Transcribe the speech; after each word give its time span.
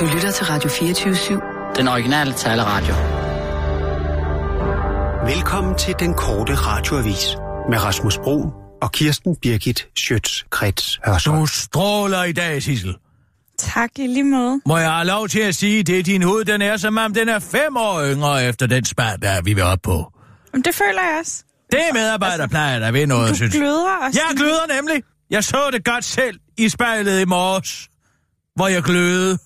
Du 0.00 0.04
lytter 0.14 0.30
til 0.30 0.46
Radio 0.46 0.70
24-7. 0.70 1.76
Den 1.76 1.88
originale 1.88 2.32
taleradio. 2.32 2.94
Velkommen 5.34 5.78
til 5.78 5.94
den 5.98 6.14
korte 6.14 6.54
radioavis 6.54 7.36
med 7.70 7.78
Rasmus 7.84 8.18
Bro 8.18 8.46
og 8.82 8.92
Kirsten 8.92 9.36
Birgit 9.36 9.88
Schøtz-Krets 9.98 11.00
Hørsholm. 11.06 11.38
Du 11.40 11.46
stråler 11.46 12.24
i 12.24 12.32
dag, 12.32 12.62
Sissel. 12.62 12.96
Tak 13.58 13.90
i 13.98 14.06
lige 14.06 14.24
måde. 14.24 14.60
Må 14.66 14.76
jeg 14.78 14.92
have 14.92 15.06
lov 15.06 15.28
til 15.28 15.40
at 15.40 15.54
sige, 15.54 15.82
det 15.82 15.98
er 15.98 16.02
din 16.02 16.22
hud, 16.22 16.44
den 16.44 16.62
er 16.62 16.76
som 16.76 16.98
om 16.98 17.14
den 17.14 17.28
er 17.28 17.38
fem 17.38 17.76
år 17.76 18.02
yngre 18.14 18.44
efter 18.44 18.66
den 18.66 18.84
spand, 18.84 19.20
der 19.20 19.42
vi 19.42 19.54
vil 19.54 19.62
op 19.62 19.78
på. 19.82 20.12
Men 20.52 20.62
det 20.62 20.74
føler 20.74 21.02
jeg 21.02 21.16
også. 21.20 21.44
Det 21.72 21.80
er 21.80 21.92
medarbejderplejer, 21.94 22.78
der 22.78 22.90
ved 22.92 23.06
noget, 23.06 23.30
Du 23.30 23.34
synes 23.34 23.54
gløder 23.54 23.96
også. 24.06 24.20
Jeg 24.28 24.36
gløder 24.36 24.74
nemlig. 24.76 25.02
Jeg 25.30 25.44
så 25.44 25.70
det 25.72 25.84
godt 25.84 26.04
selv 26.04 26.38
i 26.58 26.68
spejlet 26.68 27.20
i 27.20 27.24
morges, 27.24 27.88
hvor 28.56 28.68
jeg 28.68 28.82
glødede. 28.82 29.38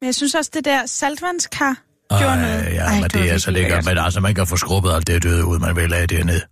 Men 0.00 0.06
jeg 0.06 0.14
synes 0.14 0.34
også, 0.34 0.50
det 0.54 0.64
der 0.64 0.86
saltvandskar 0.86 1.82
gjorde 2.08 2.40
noget. 2.40 2.64
ja, 2.64 2.82
Ej, 2.84 2.92
men 2.94 3.02
var 3.02 3.08
det 3.08 3.30
er 3.30 3.38
så 3.38 3.50
lækkert. 3.50 3.84
Men 3.84 3.98
altså, 3.98 4.20
man 4.20 4.34
kan 4.34 4.46
få 4.46 4.56
skrubbet 4.56 4.92
alt 4.92 5.06
det 5.06 5.22
døde 5.22 5.44
ud, 5.46 5.58
man 5.58 5.76
vil 5.76 5.94
have 5.94 6.06
dernede. 6.06 6.42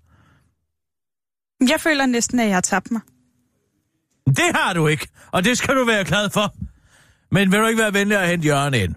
Jeg 1.61 1.81
føler 1.81 2.07
næsten, 2.07 2.41
at 2.41 2.47
jeg 2.47 2.57
har 2.57 2.61
tabt 2.61 2.91
mig. 2.91 3.01
Det 4.27 4.51
har 4.55 4.73
du 4.73 4.87
ikke, 4.87 5.09
og 5.33 5.45
det 5.45 5.59
skal 5.59 5.75
du 5.77 5.85
være 5.85 6.05
glad 6.05 6.31
for. 6.31 6.55
Men 7.31 7.53
vil 7.53 7.61
du 7.61 7.67
ikke 7.67 7.83
være 7.83 7.93
venlig 7.93 8.19
at 8.19 8.29
hente 8.29 8.47
Jørgen 8.49 8.75
ind? 8.75 8.95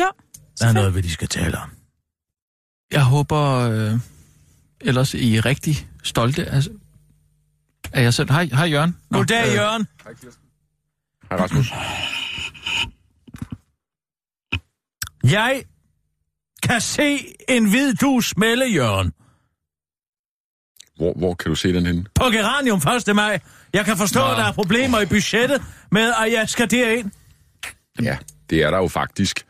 Jo, 0.00 0.06
Der 0.60 0.66
er 0.68 0.72
noget, 0.72 0.94
vi 0.94 1.00
de 1.00 1.10
skal 1.10 1.28
tale 1.28 1.58
om. 1.58 1.70
Jeg 2.92 3.02
håber 3.04 3.40
øh, 3.70 3.92
ellers, 4.80 5.14
I 5.14 5.36
er 5.36 5.46
rigtig 5.46 5.88
stolte 6.02 6.46
af, 6.46 6.62
af 7.92 8.02
jer 8.02 8.10
selv. 8.10 8.30
Hej, 8.30 8.44
hej 8.44 8.66
Jørgen. 8.66 8.96
Nå, 9.10 9.18
Goddag, 9.18 9.48
øh, 9.48 9.54
Jørgen. 9.54 9.86
Hej 11.30 11.38
Rasmus. 11.38 11.72
Jeg 15.24 15.62
kan 16.62 16.80
se 16.80 17.34
en 17.48 17.70
hvid 17.70 17.94
du 17.94 18.20
smelle, 18.20 18.64
Jørgen. 18.64 19.12
Hvor, 20.96 21.12
hvor 21.18 21.34
kan 21.34 21.50
du 21.50 21.54
se 21.54 21.72
den 21.72 21.86
henne? 21.86 22.04
På 22.14 22.24
Geranium 22.24 22.80
1. 23.08 23.16
maj. 23.16 23.40
Jeg 23.72 23.84
kan 23.84 23.96
forstå, 23.96 24.20
at 24.30 24.36
der 24.36 24.44
er 24.44 24.52
problemer 24.52 25.00
i 25.00 25.06
budgettet 25.06 25.62
med, 25.92 26.12
at 26.26 26.32
jeg 26.32 26.48
skal 26.48 26.70
derind. 26.70 27.10
Ja, 28.02 28.18
det 28.50 28.62
er 28.62 28.70
der 28.70 28.78
jo 28.78 28.88
faktisk. 28.88 29.46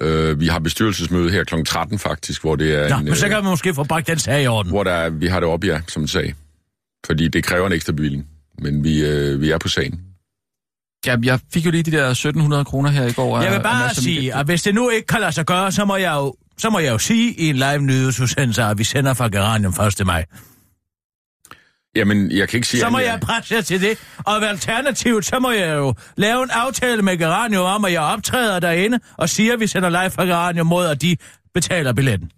Øh, 0.00 0.40
vi 0.40 0.46
har 0.46 0.58
bestyrelsesmøde 0.58 1.30
her 1.30 1.44
kl. 1.44 1.54
13 1.66 1.98
faktisk, 1.98 2.42
hvor 2.42 2.56
det 2.56 2.74
er 2.74 2.88
Nå, 2.88 2.96
en, 2.96 3.04
men 3.04 3.16
så 3.16 3.26
øh, 3.26 3.30
kan 3.30 3.42
man 3.42 3.50
måske 3.50 3.74
få 3.74 3.84
bragt 3.84 4.06
den 4.06 4.18
sag 4.18 4.42
i 4.42 4.46
orden. 4.46 4.72
hvor 4.72 4.84
der 4.84 4.92
er, 4.92 5.10
vi 5.10 5.26
har 5.26 5.40
det 5.40 5.48
op, 5.48 5.64
ja, 5.64 5.80
som 5.88 6.02
en 6.02 6.08
sag. 6.08 6.34
Fordi 7.06 7.28
det 7.28 7.44
kræver 7.44 7.66
en 7.66 7.72
ekstra 7.72 7.92
bevilling. 7.92 8.26
Men 8.58 8.84
vi, 8.84 9.06
øh, 9.06 9.40
vi 9.40 9.50
er 9.50 9.58
på 9.58 9.68
sagen. 9.68 10.00
Ja, 11.06 11.16
jeg 11.24 11.40
fik 11.52 11.66
jo 11.66 11.70
lige 11.70 11.82
de 11.82 11.90
der 11.90 12.08
1700 12.10 12.64
kroner 12.64 12.90
her 12.90 13.04
i 13.06 13.12
går. 13.12 13.38
af- 13.38 13.42
Jeg 13.42 13.50
vil 13.50 13.56
af 13.56 13.62
bare 13.62 13.84
og 13.84 13.96
sige, 13.96 14.34
at 14.34 14.46
hvis 14.46 14.62
det 14.62 14.74
nu 14.74 14.88
ikke 14.90 15.06
kan 15.06 15.20
lade 15.20 15.32
sig 15.32 15.46
gøre, 15.46 15.72
så 15.72 15.84
må 15.84 15.96
jeg 15.96 16.12
jo, 16.14 16.34
så 16.58 16.70
må 16.70 16.78
jeg 16.78 16.92
jo 16.92 16.98
sige 16.98 17.32
i 17.32 17.48
en 17.48 17.56
live 17.56 17.78
nyhedsudsendelse, 17.78 18.62
at 18.62 18.78
vi 18.78 18.84
sender 18.84 19.14
fra 19.14 19.28
Geranium 19.28 19.72
1. 20.00 20.06
maj. 20.06 20.24
Jamen, 21.96 22.30
jeg 22.30 22.48
kan 22.48 22.56
ikke 22.58 22.66
sige... 22.68 22.80
Så 22.80 22.90
må 22.90 22.98
andet, 22.98 23.10
jeg 23.10 23.20
presse 23.20 23.54
jer 23.54 23.60
til 23.60 23.80
det. 23.80 23.98
Og 24.24 24.48
alternativt, 24.48 25.24
så 25.26 25.38
må 25.38 25.50
jeg 25.50 25.74
jo 25.76 25.94
lave 26.16 26.42
en 26.42 26.50
aftale 26.50 27.02
med 27.02 27.18
Geranium 27.18 27.64
om, 27.64 27.84
at 27.84 27.92
jeg 27.92 28.00
optræder 28.00 28.60
derinde 28.60 29.00
og 29.16 29.28
siger, 29.28 29.52
at 29.52 29.60
vi 29.60 29.66
sender 29.66 29.88
live 29.88 30.10
fra 30.10 30.24
Geranium 30.24 30.66
mod, 30.66 30.86
at 30.86 31.02
de 31.02 31.16
betaler 31.54 31.92
billetten. 31.92 32.30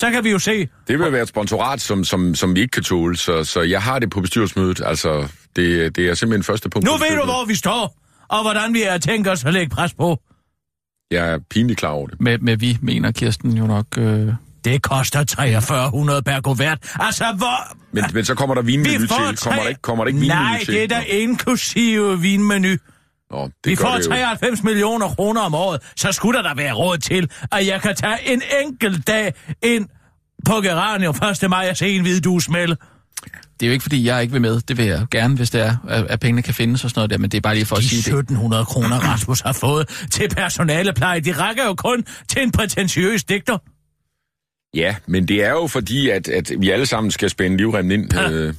Så 0.00 0.10
kan 0.10 0.24
vi 0.24 0.30
jo 0.30 0.38
se. 0.38 0.68
Det 0.88 0.98
vil 0.98 1.12
være 1.12 1.22
et 1.22 1.28
sponsorat, 1.28 1.80
som, 1.80 2.04
som, 2.04 2.34
som 2.34 2.54
vi 2.54 2.60
ikke 2.60 2.70
kan 2.72 2.82
tåle, 2.82 3.16
så, 3.16 3.44
så 3.44 3.60
jeg 3.60 3.82
har 3.82 3.98
det 3.98 4.10
på 4.10 4.20
bestyrelsesmødet. 4.20 4.80
Altså, 4.86 5.28
det, 5.56 5.96
det 5.96 6.08
er 6.08 6.14
simpelthen 6.14 6.42
første 6.44 6.68
punkt. 6.70 6.86
Nu 6.86 6.92
ved 6.96 7.16
du, 7.18 7.24
hvor 7.24 7.44
vi 7.44 7.54
står, 7.54 7.96
og 8.30 8.42
hvordan 8.42 8.74
vi 8.74 8.80
har 8.90 8.98
tænkt 8.98 9.28
os 9.28 9.44
at 9.44 9.52
lægge 9.52 9.74
pres 9.74 9.94
på. 9.94 10.18
Jeg 11.10 11.30
er 11.32 11.38
pinligt 11.50 11.78
klar 11.78 11.88
over 11.90 12.06
det. 12.06 12.20
Med, 12.20 12.38
med 12.38 12.56
vi 12.56 12.78
mener 12.82 13.12
Kirsten 13.12 13.52
jo 13.56 13.66
nok... 13.66 13.86
Øh, 13.98 14.32
Det 14.64 14.82
koster 14.82 15.24
4300 15.38 16.22
per 16.22 16.40
kuvert. 16.40 16.78
Altså, 16.94 17.24
hvor... 17.36 17.76
Men, 17.92 18.04
men 18.14 18.24
så 18.24 18.34
kommer 18.34 18.54
der 18.54 18.62
vinmenu 18.62 18.98
til. 18.98 19.08
Kommer 19.08 19.62
der 19.62 19.68
ikke, 19.68 19.80
kommer 19.82 20.04
der 20.04 20.08
ikke 20.08 20.26
Nej, 20.26 20.36
vinmenu 20.44 20.64
til? 20.64 20.74
det 20.74 20.82
er 20.82 20.88
da 20.88 21.00
inklusive 21.00 22.20
vinmenu. 22.20 22.68
Nå, 23.30 23.44
det 23.44 23.52
Vi 23.64 23.76
får 23.76 23.88
det 23.96 24.04
jo. 24.06 24.10
93 24.10 24.62
millioner 24.62 25.08
kroner 25.08 25.40
om 25.40 25.54
året, 25.54 25.92
så 25.96 26.12
skulle 26.12 26.38
der 26.42 26.48
da 26.48 26.54
være 26.56 26.72
råd 26.72 26.98
til, 26.98 27.30
at 27.52 27.66
jeg 27.66 27.82
kan 27.82 27.96
tage 27.96 28.32
en 28.32 28.42
enkelt 28.64 29.06
dag 29.06 29.34
ind 29.62 29.88
på 30.46 30.52
Geranium 30.60 31.14
1. 31.42 31.50
maj 31.50 31.66
og 31.70 31.76
se 31.76 31.88
en 31.88 32.02
hvid 32.02 32.20
du 32.20 32.38
smelle. 32.40 32.76
Det 33.60 33.66
er 33.66 33.70
jo 33.70 33.72
ikke, 33.72 33.82
fordi 33.82 34.06
jeg 34.06 34.22
ikke 34.22 34.32
vil 34.32 34.40
med. 34.40 34.60
Det 34.60 34.76
vil 34.78 34.86
jeg 34.86 35.06
gerne, 35.10 35.36
hvis 35.36 35.50
det 35.50 35.60
er, 35.60 35.76
at, 35.88 36.04
at 36.04 36.20
pengene 36.20 36.42
kan 36.42 36.54
findes 36.54 36.84
og 36.84 36.90
sådan 36.90 36.98
noget 36.98 37.10
der. 37.10 37.18
Men 37.18 37.30
det 37.30 37.36
er 37.36 37.40
bare 37.42 37.54
lige 37.54 37.66
for 37.66 37.76
at 37.76 37.82
De 37.82 37.88
sige 37.88 37.96
det. 37.98 38.06
1700 38.06 38.64
kroner, 38.64 38.96
Rasmus 38.96 39.40
har 39.40 39.52
fået 39.52 40.06
til 40.10 40.28
personalepleje, 40.28 41.20
de 41.20 41.32
rækker 41.32 41.64
jo 41.64 41.74
kun 41.74 42.04
til 42.28 42.42
en 42.42 42.50
prætentiøs 42.50 43.24
digter. 43.24 43.58
Ja, 44.74 44.96
men 45.06 45.28
det 45.28 45.44
er 45.44 45.50
jo 45.50 45.66
fordi, 45.66 46.08
at, 46.10 46.28
at 46.28 46.52
vi 46.58 46.70
alle 46.70 46.86
sammen 46.86 47.10
skal 47.10 47.30
spænde 47.30 47.56
livremmen 47.56 48.00
ind. 48.00 48.14
Ja. 48.14 48.30
Øh, 48.30 48.54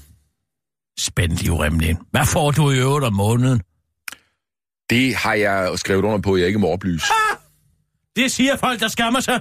Spænd 0.99 1.31
livremmen 1.31 1.83
ind. 1.83 1.97
Hvad 2.11 2.25
får 2.25 2.51
du 2.51 2.71
i 2.71 2.77
øvrigt 2.77 3.05
om 3.05 3.13
måneden? 3.13 3.61
det 4.89 5.15
har 5.15 5.33
jeg 5.33 5.71
skrevet 5.75 6.03
under 6.05 6.19
på, 6.19 6.33
at 6.33 6.39
jeg 6.39 6.47
ikke 6.47 6.59
må 6.59 6.67
oplyse. 6.67 7.05
Det 8.15 8.31
siger 8.31 8.57
folk, 8.57 8.79
der 8.79 8.87
skammer 8.87 9.19
sig. 9.19 9.39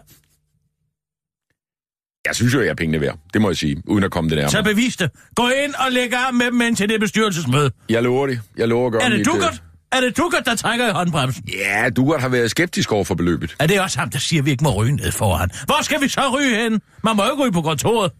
Jeg 2.26 2.34
synes 2.36 2.54
jo, 2.54 2.60
jeg 2.60 2.68
er 2.68 2.74
pengene 2.74 3.00
værd. 3.00 3.18
Det 3.34 3.40
må 3.42 3.48
jeg 3.48 3.56
sige, 3.56 3.82
uden 3.86 4.04
at 4.04 4.10
komme 4.10 4.30
det 4.30 4.50
Så 4.50 4.56
nærmere. 4.56 4.74
bevis 4.74 4.96
det. 4.96 5.10
Gå 5.34 5.42
ind 5.64 5.74
og 5.74 5.92
læg 5.92 6.14
arm 6.14 6.34
med 6.34 6.46
dem 6.46 6.60
ind 6.60 6.76
til 6.76 6.88
det 6.88 7.00
bestyrelsesmøde. 7.00 7.70
Jeg 7.88 8.02
lover 8.02 8.26
det. 8.26 8.40
Jeg 8.56 8.68
lover 8.68 8.86
at 8.86 8.92
gøre 8.92 9.02
Er 9.02 9.08
det 9.08 9.18
øh, 9.18 9.24
Dugert? 9.24 9.62
Er 9.92 10.00
det 10.00 10.16
Dugert, 10.16 10.42
der 10.46 10.54
trækker 10.54 10.88
i 10.88 10.92
håndbremsen? 10.92 11.44
Ja, 11.54 11.88
Dugert 11.96 12.20
har 12.20 12.28
været 12.28 12.50
skeptisk 12.50 12.92
over 12.92 13.04
for 13.04 13.14
beløbet. 13.14 13.56
Er 13.58 13.66
det 13.66 13.80
også 13.80 13.98
ham, 13.98 14.10
der 14.10 14.18
siger, 14.18 14.42
at 14.42 14.46
vi 14.46 14.50
ikke 14.50 14.64
må 14.64 14.74
ryge 14.74 14.92
ned 14.96 15.12
foran? 15.12 15.50
Hvor 15.64 15.82
skal 15.82 16.00
vi 16.00 16.08
så 16.08 16.20
ryge 16.38 16.56
hen? 16.62 16.80
Man 17.04 17.16
må 17.16 17.24
jo 17.24 17.30
ikke 17.30 17.42
ryge 17.42 17.52
på 17.52 17.62
kontoret. 17.62 18.12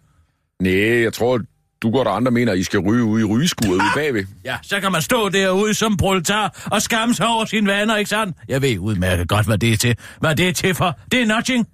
Nej, 0.62 1.02
jeg 1.02 1.12
tror, 1.12 1.40
Dugert 1.82 2.06
og 2.06 2.16
andre 2.16 2.30
mener, 2.32 2.52
at 2.52 2.58
I 2.58 2.62
skal 2.62 2.80
ryge 2.80 3.04
ude 3.04 3.22
i 3.22 3.24
rygeskuret 3.24 3.70
ude 3.74 3.82
bagved. 3.94 4.24
Ja, 4.44 4.56
så 4.62 4.80
kan 4.80 4.92
man 4.92 5.02
stå 5.02 5.28
derude 5.28 5.74
som 5.74 5.96
proletar 5.96 6.68
og 6.70 6.82
skamme 6.82 7.14
sig 7.14 7.26
over 7.26 7.44
sine 7.44 7.66
vaner, 7.70 7.96
ikke 7.96 8.08
sandt? 8.08 8.36
Jeg 8.48 8.62
ved 8.62 8.78
udmærket 8.78 9.28
godt, 9.28 9.46
hvad 9.46 9.58
det 9.58 9.72
er 9.72 9.76
til. 9.76 9.96
Hvad 10.20 10.36
det 10.36 10.48
er 10.48 10.52
til 10.52 10.74
for. 10.74 10.98
Det 11.12 11.22
er 11.22 11.26
nudging. 11.26 11.66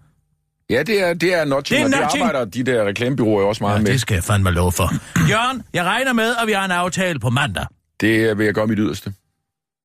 Ja, 0.71 0.83
det 0.83 1.03
er, 1.09 1.15
det 1.15 1.35
er 1.35 1.45
notching, 1.45 1.87
Det 1.87 1.95
er 1.95 2.07
og 2.07 2.13
det 2.13 2.21
arbejder 2.21 2.45
de 2.45 2.63
der 2.63 2.85
reklamebyråer 2.85 3.45
også 3.47 3.65
meget 3.65 3.77
Ja, 3.77 3.83
med. 3.83 3.93
det 3.93 4.01
skal 4.01 4.15
jeg 4.15 4.25
fandme 4.25 4.51
lov 4.51 4.73
for. 4.73 4.91
Jørgen, 5.29 5.63
jeg 5.73 5.85
regner 5.85 6.13
med, 6.13 6.35
at 6.43 6.47
vi 6.47 6.53
har 6.53 6.65
en 6.65 6.71
aftale 6.71 7.19
på 7.21 7.31
mandag. 7.31 7.67
Det 8.01 8.39
vil 8.39 8.45
jeg 8.45 8.55
gøre 8.55 8.67
mit 8.67 8.79
yderste. 8.81 9.13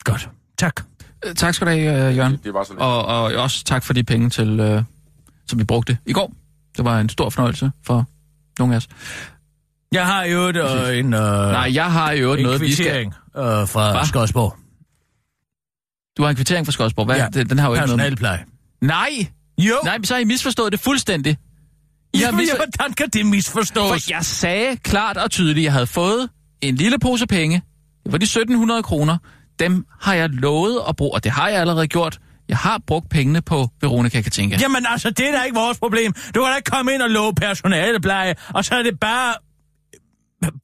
Godt. 0.04 0.30
Tak. 0.58 0.82
Øh, 1.26 1.36
Tak 1.36 1.54
skal 1.54 1.68
du 1.68 1.72
have, 1.72 2.10
øh, 2.10 2.18
Jørgen. 2.18 2.38
Det 2.44 2.54
var 2.54 2.64
så 2.64 2.74
lidt. 2.74 2.82
Og, 2.82 3.06
og 3.06 3.24
også 3.24 3.64
tak 3.64 3.84
for 3.84 3.94
de 3.94 4.04
penge, 4.04 4.30
til, 4.30 4.60
øh, 4.60 4.84
som 5.48 5.60
vi 5.60 5.64
brugte 5.64 5.98
i 6.06 6.14
går. 6.14 6.34
Det 6.78 6.86
var 6.86 7.00
en 7.00 7.10
stor 7.10 7.30
fornøjelse 7.30 7.72
for 7.86 8.06
nogle 8.60 8.74
af 8.74 8.78
os. 8.78 8.88
Jeg 9.92 10.06
har 10.06 10.24
jo 10.24 10.40
et, 10.42 10.56
øh, 10.58 10.98
en, 10.98 11.14
øh, 11.14 11.20
Nej, 11.22 11.72
jeg 11.74 11.92
har 11.92 12.12
jo 12.12 12.34
en 12.34 12.44
noget, 12.44 12.62
vi 12.62 12.72
skal... 12.74 12.86
kvittering 12.86 13.14
øh, 13.38 13.44
fra 13.44 13.92
Hva? 13.92 14.06
Skodsborg. 14.06 14.56
Du 16.18 16.24
har 16.24 16.30
en 16.30 16.36
kvittering 16.36 16.68
fra 16.68 16.72
Skodsborg. 16.72 17.06
Hvad? 17.06 17.16
Ja, 17.16 17.28
den, 17.34 17.50
den 17.50 17.60
har 17.60 17.68
jo 17.68 17.74
ikke 17.74 17.86
noget... 17.86 18.00
Personalpleje. 18.00 18.46
Nej! 18.82 19.10
Jo, 19.58 19.76
Nej, 19.84 19.98
så 20.04 20.14
har 20.14 20.22
I 20.22 20.24
misforstået 20.24 20.72
det 20.72 20.80
fuldstændig. 20.80 21.38
I 22.14 22.18
har 22.18 22.32
misfor... 22.42 22.56
hvordan 22.58 22.94
kan 22.94 23.10
det 23.10 23.26
misforstås? 23.26 23.90
For 23.90 24.12
jeg 24.12 24.26
sagde 24.26 24.78
klart 24.78 25.18
og 25.18 25.32
tydeligt, 25.32 25.58
at 25.58 25.64
jeg 25.64 25.74
havde 25.74 25.88
fået 25.88 26.30
en 26.62 26.76
lille 26.76 27.00
pose 27.00 27.28
penge. 27.28 27.62
Det 28.04 28.12
var 28.12 28.18
de 28.18 28.24
1700 28.24 28.84
kroner. 28.84 29.18
Dem 29.60 29.86
har 30.02 30.14
jeg 30.14 30.30
lovet 30.30 30.80
at 30.90 30.96
bruge, 30.96 31.14
og 31.14 31.24
det 31.24 31.32
har 31.32 31.50
jeg 31.50 31.60
allerede 31.60 31.88
gjort. 31.88 32.20
Jeg 32.50 32.58
har 32.58 32.80
brugt 32.88 33.10
pengene 33.10 33.42
på 33.42 33.70
Veronica 33.82 34.22
Katinka. 34.22 34.58
Jamen 34.62 34.86
altså, 34.90 35.10
det 35.10 35.28
er 35.28 35.32
da 35.32 35.44
ikke 35.44 35.56
vores 35.56 35.78
problem. 35.80 36.14
Du 36.14 36.42
kan 36.44 36.52
da 36.52 36.56
ikke 36.56 36.72
komme 36.72 36.94
ind 36.94 37.02
og 37.02 37.10
love 37.10 37.34
personalepleje, 37.36 38.36
og 38.54 38.66
så 38.66 38.76
er 38.76 38.84
det 38.84 39.00
bare 39.00 39.34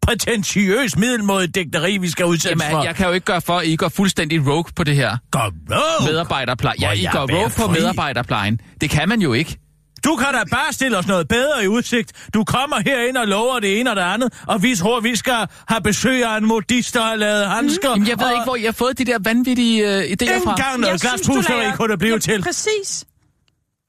prætentiøs 0.02 0.98
middelmåde 0.98 1.48
digteri, 1.48 1.98
vi 1.98 2.10
skal 2.10 2.26
udsættes 2.26 2.64
for. 2.64 2.70
Jamen, 2.70 2.86
jeg 2.86 2.96
kan 2.96 3.08
jo 3.08 3.14
ikke 3.14 3.26
gøre 3.26 3.42
for, 3.42 3.58
at 3.58 3.68
I 3.68 3.76
går 3.76 3.90
fuldstændig 3.90 4.48
rogue 4.48 4.72
på 4.76 4.84
det 4.84 4.96
her. 4.96 5.18
Går 5.32 5.52
rogue. 5.72 6.12
Medarbejderpleje. 6.12 6.76
Ja, 6.82 6.92
I 6.92 7.04
jeg 7.04 7.12
går 7.12 7.20
rogue 7.38 7.52
på 7.58 7.68
medarbejderplejen. 7.72 8.62
Det 8.82 8.90
kan 8.90 9.10
man 9.10 9.22
jo 9.22 9.34
ikke. 9.34 9.58
Du 10.06 10.16
kan 10.16 10.28
da 10.34 10.40
bare 10.52 10.74
stille 10.74 10.98
os 10.98 11.08
noget 11.08 11.28
bedre 11.28 11.64
i 11.64 11.68
udsigt. 11.68 12.12
Du 12.34 12.44
kommer 12.44 12.76
herind 12.86 13.18
og 13.18 13.28
lover 13.28 13.60
det 13.60 13.80
ene 13.80 13.90
og 13.90 13.96
det 13.96 14.02
andet, 14.02 14.34
og 14.48 14.64
vi 14.64 14.76
tror, 14.76 15.00
vi 15.00 15.16
skal 15.16 15.48
have 15.68 15.82
besøg 15.82 16.24
af 16.26 16.38
en 16.38 16.46
modist, 16.46 16.94
der 16.94 17.02
har 17.02 17.16
lavet 17.16 17.48
handsker. 17.48 17.90
Jamen, 17.90 18.08
jeg 18.08 18.20
ved 18.20 18.26
og 18.26 18.32
ikke, 18.32 18.44
hvor 18.44 18.56
I 18.56 18.64
har 18.64 18.72
fået 18.72 18.98
de 18.98 19.06
der 19.06 19.18
vanvittige 19.24 19.98
øh, 19.98 20.04
idéer 20.04 20.44
fra. 20.44 20.52
engang 20.52 20.80
noget 20.80 20.92
Jeg 20.92 21.00
synes, 21.00 21.22
du 21.22 21.32
glaspusteri 21.34 21.58
lader- 21.64 21.76
kunne 21.76 21.92
det 21.92 22.00
blive 22.00 22.14
Ja, 22.14 22.20
til. 22.20 22.42
Præcis. 22.44 23.06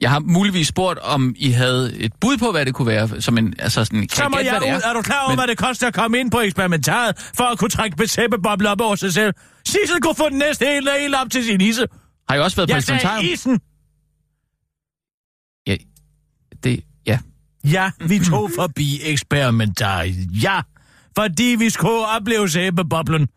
Jeg 0.00 0.10
har 0.10 0.18
muligvis 0.18 0.68
spurgt, 0.68 0.98
om 0.98 1.34
I 1.36 1.50
havde 1.50 1.96
et 1.98 2.12
bud 2.20 2.36
på, 2.38 2.50
hvad 2.50 2.66
det 2.66 2.74
kunne 2.74 2.86
være, 2.86 3.20
som 3.22 3.38
en, 3.38 3.54
altså 3.58 3.84
sådan, 3.84 4.00
kan 4.00 4.08
Så 4.08 4.24
I 4.24 4.28
må 4.28 4.38
jeg 4.38 4.60
det 4.60 4.74
ud. 4.76 4.80
Er 4.84 4.92
du 4.92 5.02
klar 5.02 5.20
over, 5.20 5.28
Men- 5.30 5.38
hvad 5.38 5.46
det 5.46 5.58
koster 5.58 5.86
at 5.86 5.94
komme 5.94 6.18
ind 6.18 6.30
på 6.30 6.40
eksperimentaret, 6.40 7.30
for 7.36 7.44
at 7.44 7.58
kunne 7.58 7.70
trække 7.70 7.96
besæppebobler 7.96 8.70
op 8.70 8.80
over 8.80 8.94
sig 8.96 9.12
selv? 9.12 9.34
Sissel 9.64 10.00
kunne 10.02 10.14
få 10.14 10.28
den 10.28 10.38
næste 10.38 10.64
hele 10.66 10.90
helt 11.00 11.14
op 11.14 11.30
til 11.30 11.44
sin 11.44 11.60
isse. 11.60 11.86
Har 12.28 12.36
I 12.36 12.38
også 12.40 12.56
været 12.56 12.68
på 12.70 12.74
Jeg 12.74 12.82
sagde 12.82 12.96
eksperimentarium? 13.00 13.32
isen. 13.32 13.60
Ja, 15.66 15.76
det, 16.64 16.84
ja. 17.06 17.18
Ja, 17.64 17.90
vi 18.08 18.18
tog 18.18 18.50
forbi 18.60 19.00
eksperimentariet. 19.02 20.42
Ja, 20.42 20.60
fordi 21.18 21.56
vi 21.58 21.70
skulle 21.70 22.06
opleve 22.06 22.48
sæbeboblen. 22.48 23.28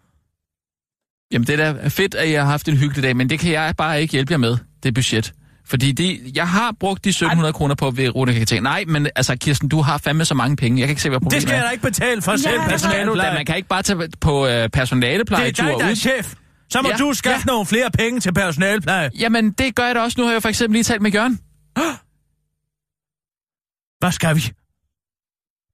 Jamen, 1.32 1.48
det 1.48 1.60
er 1.60 1.74
da 1.74 1.88
fedt, 1.88 2.16
at 2.16 2.32
jeg 2.32 2.42
har 2.44 2.50
haft 2.52 2.68
en 2.68 2.78
hyggelig 2.78 3.04
dag, 3.04 3.16
men 3.16 3.30
det 3.30 3.40
kan 3.40 3.52
jeg 3.52 3.74
bare 3.78 4.02
ikke 4.02 4.12
hjælpe 4.12 4.32
jer 4.32 4.38
med, 4.38 4.58
det 4.84 4.94
budget. 4.94 5.34
Fordi 5.72 5.92
det, 5.92 6.36
jeg 6.36 6.48
har 6.50 6.76
brugt 6.80 7.04
de 7.04 7.10
1700 7.10 7.54
kroner 7.54 7.76
på 7.76 7.92
Veronica 7.92 8.40
Catering. 8.40 8.64
Nej, 8.64 8.84
men 8.88 9.08
altså, 9.16 9.36
Kirsten, 9.36 9.70
du 9.70 9.82
har 9.82 9.98
fandme 9.98 10.26
så 10.26 10.34
mange 10.34 10.56
penge. 10.56 10.80
Jeg 10.80 10.88
kan 10.88 10.92
ikke 10.92 11.02
se, 11.02 11.10
hvad 11.10 11.20
problemet 11.20 11.42
Det 11.42 11.42
skal 11.50 11.54
er. 11.54 11.58
jeg 11.58 11.66
da 11.66 11.72
ikke 11.72 11.82
betale 11.84 12.22
for 12.22 12.36
selv, 12.36 12.54
Ja, 12.54 12.68
Personale, 12.68 12.72
personalepleje. 12.72 13.34
man 13.34 13.46
kan 13.46 13.56
ikke 13.56 13.68
bare 13.68 13.82
tage 13.84 14.10
på 14.22 14.46
øh, 14.46 14.52
Det 14.54 14.64
er 14.64 14.68
personaleplejetur 14.68 15.66
dig, 15.66 15.74
der 15.80 15.86
er 15.86 15.92
ud. 15.92 15.96
chef. 15.96 16.34
Så 16.70 16.82
må 16.82 16.90
Ja, 16.90 16.98
du 16.98 17.14
skaffe 17.14 17.44
ja. 17.48 17.52
nogle 17.52 17.66
flere 17.66 17.92
penge 17.92 18.20
til 18.20 18.34
personalepleje. 18.34 19.10
Jamen, 19.20 19.52
det 19.52 19.76
gør 19.76 19.86
jeg 19.86 19.96
da 19.96 20.00
også. 20.02 20.22
Nu 20.22 20.26
har 20.26 20.32
jeg 20.34 20.42
for 20.42 20.50
eksempel 20.50 20.74
lige 20.76 20.84
talt 20.84 21.02
med 21.02 21.12
Jørgen. 21.12 21.40
Hvad 24.00 24.12
skal 24.12 24.36
vi? 24.36 24.42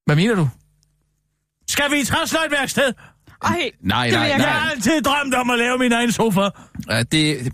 Hvad 0.05 0.15
mener 0.15 0.35
du? 0.35 0.49
Skal 1.69 1.91
vi 1.91 1.99
i 2.01 2.03
transløjtværksted? 2.05 2.93
Ej, 3.43 3.49
Nej, 3.51 4.03
det 4.05 4.13
nej, 4.13 4.21
vil 4.21 4.29
jeg 4.29 4.37
nej. 4.37 4.49
har 4.49 4.69
altid 4.71 5.01
drømt 5.01 5.33
om 5.33 5.49
at 5.49 5.59
lave 5.59 5.77
min 5.77 5.91
egen 5.91 6.11
sofa. 6.11 6.41
Uh, 6.41 6.49
det, 6.97 7.11
det, 7.11 7.53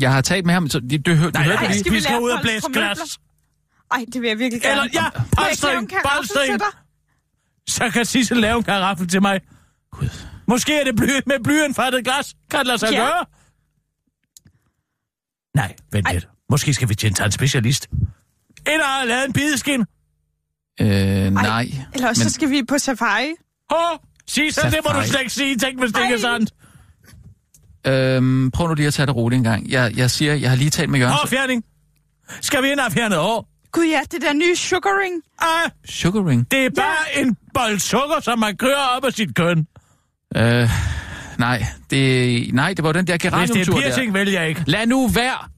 jeg 0.00 0.12
har 0.12 0.20
talt 0.20 0.46
med 0.46 0.54
ham, 0.54 0.68
så 0.68 0.80
det, 0.80 1.06
du, 1.06 1.14
hør- 1.14 1.24
du 1.24 1.30
Nej, 1.34 1.42
hørte 1.44 1.62
nej, 1.62 1.72
det 1.72 1.84
vi 1.84 1.90
vi 1.90 2.00
skal 2.00 2.20
ud 2.20 2.30
og 2.30 2.38
blæse 2.42 2.66
glas. 2.72 2.98
Ej, 3.92 4.04
det 4.12 4.22
vil 4.22 4.28
jeg 4.28 4.38
virkelig 4.38 4.62
gerne. 4.62 4.80
Eller, 4.80 5.00
ja, 5.02 5.20
Må 5.36 5.42
jeg 5.42 5.50
ikke 5.50 5.62
lave 5.62 5.76
polstring, 5.76 5.78
en 5.82 5.86
karaffel 5.86 6.18
polstring. 6.18 6.50
til 6.50 6.58
dig? 6.58 6.78
Så 7.68 7.90
kan 7.90 8.04
Sissel 8.04 8.36
lave 8.36 8.56
en 8.56 8.62
karaffel 8.62 9.08
til 9.08 9.22
mig. 9.22 9.40
Gud. 9.92 10.08
Måske 10.48 10.80
er 10.80 10.84
det 10.84 10.96
bly, 10.96 11.06
med 11.26 11.44
blyindfattet 11.44 12.04
glas. 12.04 12.34
Kan 12.50 12.58
det 12.58 12.66
lade 12.66 12.78
sig 12.78 12.88
Ja. 12.92 12.98
gøre? 13.00 13.24
Nej, 15.56 15.74
vent 15.92 16.06
lidt. 16.12 16.28
Måske 16.50 16.74
skal 16.74 16.88
vi 16.88 16.94
til 16.94 17.06
en 17.06 17.14
tandspecialist. 17.14 17.88
Eller 18.66 18.84
har 18.84 19.04
lavet 19.04 19.24
en 19.26 19.32
bideskin. 19.32 19.80
Øh, 20.80 20.86
nej. 20.86 21.66
Eller 21.94 22.08
også 22.08 22.20
men, 22.22 22.28
så 22.28 22.34
skal 22.34 22.50
vi 22.50 22.62
på 22.68 22.78
safari. 22.78 23.32
Åh, 23.72 23.98
Sissel, 24.26 24.64
det 24.70 24.80
må 24.88 25.00
du 25.00 25.06
slet 25.06 25.20
ikke 25.20 25.32
sige. 25.32 25.58
Tænk, 25.58 25.78
hvis 25.80 25.92
det 25.92 26.00
ikke 26.02 26.14
er 26.14 26.18
Ej. 26.30 26.38
sandt. 26.38 26.54
Øhm, 27.86 28.50
prøv 28.50 28.68
nu 28.68 28.74
lige 28.74 28.86
at 28.86 28.94
tage 28.94 29.06
det 29.06 29.16
roligt 29.16 29.38
en 29.38 29.44
gang. 29.44 29.70
Jeg, 29.70 29.92
jeg 29.96 30.10
siger, 30.10 30.34
jeg 30.34 30.50
har 30.50 30.56
lige 30.56 30.70
talt 30.70 30.90
med 30.90 30.98
Jørgen. 30.98 31.14
Hårfjerning. 31.14 31.64
Skal 32.40 32.62
vi 32.62 32.70
ind 32.70 32.80
og 32.80 32.92
fjerne 32.92 33.14
hår? 33.16 33.48
Gud 33.72 33.84
ja, 33.84 34.00
det 34.12 34.22
der 34.22 34.32
nye 34.32 34.56
sugaring. 34.56 35.22
Ah, 35.42 35.70
Sugar 35.88 36.28
ring. 36.28 36.50
det 36.50 36.64
er 36.66 36.70
bare 36.70 37.20
en 37.22 37.36
bold 37.54 37.78
sukker, 37.78 38.20
som 38.22 38.38
man 38.38 38.56
kører 38.56 38.96
op 38.96 39.04
af 39.04 39.12
sit 39.12 39.34
køn. 39.36 39.66
Øh, 40.36 40.68
nej, 41.38 41.64
det, 41.90 42.54
nej, 42.54 42.74
det 42.74 42.84
var 42.84 42.92
den 42.92 43.06
der 43.06 43.12
Hvis 43.12 43.22
det 43.22 43.32
geraniumtur 43.32 43.74
er 43.74 43.80
der. 43.80 43.86
piercing, 43.86 44.14
vælger 44.14 44.40
jeg 44.40 44.48
ikke. 44.48 44.62
Lad 44.66 44.86
nu 44.86 45.08
være! 45.08 45.48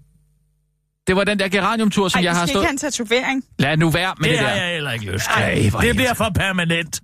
Det 1.06 1.16
var 1.16 1.24
den 1.24 1.38
der 1.38 1.48
geraniumtur, 1.48 2.08
som 2.08 2.18
Ej, 2.18 2.24
jeg 2.24 2.32
har 2.32 2.46
skal 2.46 2.48
stået... 2.48 2.62
ikke 2.62 2.66
have 2.66 2.72
en 2.72 2.78
tatovering. 2.78 3.44
Lad 3.58 3.76
nu 3.76 3.90
være 3.90 4.14
med 4.20 4.28
Det, 4.28 4.38
det, 4.38 4.46
har 4.48 4.54
der. 4.54 4.62
jeg 4.62 4.72
heller 4.72 4.92
ikke 4.92 5.04
lyst 5.12 5.24
til. 5.24 5.42
Ej, 5.42 5.54
det 5.54 5.66
er 5.66 5.78
bliver 5.94 6.08
det- 6.08 6.16
for 6.16 6.30
permanent. 6.34 7.00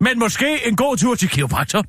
Men 0.00 0.18
måske 0.18 0.68
en 0.68 0.76
god 0.76 0.96
tur 0.96 1.14
til 1.14 1.28
kiropraktor. 1.28 1.84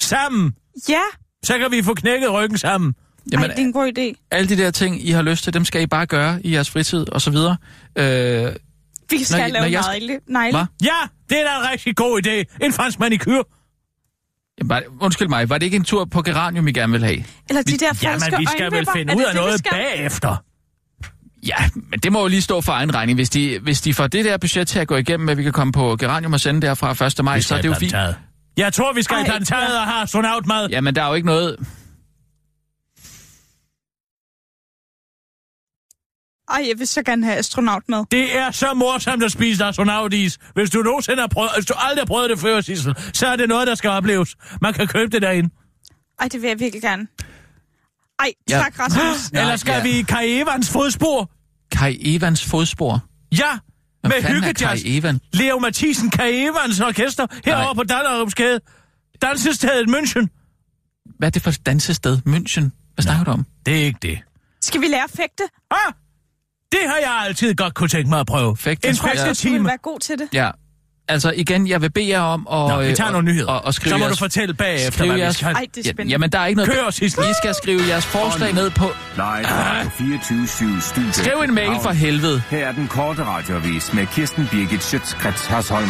Sammen. 0.00 0.52
Ja, 0.88 1.00
Så 1.46 1.58
kan 1.58 1.70
vi 1.70 1.82
få 1.82 1.94
knækket 1.94 2.32
ryggen 2.32 2.58
sammen. 2.58 2.94
Ej, 2.98 3.28
Jamen, 3.32 3.50
det 3.50 3.58
er 3.58 3.62
en 3.62 3.72
god 3.72 3.92
idé. 3.98 4.26
alle 4.30 4.48
de 4.48 4.56
der 4.56 4.70
ting, 4.70 5.06
I 5.08 5.10
har 5.10 5.22
lyst 5.22 5.44
til, 5.44 5.54
dem 5.54 5.64
skal 5.64 5.82
I 5.82 5.86
bare 5.86 6.06
gøre 6.06 6.46
i 6.46 6.52
jeres 6.54 6.70
fritid, 6.70 7.08
og 7.12 7.20
så 7.20 7.30
videre. 7.30 7.56
Øh, 7.98 8.52
Vi 9.10 9.24
skal 9.24 9.38
Når- 9.40 9.46
lave 9.48 9.52
når 9.62 9.70
jeg- 9.70 9.98
negle. 10.00 10.20
negle. 10.28 10.58
Ja, 10.84 10.90
det 11.28 11.40
er 11.40 11.44
da 11.44 11.66
en 11.66 11.70
rigtig 11.72 11.96
god 11.96 12.26
idé. 12.26 12.64
En 12.66 12.72
fransk 12.72 12.98
manikyr. 13.00 13.42
Jamen, 14.58 14.68
var, 14.68 14.82
undskyld 15.00 15.28
mig, 15.28 15.48
var 15.50 15.58
det 15.58 15.66
ikke 15.66 15.76
en 15.76 15.84
tur 15.84 16.04
på 16.04 16.22
geranium, 16.22 16.68
I 16.68 16.72
gerne 16.72 16.92
ville 16.92 17.06
have? 17.06 17.24
Eller 17.48 17.62
de 17.62 17.72
der 17.72 17.86
Jamen, 18.02 18.20
falske 18.20 18.36
vi 18.38 18.46
skal 18.46 18.72
vel 18.72 18.86
finde 18.92 19.16
ud 19.16 19.20
det 19.20 19.26
af 19.26 19.32
det, 19.32 19.40
noget 19.42 19.58
skal? 19.58 19.70
bagefter. 19.72 20.36
Ja, 21.46 21.54
men 21.90 22.00
det 22.00 22.12
må 22.12 22.20
jo 22.20 22.26
lige 22.28 22.42
stå 22.42 22.60
for 22.60 22.72
egen 22.72 22.94
regning. 22.94 23.16
Hvis 23.18 23.30
de, 23.30 23.58
hvis 23.62 23.80
de 23.80 23.94
får 23.94 24.06
det 24.06 24.24
der 24.24 24.36
budget 24.36 24.68
til 24.68 24.78
at 24.78 24.88
gå 24.88 24.96
igennem, 24.96 25.28
at 25.28 25.36
vi 25.38 25.42
kan 25.42 25.52
komme 25.52 25.72
på 25.72 25.96
geranium 25.96 26.32
og 26.32 26.40
sende 26.40 26.60
derfra 26.66 27.06
1. 27.06 27.24
maj, 27.24 27.40
så 27.40 27.54
er 27.54 27.60
det 27.62 27.68
jo 27.68 27.74
fint. 27.74 27.94
Jeg 28.56 28.72
tror, 28.72 28.92
vi 28.92 29.02
skal 29.02 29.16
i 29.16 29.20
Ej, 29.20 29.26
plantaget 29.26 29.74
ja. 29.74 29.80
og 29.80 29.86
have 29.86 30.02
astronautmad. 30.02 30.68
Ja, 30.70 30.80
men 30.80 30.94
der 30.96 31.02
er 31.02 31.08
jo 31.08 31.14
ikke 31.14 31.26
noget... 31.26 31.56
Ej, 36.50 36.64
jeg 36.68 36.78
vil 36.78 36.86
så 36.86 37.02
gerne 37.02 37.26
have 37.26 37.38
astronaut 37.38 37.82
med. 37.88 38.04
Det 38.10 38.36
er 38.38 38.50
så 38.50 38.74
morsomt 38.74 39.22
at 39.24 39.32
spise 39.32 39.64
astronautis. 39.64 40.38
Hvis 40.54 40.70
du 40.70 40.82
nogensinde 40.82 41.20
har 41.20 41.26
prøvet, 41.28 41.50
hvis 41.56 41.66
du 41.66 41.74
aldrig 41.76 42.00
har 42.00 42.06
prøvet 42.06 42.30
det 42.30 42.38
før, 42.38 42.60
Sissel, 42.60 42.94
så 43.12 43.26
er 43.26 43.36
det 43.36 43.48
noget, 43.48 43.66
der 43.66 43.74
skal 43.74 43.90
opleves. 43.90 44.36
Man 44.60 44.74
kan 44.74 44.86
købe 44.86 45.10
det 45.12 45.22
derinde. 45.22 45.50
Ej, 46.20 46.28
det 46.28 46.42
vil 46.42 46.48
jeg 46.48 46.60
virkelig 46.60 46.82
gerne. 46.82 47.06
Ej, 48.18 48.32
Ja. 48.50 48.58
tak, 48.58 48.80
Rasmus. 48.80 49.30
Eller 49.40 49.56
skal 49.56 49.72
ja. 49.72 49.82
vi 49.82 49.88
i 49.98 50.02
Kai 50.02 50.40
Evans 50.40 50.70
fodspor? 50.70 51.30
Kai 51.72 52.16
Evans 52.16 52.44
fodspor. 52.44 53.00
Ja, 53.32 53.58
med 54.08 54.22
hyggejazz. 54.22 54.84
Leo 55.32 55.58
Mathisen, 55.58 56.10
Kai 56.10 56.44
Evans 56.44 56.80
orkester, 56.80 57.26
herovre 57.44 57.74
på 57.74 57.82
Dallerupsgade. 57.82 58.60
Dansestedet 59.22 59.88
München. 59.90 60.26
Hvad 61.18 61.28
er 61.28 61.30
det 61.30 61.42
for 61.42 61.50
et 61.50 61.66
dansested? 61.66 62.18
München? 62.28 62.92
Hvad 62.94 63.02
snakker 63.02 63.24
du 63.24 63.30
om? 63.30 63.46
Det 63.66 63.80
er 63.80 63.84
ikke 63.84 63.98
det. 64.02 64.18
Skal 64.60 64.80
vi 64.80 64.86
lære 64.86 65.04
at 65.04 65.10
fægte? 65.10 65.42
Ah, 65.70 65.92
det 66.72 66.80
har 66.86 66.96
jeg 66.96 67.22
altid 67.26 67.54
godt 67.54 67.74
kunne 67.74 67.88
tænke 67.88 68.08
mig 68.10 68.20
at 68.20 68.26
prøve. 68.26 68.56
Fægte, 68.56 68.88
en 68.88 68.94
jeg. 68.94 69.12
Du 69.12 69.18
fægtetime. 69.18 69.68
være 69.68 69.76
god 69.76 70.00
til 70.00 70.18
det. 70.18 70.28
Ja. 70.32 70.50
Altså 71.08 71.32
igen, 71.36 71.68
jeg 71.68 71.82
vil 71.82 71.90
bede 71.90 72.08
jer 72.08 72.20
om 72.20 72.40
at... 72.52 72.58
Nå, 72.58 72.82
vi 72.82 72.94
tager 72.94 73.06
øh, 73.06 73.12
nogle 73.12 73.32
nyheder. 73.32 73.52
Og, 73.52 73.64
og 73.64 73.74
skrive 73.74 73.90
så 73.90 73.96
må 73.98 74.04
jeres, 74.04 74.18
du 74.18 74.24
fortælle 74.24 74.54
bagefter, 74.54 74.90
skrive 74.92 75.06
hvad 75.08 75.16
vi 75.16 75.22
jeres- 75.22 75.36
skal. 75.36 75.46
Ej, 75.54 75.66
det 75.74 75.86
er 75.86 75.90
spændende. 75.90 76.10
jamen, 76.12 76.30
der 76.30 76.38
er 76.38 76.46
ikke 76.46 76.56
noget... 76.64 76.72
Kør, 76.72 76.90
Sissel. 76.90 77.22
I 77.24 77.34
skal 77.42 77.54
skrive 77.54 77.80
jeres 77.88 78.06
forslag 78.06 78.54
ned 78.54 78.70
på... 78.70 78.84
Live 79.14 79.24
fra 79.44 79.88
24 79.88 80.46
Studio. 80.80 81.12
Skriv 81.12 81.40
en 81.44 81.54
mail 81.54 81.70
for 81.82 81.90
helvede. 81.90 82.42
Her 82.50 82.66
er 82.68 82.72
den 82.72 82.88
korte 82.88 83.24
radiovis 83.24 83.92
med 83.92 84.06
Kirsten 84.06 84.48
Birgit 84.50 84.82
Schøtzgrads 84.84 85.46
Hasholm. 85.46 85.88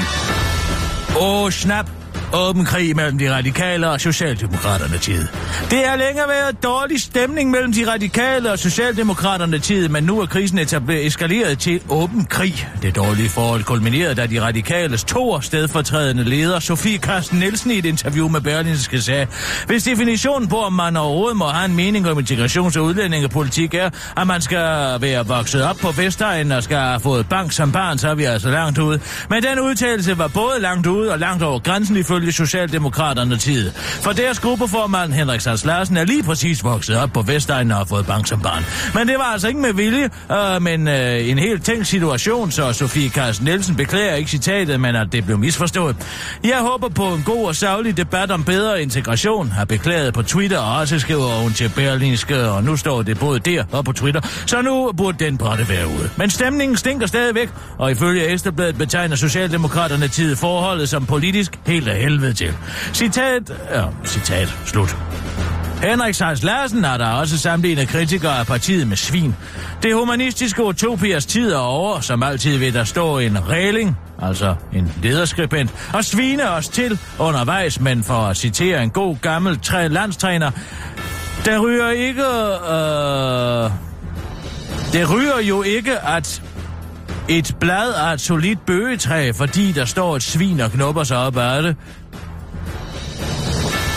Åh, 1.20 1.42
oh, 1.42 1.50
snap. 1.50 1.90
Åben 2.32 2.64
krig 2.64 2.96
mellem 2.96 3.19
de 3.19 3.34
radikale 3.34 3.90
og 3.90 4.00
Socialdemokraterne 4.00 4.99
tid. 4.99 5.26
Det 5.70 5.78
har 5.84 5.96
længe 5.96 6.23
været 6.28 6.62
dårlig 6.62 7.00
stemning 7.00 7.50
mellem 7.50 7.73
de 7.73 7.93
radikale 7.93 8.52
og 8.52 8.58
Socialdemokraterne 8.58 9.58
tid, 9.58 9.88
men 9.88 10.05
nu 10.05 10.20
er 10.20 10.26
krisen 10.26 10.58
etableret 10.58 11.06
eskaleret 11.06 11.58
til 11.58 11.81
åben 11.88 12.25
krig. 12.25 12.69
Det 12.82 12.96
dårlige 12.96 13.28
forhold 13.28 13.64
kulminerede, 13.64 14.14
da 14.14 14.26
de 14.26 14.43
radikales 14.43 15.05
to 15.05 15.40
stedfortrædende 15.40 16.25
leder, 16.25 16.58
Sofie 16.58 16.99
Carsten 16.99 17.38
Nielsen, 17.38 17.70
i 17.70 17.78
et 17.78 17.84
interview 17.84 18.28
med 18.28 18.40
Berlinske 18.40 19.00
sagde, 19.00 19.26
hvis 19.67 19.82
definitionen 19.82 20.49
på, 20.49 20.56
om 20.56 20.73
man 20.73 20.96
overhovedet 20.96 21.37
må 21.37 21.44
have 21.44 21.64
en 21.64 21.76
mening 21.76 22.11
om 22.11 22.19
integrations- 22.19 22.78
og 22.78 22.84
udlændingepolitik 22.84 23.75
er, 23.75 23.90
at 24.17 24.26
man 24.26 24.40
skal 24.40 25.00
være 25.00 25.26
vokset 25.26 25.64
op 25.64 25.76
på 25.76 25.90
Vestegnen 25.90 26.52
og 26.52 26.62
skal 26.62 26.76
have 26.76 27.00
fået 27.00 27.28
bank 27.28 27.52
som 27.52 27.73
barn, 27.73 27.99
så 27.99 28.08
er 28.08 28.14
vi 28.14 28.25
altså 28.25 28.50
langt 28.50 28.78
ude. 28.78 29.00
Men 29.31 29.43
den 29.43 29.61
udtalelse 29.61 30.19
var 30.19 30.28
både 30.28 30.61
langt 30.61 30.87
ude 30.87 31.12
og 31.12 31.19
langt 31.19 31.43
over 31.43 31.58
grænsen 31.58 31.96
ifølge 31.96 32.15
Socialdemokraterne 32.32 33.36
tid. 33.36 33.72
For 33.76 34.12
deres 34.12 34.40
gruppeformand 34.40 35.12
Henrik 35.12 35.40
Sars 35.40 35.64
Larsen 35.64 35.96
er 35.96 36.04
lige 36.04 36.22
præcis 36.22 36.64
vokset 36.64 36.96
op 36.96 37.10
på 37.12 37.22
Vestegnen 37.22 37.70
og 37.70 37.76
har 37.76 37.84
fået 37.84 38.06
bank 38.06 38.26
som 38.26 38.40
barn. 38.40 38.64
Men 38.94 39.08
det 39.08 39.18
var 39.18 39.25
altså 39.25 39.49
ikke 39.49 39.61
med 39.61 39.73
vilje, 39.73 40.11
øh, 40.32 40.62
men 40.62 40.88
øh, 40.88 41.28
en 41.28 41.38
helt 41.38 41.64
tænkt 41.64 41.87
situation, 41.87 42.50
så 42.50 42.73
Sofie 42.73 43.11
Carsten 43.11 43.44
Nielsen 43.44 43.76
beklager 43.76 44.14
ikke 44.14 44.30
citatet, 44.30 44.80
men 44.80 44.96
at 44.96 45.12
det 45.12 45.25
blev 45.25 45.38
misforstået. 45.38 45.96
Jeg 46.44 46.58
håber 46.58 46.88
på 46.88 47.06
en 47.06 47.23
god 47.23 47.46
og 47.46 47.56
savlig 47.56 47.96
debat 47.96 48.30
om 48.30 48.44
bedre 48.44 48.82
integration, 48.82 49.50
har 49.50 49.64
beklaget 49.64 50.14
på 50.14 50.23
Twitter, 50.23 50.58
og 50.58 50.76
også 50.78 50.99
skriver 50.99 51.42
hun 51.42 51.52
til 51.52 51.73
Berlinske, 51.76 52.49
og 52.49 52.64
nu 52.64 52.76
står 52.76 53.02
det 53.02 53.18
både 53.18 53.40
der 53.40 53.64
og 53.73 53.85
på 53.85 53.92
Twitter, 53.92 54.20
så 54.46 54.62
nu 54.62 54.92
burde 54.96 55.25
den 55.25 55.38
brætte 55.38 55.68
være 55.68 55.87
ude. 55.87 56.11
Men 56.16 56.30
stemningen 56.30 56.76
stinker 56.76 57.06
stadigvæk, 57.06 57.50
og 57.78 57.90
ifølge 57.90 58.26
Ekstrabladet 58.26 58.78
betegner 58.78 59.16
Socialdemokraterne 59.16 60.08
tid 60.08 60.37
forholdet 60.37 60.88
som 60.88 61.06
politisk 61.06 61.58
helt 61.66 61.88
af 61.88 62.05
helvede 62.06 62.32
til. 62.32 62.54
Citat, 62.92 63.52
ja, 63.70 63.84
citat, 64.04 64.58
slut. 64.66 64.96
Henrik 65.82 66.14
Sars 66.14 66.42
Larsen 66.42 66.84
har 66.84 66.96
der 66.96 67.06
også 67.06 67.38
sammenlignet 67.38 67.88
kritikere 67.88 68.38
af 68.38 68.46
partiet 68.46 68.88
med 68.88 68.96
svin. 68.96 69.34
Det 69.82 69.94
humanistiske 69.94 70.64
utopiers 70.64 71.26
tid 71.26 71.52
er 71.52 71.58
over, 71.58 72.00
som 72.00 72.22
altid 72.22 72.58
vil 72.58 72.75
der 72.75 72.84
stå 72.84 73.18
en 73.18 73.48
regling, 73.48 73.98
altså 74.22 74.54
en 74.72 74.92
lederskribent, 75.02 75.75
og 75.94 76.04
svine 76.04 76.50
os 76.50 76.68
til 76.68 76.98
undervejs, 77.18 77.80
men 77.80 78.04
for 78.04 78.14
at 78.14 78.36
citere 78.36 78.82
en 78.82 78.90
god 78.90 79.16
gammel 79.16 79.58
træ 79.58 79.88
landstræner, 79.88 80.50
der 81.44 81.58
ryger 81.58 81.90
ikke... 81.90 82.22
Øh, 82.72 83.70
det 84.92 85.10
ryger 85.10 85.40
jo 85.48 85.62
ikke, 85.62 85.98
at 85.98 86.42
et 87.28 87.56
blad 87.61 87.92
af 87.92 88.12
et 88.12 88.21
solidt 88.21 88.66
bøgetræ, 88.66 89.33
fordi 89.33 89.73
der 89.73 89.85
står 89.85 90.16
et 90.16 90.23
svin 90.23 90.61
og 90.61 90.71
knupper 90.73 91.04
sig 91.04 91.18
op 91.18 91.37
ad 91.37 91.62
det. 91.62 91.76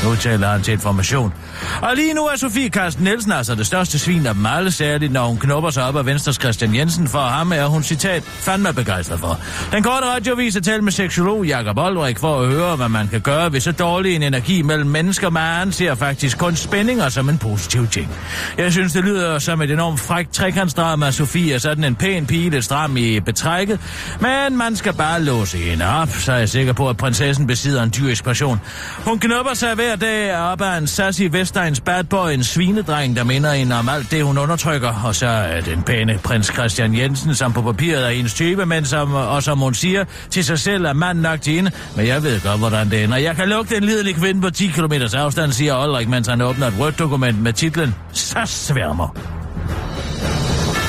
Nu 0.03 0.15
taler 0.15 0.48
han 0.48 0.62
til 0.62 0.71
information. 0.71 1.33
Og 1.81 1.95
lige 1.95 2.13
nu 2.13 2.21
er 2.21 2.35
Sofie 2.35 2.69
Karsten 2.69 3.03
Nielsen 3.03 3.31
altså 3.31 3.55
det 3.55 3.67
største 3.67 3.99
svin 3.99 4.25
af 4.25 4.33
dem 4.33 4.45
alle, 4.45 4.71
særligt 4.71 5.13
når 5.13 5.27
hun 5.27 5.37
knopper 5.37 5.69
sig 5.69 5.83
op 5.83 5.95
af 5.95 6.05
Venstres 6.05 6.35
Christian 6.35 6.75
Jensen. 6.75 7.07
For 7.07 7.19
ham 7.19 7.51
er 7.51 7.65
hun, 7.65 7.83
citat, 7.83 8.23
fandme 8.23 8.73
begejstret 8.73 9.19
for. 9.19 9.39
Den 9.71 9.83
korte 9.83 10.05
radiovis 10.05 10.55
er 10.55 10.61
talt 10.61 10.83
med 10.83 10.91
seksolog 10.91 11.45
Jakob 11.45 11.77
Olrik 11.77 12.19
for 12.19 12.41
at 12.41 12.47
høre, 12.47 12.75
hvad 12.75 12.89
man 12.89 13.07
kan 13.07 13.21
gøre 13.21 13.53
ved 13.53 13.59
så 13.59 13.71
dårlig 13.71 14.15
en 14.15 14.23
energi 14.23 14.61
mellem 14.61 14.89
mennesker. 14.89 15.29
Man 15.29 15.61
anser 15.61 15.95
faktisk 15.95 16.37
kun 16.37 16.55
spændinger 16.55 17.09
som 17.09 17.29
en 17.29 17.37
positiv 17.37 17.87
ting. 17.87 18.09
Jeg 18.57 18.71
synes, 18.71 18.93
det 18.93 19.03
lyder 19.03 19.39
som 19.39 19.61
et 19.61 19.71
enormt 19.71 19.99
frækt 19.99 20.33
trekantsdrama. 20.33 21.11
Sofie 21.11 21.53
er 21.53 21.57
sådan 21.57 21.83
en 21.83 21.95
pæn 21.95 22.25
pige, 22.25 22.49
lidt 22.49 22.65
stram 22.65 22.97
i 22.97 23.19
betrækket. 23.19 23.79
Men 24.19 24.57
man 24.57 24.75
skal 24.75 24.93
bare 24.93 25.21
låse 25.21 25.57
hende 25.57 25.85
op, 25.85 26.09
så 26.09 26.31
er 26.31 26.37
jeg 26.37 26.49
sikker 26.49 26.73
på, 26.73 26.89
at 26.89 26.97
prinsessen 26.97 27.47
besidder 27.47 27.83
en 27.83 27.93
dyrisk 27.97 28.23
passion. 28.23 28.61
Hun 29.05 29.19
knopper 29.19 29.53
sig 29.53 29.75
hver 29.75 29.95
dag 29.95 30.37
op 30.37 30.61
af 30.61 30.77
en 30.77 30.87
sassy 30.87 31.23
vest 31.31 31.49
Vestegns 31.50 31.79
bad 31.82 32.03
boy 32.03 32.34
en 32.34 32.44
svinedreng, 32.44 33.15
der 33.15 33.24
minder 33.24 33.51
en 33.51 33.72
om 33.72 33.89
alt 33.89 34.12
det, 34.12 34.24
hun 34.24 34.38
undertrykker. 34.38 34.94
Og 35.06 35.15
så 35.15 35.27
er 35.27 35.62
den 35.62 35.84
pæne 35.84 36.20
prins 36.24 36.48
Christian 36.48 36.98
Jensen, 36.98 37.36
som 37.36 37.53
på 37.53 37.62
papiret 37.62 38.06
er 38.06 38.10
ens 38.10 38.34
type, 38.34 38.65
men 38.65 38.86
som, 38.86 39.13
og 39.13 39.44
som 39.44 39.60
hun 39.60 39.74
siger 39.74 40.06
til 40.29 40.46
sig 40.46 40.60
selv 40.60 40.86
er 40.86 40.94
mand 40.94 41.20
nok 41.20 41.41
til 41.41 41.53
hende. 41.53 41.72
Men 41.96 42.08
jeg 42.08 42.24
ved 42.24 42.41
godt, 42.41 42.60
hvordan 42.60 42.89
det 42.89 43.03
ender. 43.03 43.18
Jeg 43.18 43.36
kan 43.36 43.50
lugte 43.50 43.77
en 43.77 43.84
lidelig 43.84 44.15
kvinde 44.15 44.41
på 44.41 44.50
10 44.50 44.68
km 44.68 44.94
afstand, 45.13 45.51
siger 45.51 45.88
Ulrik, 45.88 46.10
mens 46.10 46.27
han 46.27 46.41
åbner 46.41 46.68
et 46.68 46.74
rødt 46.79 47.00
dokument 47.00 47.41
med 47.41 47.53
titlen 47.53 47.96
Så 48.13 48.41
sværmer. 48.46 49.15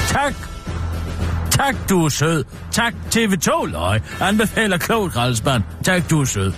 Tak 0.08 0.34
Tak, 1.50 1.74
du 1.88 2.04
er 2.04 2.08
sød. 2.08 2.44
Tak, 2.72 2.94
TV2 3.14 3.66
Løg. 3.66 4.00
Anbefaler 4.20 4.78
klogt, 4.78 5.12
Grælsband. 5.12 5.62
Tak, 5.84 6.10
du 6.10 6.20
er 6.20 6.24
sød. 6.24 6.52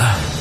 Ah. 0.00 0.31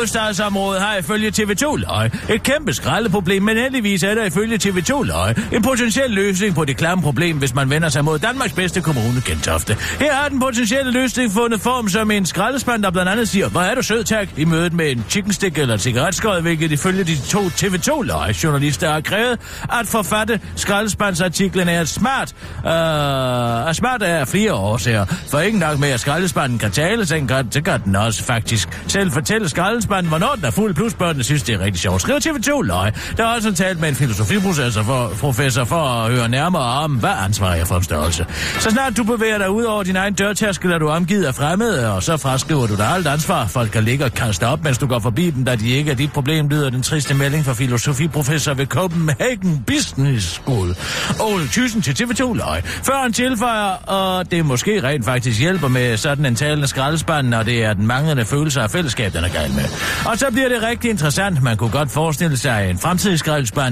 Hovedstadsområdet 0.00 0.82
har 0.82 0.96
ifølge 0.96 1.32
TV2 1.38 1.76
Løg 1.76 2.10
et 2.30 2.42
kæmpe 2.42 2.72
skraldeproblem, 2.72 3.42
men 3.42 3.56
heldigvis 3.56 4.02
er 4.02 4.14
der 4.14 4.24
ifølge 4.24 4.58
TV2 4.64 5.02
Løg 5.02 5.34
en 5.52 5.62
potentiel 5.62 6.10
løsning 6.10 6.54
på 6.54 6.64
det 6.64 6.76
klamme 6.76 7.02
problem, 7.02 7.38
hvis 7.38 7.54
man 7.54 7.70
vender 7.70 7.88
sig 7.88 8.04
mod 8.04 8.18
Danmarks 8.18 8.52
bedste 8.52 8.80
kommune, 8.80 9.22
Gentofte. 9.26 9.76
Her 9.98 10.14
har 10.14 10.28
den 10.28 10.40
potentielle 10.40 10.92
løsning 10.92 11.32
fundet 11.32 11.60
form 11.60 11.88
som 11.88 12.10
en 12.10 12.26
skraldespand, 12.26 12.82
der 12.82 12.90
blandt 12.90 13.10
andet 13.10 13.28
siger, 13.28 13.48
hvor 13.48 13.60
er 13.60 13.74
du 13.74 13.82
sød, 13.82 14.04
tak, 14.04 14.28
i 14.36 14.44
mødet 14.44 14.72
med 14.72 14.90
en 14.90 15.04
chicken 15.08 15.32
stick 15.32 15.58
eller 15.58 15.74
en 15.74 15.80
cigaretskod, 15.80 16.42
hvilket 16.42 16.72
ifølge 16.72 17.04
de 17.04 17.16
to 17.28 17.40
TV2 17.40 18.02
Løg 18.02 18.44
journalister 18.44 18.90
har 18.92 19.00
krævet 19.00 19.38
at 19.80 19.86
forfatte 19.86 20.40
skraldespandsartiklen 20.56 21.68
er 21.68 21.84
smart. 21.84 22.34
Øh, 22.64 22.70
er 23.68 23.72
smart 23.72 24.02
af 24.02 24.28
flere 24.28 24.52
årsager. 24.52 25.04
For 25.30 25.40
ikke 25.40 25.58
nok 25.58 25.78
med, 25.78 25.88
at 25.88 26.00
skraldespanden 26.00 26.58
kan 26.58 26.70
tale, 26.70 27.06
så 27.06 27.14
kan, 27.28 27.52
så 27.52 27.62
kan 27.62 27.80
den 27.84 27.96
også 27.96 28.24
faktisk 28.24 28.68
selv 28.86 29.10
fortælle 29.12 29.48
skraldespanden, 29.48 29.89
hvornår 29.90 30.32
den 30.36 30.44
er 30.44 30.50
fuld, 30.50 30.74
plus 30.74 30.94
børnene 30.94 31.24
synes, 31.24 31.42
det 31.42 31.54
er 31.54 31.60
rigtig 31.60 31.80
sjovt. 31.80 32.02
Skriv 32.02 32.16
TV2 32.16 32.62
løg. 32.62 32.92
Der 33.16 33.26
har 33.26 33.34
også 33.34 33.54
talt 33.54 33.80
med 33.80 33.88
en 33.88 33.94
filosofiprofessor 33.94 34.82
for, 34.82 35.12
professor 35.20 35.64
for 35.64 35.76
at 35.76 36.12
høre 36.12 36.28
nærmere 36.28 36.62
om, 36.62 36.92
hvad 36.92 37.10
ansvar 37.24 37.54
er 37.54 37.64
for 37.64 37.76
en 37.76 37.82
størrelse. 37.82 38.26
Så 38.58 38.70
snart 38.70 38.96
du 38.96 39.04
bevæger 39.04 39.38
dig 39.38 39.50
ud 39.50 39.64
over 39.64 39.82
din 39.82 39.96
egen 39.96 40.14
dørtærskel, 40.14 40.72
er 40.72 40.78
du 40.78 40.88
omgivet 40.88 41.24
af 41.24 41.34
fremmede, 41.34 41.92
og 41.92 42.02
så 42.02 42.16
fraskriver 42.16 42.66
du 42.66 42.76
dig 42.76 42.88
alt 42.88 43.06
ansvar. 43.06 43.46
Folk 43.46 43.70
kan 43.70 43.84
ligge 43.84 44.04
og 44.04 44.12
kaste 44.12 44.46
op, 44.46 44.64
mens 44.64 44.78
du 44.78 44.86
går 44.86 44.98
forbi 44.98 45.30
dem, 45.30 45.44
da 45.44 45.56
de 45.56 45.70
ikke 45.70 45.90
er 45.90 45.94
dit 45.94 46.12
problem, 46.12 46.48
lyder 46.48 46.70
den 46.70 46.82
triste 46.82 47.14
melding 47.14 47.44
fra 47.44 47.52
filosofiprofessor 47.52 48.54
ved 48.54 48.66
Copenhagen 48.66 49.64
Business 49.66 50.26
School. 50.26 50.76
Ole 51.20 51.48
Thyssen 51.52 51.82
til 51.82 52.04
TV2 52.04 52.34
løg. 52.34 52.62
Før 52.64 53.02
han 53.02 53.12
tilføjer, 53.12 53.70
og 53.70 54.30
det 54.30 54.46
måske 54.46 54.82
rent 54.82 55.04
faktisk 55.04 55.40
hjælper 55.40 55.68
med 55.68 55.96
sådan 55.96 56.26
en 56.26 56.34
talende 56.34 56.66
skraldespand, 56.66 57.28
når 57.28 57.42
det 57.42 57.64
er 57.64 57.72
den 57.72 57.86
manglende 57.86 58.24
følelse 58.24 58.60
af 58.60 58.70
fællesskab, 58.70 59.12
den 59.12 59.24
er 59.24 59.28
gal 59.28 59.50
med. 59.50 59.64
Og 60.06 60.18
så 60.18 60.26
bliver 60.30 60.48
det 60.48 60.62
rigtig 60.62 60.90
interessant. 60.90 61.42
Man 61.42 61.56
kunne 61.56 61.70
godt 61.70 61.90
forestille 61.90 62.36
sig 62.36 62.70
en 62.70 62.78
fremtidig 62.78 63.18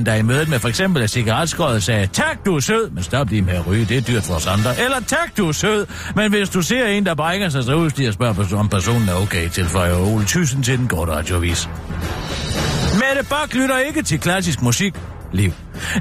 der 0.06 0.14
i 0.14 0.22
mødet 0.22 0.48
med 0.48 0.58
for 0.58 0.68
eksempel 0.68 1.02
et 1.02 1.10
cigaretskåret 1.10 1.82
sagde, 1.82 2.06
tak 2.06 2.44
du 2.44 2.56
er 2.56 2.60
sød, 2.60 2.90
men 2.90 3.02
stop 3.02 3.30
lige 3.30 3.42
med 3.42 3.54
at 3.54 3.66
ryge, 3.66 3.84
det 3.84 3.96
er 3.96 4.00
dyrt 4.00 4.24
for 4.24 4.34
os 4.34 4.46
andre. 4.46 4.80
Eller 4.80 5.00
tak 5.06 5.36
du 5.36 5.48
er 5.48 5.52
sød, 5.52 5.86
men 6.16 6.30
hvis 6.30 6.48
du 6.48 6.62
ser 6.62 6.86
en, 6.86 7.06
der 7.06 7.14
brækker 7.14 7.48
sig, 7.48 7.64
så 7.64 7.74
udstiger 7.74 8.12
spørger, 8.12 8.56
om 8.56 8.68
personen 8.68 9.08
er 9.08 9.14
okay, 9.14 9.48
tilføjer 9.48 9.94
Ole 9.94 10.24
Thyssen 10.24 10.62
til 10.62 10.78
den 10.78 10.88
korte 10.88 11.12
radiovis. 11.12 11.68
Mette 12.94 13.28
Bak 13.30 13.54
lytter 13.54 13.78
ikke 13.78 14.02
til 14.02 14.20
klassisk 14.20 14.62
musik. 14.62 14.94
Liv. 15.32 15.52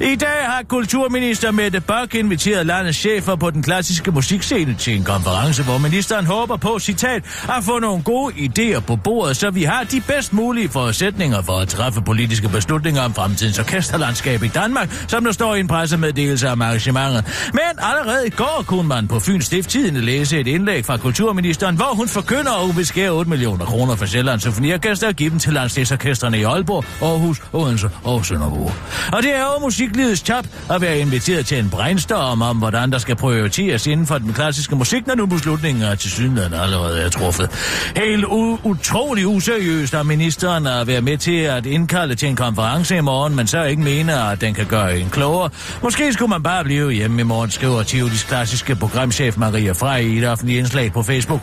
I 0.01 0.15
dag 0.15 0.46
har 0.46 0.63
kulturminister 0.67 1.51
Mette 1.51 1.81
Bak 1.81 2.15
inviteret 2.15 2.65
landets 2.65 2.98
chefer 2.98 3.36
på 3.36 3.50
den 3.50 3.63
klassiske 3.63 4.12
musikscene 4.12 4.75
til 4.75 4.96
en 4.96 5.03
konference, 5.03 5.63
hvor 5.63 5.77
ministeren 5.77 6.25
håber 6.25 6.57
på, 6.57 6.79
citat, 6.79 7.24
at 7.43 7.63
få 7.63 7.79
nogle 7.79 8.03
gode 8.03 8.34
idéer 8.34 8.79
på 8.79 8.96
bordet, 8.96 9.38
så 9.38 9.50
vi 9.50 9.63
har 9.63 9.84
de 9.84 10.01
bedst 10.01 10.34
mulige 10.34 10.69
forudsætninger 10.69 11.41
for 11.41 11.53
at 11.53 11.67
træffe 11.67 12.01
politiske 12.01 12.50
beslutninger 12.50 13.01
om 13.01 13.13
fremtidens 13.13 13.60
orkesterlandskab 13.60 14.43
i 14.43 14.48
Danmark, 14.48 15.05
som 15.07 15.24
der 15.24 15.31
står 15.31 15.55
i 15.55 15.60
en 15.60 15.67
pressemeddelelse 15.67 16.50
om 16.50 16.62
arrangementet. 16.62 17.50
Men 17.53 17.62
allerede 17.77 18.27
i 18.27 18.29
går 18.29 18.63
kunne 18.67 18.88
man 18.88 19.07
på 19.07 19.19
Fyns 19.19 19.46
Stifttidende 19.46 20.01
læse 20.01 20.39
et 20.39 20.48
indlæg 20.48 20.86
fra 20.86 20.98
kulturministeren, 20.98 21.75
hvor 21.75 21.96
hun 21.96 22.07
forkynder, 22.07 22.51
at 22.51 22.65
hun 22.65 22.77
vil 22.77 22.86
skære 22.86 23.10
8 23.10 23.29
millioner 23.29 23.65
kroner 23.65 23.96
for 23.96 24.05
Sjællands 24.05 24.41
Symfoniorkester 24.43 25.07
og 25.07 25.13
give 25.13 25.29
dem 25.29 25.39
til 25.39 25.53
landsdelsorkestrene 25.53 26.39
i 26.39 26.43
Aalborg, 26.43 26.86
Aarhus, 27.01 27.41
Odense 27.53 27.89
og 28.03 28.25
Sønderborg. 28.25 28.74
Og 29.13 29.24
det 29.24 29.36
er 29.36 29.39
jo 29.39 29.66
musiklivets 29.67 30.21
tab 30.21 30.47
at 30.69 30.81
være 30.81 31.00
inviteret 31.00 31.45
til 31.45 31.59
en 31.59 31.69
brainstorm 31.69 32.41
om, 32.41 32.57
hvordan 32.57 32.91
der 32.91 32.97
skal 32.97 33.15
prioriteres 33.15 33.88
inden 33.88 34.07
for 34.07 34.17
den 34.17 34.33
klassiske 34.33 34.75
musik, 34.75 35.07
når 35.07 35.15
nu 35.15 35.25
beslutningen 35.25 35.83
er 35.83 35.95
til 35.95 36.12
synligheden 36.12 36.53
allerede 36.53 37.01
er 37.01 37.09
truffet. 37.09 37.50
Helt 37.95 38.25
u- 38.25 38.59
utrolig 38.63 39.27
useriøst 39.27 39.93
af 39.93 40.05
ministeren 40.05 40.67
at 40.67 40.88
være 40.88 41.01
med 41.01 41.17
til 41.17 41.38
at 41.39 41.65
indkalde 41.65 42.15
til 42.15 42.29
en 42.29 42.36
konference 42.36 42.97
i 42.97 43.01
morgen, 43.01 43.36
men 43.36 43.47
så 43.47 43.63
ikke 43.63 43.81
mener, 43.81 44.17
at 44.24 44.41
den 44.41 44.53
kan 44.53 44.65
gøre 44.65 45.00
en 45.00 45.09
klogere. 45.09 45.50
Måske 45.83 46.13
skulle 46.13 46.29
man 46.29 46.43
bare 46.43 46.63
blive 46.63 46.91
hjemme 46.91 47.21
i 47.21 47.24
morgen, 47.24 47.51
skriver 47.51 47.83
Tivolis 47.83 48.24
klassiske 48.24 48.75
programchef 48.75 49.38
Maria 49.38 49.71
Frey 49.71 50.01
i 50.01 50.17
et 50.17 50.27
offentligt 50.29 50.59
indslag 50.59 50.93
på 50.93 51.03
Facebook. 51.03 51.41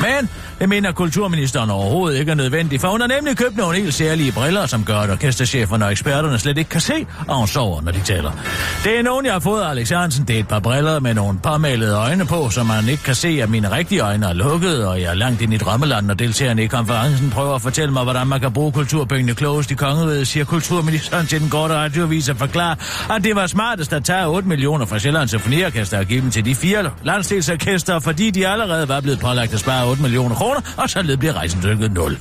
Men 0.00 0.28
det 0.60 0.68
mener 0.68 0.92
kulturministeren 0.92 1.70
overhovedet 1.70 2.18
ikke 2.18 2.30
er 2.30 2.34
nødvendigt, 2.34 2.80
for 2.80 2.88
hun 2.88 3.00
har 3.00 3.08
nemlig 3.08 3.36
købt 3.36 3.56
nogle 3.56 3.76
helt 3.76 3.94
særlige 3.94 4.32
briller, 4.32 4.66
som 4.66 4.84
gør, 4.84 4.96
at 4.96 5.10
orkestercheferne 5.10 5.84
og 5.84 5.92
eksperterne 5.92 6.38
slet 6.38 6.58
ikke 6.58 6.70
kan 6.70 6.80
se, 6.80 7.06
og 7.28 7.36
hun 7.36 7.48
sover, 7.48 7.80
når 7.82 7.92
de 7.92 8.00
taler. 8.00 8.32
Det 8.84 8.98
er 8.98 9.02
nogen, 9.02 9.26
jeg 9.26 9.32
har 9.32 9.40
fået 9.40 9.62
af 9.62 9.70
Alex 9.70 9.90
Hansen. 9.90 10.24
Det 10.24 10.36
er 10.36 10.40
et 10.40 10.48
par 10.48 10.60
briller 10.60 11.00
med 11.00 11.14
nogle 11.14 11.38
parmalede 11.38 11.96
øjne 11.96 12.26
på, 12.26 12.50
så 12.50 12.64
man 12.64 12.88
ikke 12.88 13.02
kan 13.02 13.14
se, 13.14 13.38
at 13.42 13.50
mine 13.50 13.72
rigtige 13.72 14.00
øjne 14.00 14.26
er 14.26 14.32
lukket, 14.32 14.86
og 14.86 15.00
jeg 15.00 15.10
er 15.10 15.14
langt 15.14 15.42
ind 15.42 15.54
i 15.54 15.56
drømmeland, 15.56 16.06
når 16.06 16.14
deltagerne 16.14 16.62
i 16.62 16.66
konferencen 16.66 17.30
prøver 17.30 17.54
at 17.54 17.62
fortælle 17.62 17.92
mig, 17.92 18.02
hvordan 18.02 18.26
man 18.26 18.40
kan 18.40 18.52
bruge 18.52 18.72
kulturpengene 18.72 19.34
klogest 19.34 19.70
i 19.70 19.74
kongeriget, 19.74 20.28
siger 20.28 20.44
kulturministeren 20.44 21.26
til 21.26 21.40
den 21.40 21.50
korte 21.50 21.74
radioavis 21.74 22.28
og 22.28 22.36
forklare, 22.36 22.76
at 23.16 23.24
det 23.24 23.36
var 23.36 23.46
smartest 23.46 23.92
at 23.92 24.04
tage 24.04 24.26
8 24.26 24.48
millioner 24.48 24.86
fra 24.86 24.98
Sjællands 24.98 25.30
Symfoniorkester 25.30 25.98
og 25.98 26.06
give 26.06 26.20
dem 26.20 26.30
til 26.30 26.44
de 26.44 26.54
fire 26.54 26.90
landsdelsorkester, 27.02 27.98
fordi 27.98 28.30
de 28.30 28.48
allerede 28.48 28.88
var 28.88 29.00
blevet 29.00 29.20
pålagt 29.20 29.54
at 29.54 29.60
spare 29.60 29.86
8 29.86 30.02
millioner 30.02 30.34
kroner, 30.34 30.49
og 30.76 30.90
så 30.90 31.16
bliver 31.18 31.32
rejsen 31.32 31.62
dykket 31.62 31.92
0. 31.92 32.18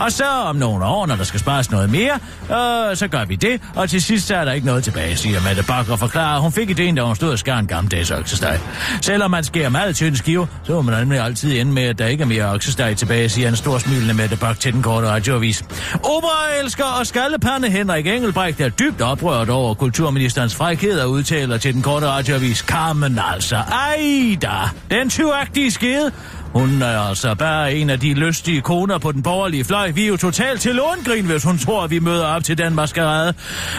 Og 0.00 0.12
så 0.12 0.24
om 0.24 0.56
nogle 0.56 0.84
år, 0.84 1.06
når 1.06 1.16
der 1.16 1.24
skal 1.24 1.40
spares 1.40 1.70
noget 1.70 1.90
mere, 1.90 2.12
øh, 2.42 2.96
så 2.96 3.08
gør 3.10 3.24
vi 3.24 3.36
det, 3.36 3.60
og 3.74 3.90
til 3.90 4.02
sidst 4.02 4.26
så 4.26 4.36
er 4.36 4.44
der 4.44 4.52
ikke 4.52 4.66
noget 4.66 4.84
tilbage, 4.84 5.16
siger 5.16 5.40
Mette 5.48 5.62
Bakker 5.62 5.92
og 5.92 5.98
forklarer, 5.98 6.40
hun 6.40 6.52
fik 6.52 6.70
ideen, 6.70 6.94
da 6.94 7.02
hun 7.02 7.16
stod 7.16 7.30
og 7.30 7.38
skar 7.38 7.58
en 7.58 7.66
gammeldags 7.66 8.10
oksesteg. 8.10 8.60
Selvom 9.02 9.30
man 9.30 9.44
skærer 9.44 9.68
meget 9.68 9.96
tynd 9.96 10.16
skive, 10.16 10.48
så 10.64 10.72
må 10.72 10.82
man 10.82 10.98
nemlig 10.98 11.20
altid 11.20 11.60
ende 11.60 11.72
med, 11.72 11.82
at 11.82 11.98
der 11.98 12.06
ikke 12.06 12.22
er 12.22 12.26
mere 12.26 12.44
oksesteg 12.44 12.96
tilbage, 12.96 13.28
siger 13.28 13.48
en 13.48 13.56
stor 13.56 13.78
smilende 13.78 14.14
Mette 14.14 14.36
Bak 14.36 14.60
til 14.60 14.72
den 14.72 14.82
korte 14.82 15.08
radioavis. 15.08 15.64
Operaelsker 15.94 16.84
og 16.84 17.06
skaldepande 17.06 17.70
Henrik 17.70 18.06
Engelbrecht 18.06 18.60
er 18.60 18.68
dybt 18.68 19.00
oprørt 19.00 19.50
over 19.50 19.74
kulturministerens 19.74 20.54
frækhed 20.54 21.00
og 21.00 21.10
udtaler 21.10 21.58
til 21.58 21.74
den 21.74 21.82
korte 21.82 22.06
radioavis, 22.06 22.58
Carmen 22.58 23.20
altså, 23.32 23.56
ej 23.56 24.36
da, 24.42 24.48
den 24.90 25.10
tyvagtige 25.10 25.70
skede, 25.70 26.12
hun 26.52 26.82
er 26.82 26.98
altså 26.98 27.34
bare 27.34 27.74
en 27.74 27.90
af 27.90 28.00
de 28.00 28.14
lystige 28.14 28.60
koner 28.60 28.98
på 28.98 29.12
den 29.12 29.22
borgerlige 29.22 29.64
fløj. 29.64 29.90
Vi 29.90 30.04
er 30.04 30.08
jo 30.08 30.16
totalt 30.16 30.60
til 30.60 30.74
långrin, 30.74 31.26
hvis 31.26 31.44
hun 31.44 31.58
tror, 31.58 31.84
at 31.84 31.90
vi 31.90 31.98
møder 31.98 32.24
op 32.26 32.44
til 32.44 32.58
den 32.58 32.74
maskerade. 32.74 33.34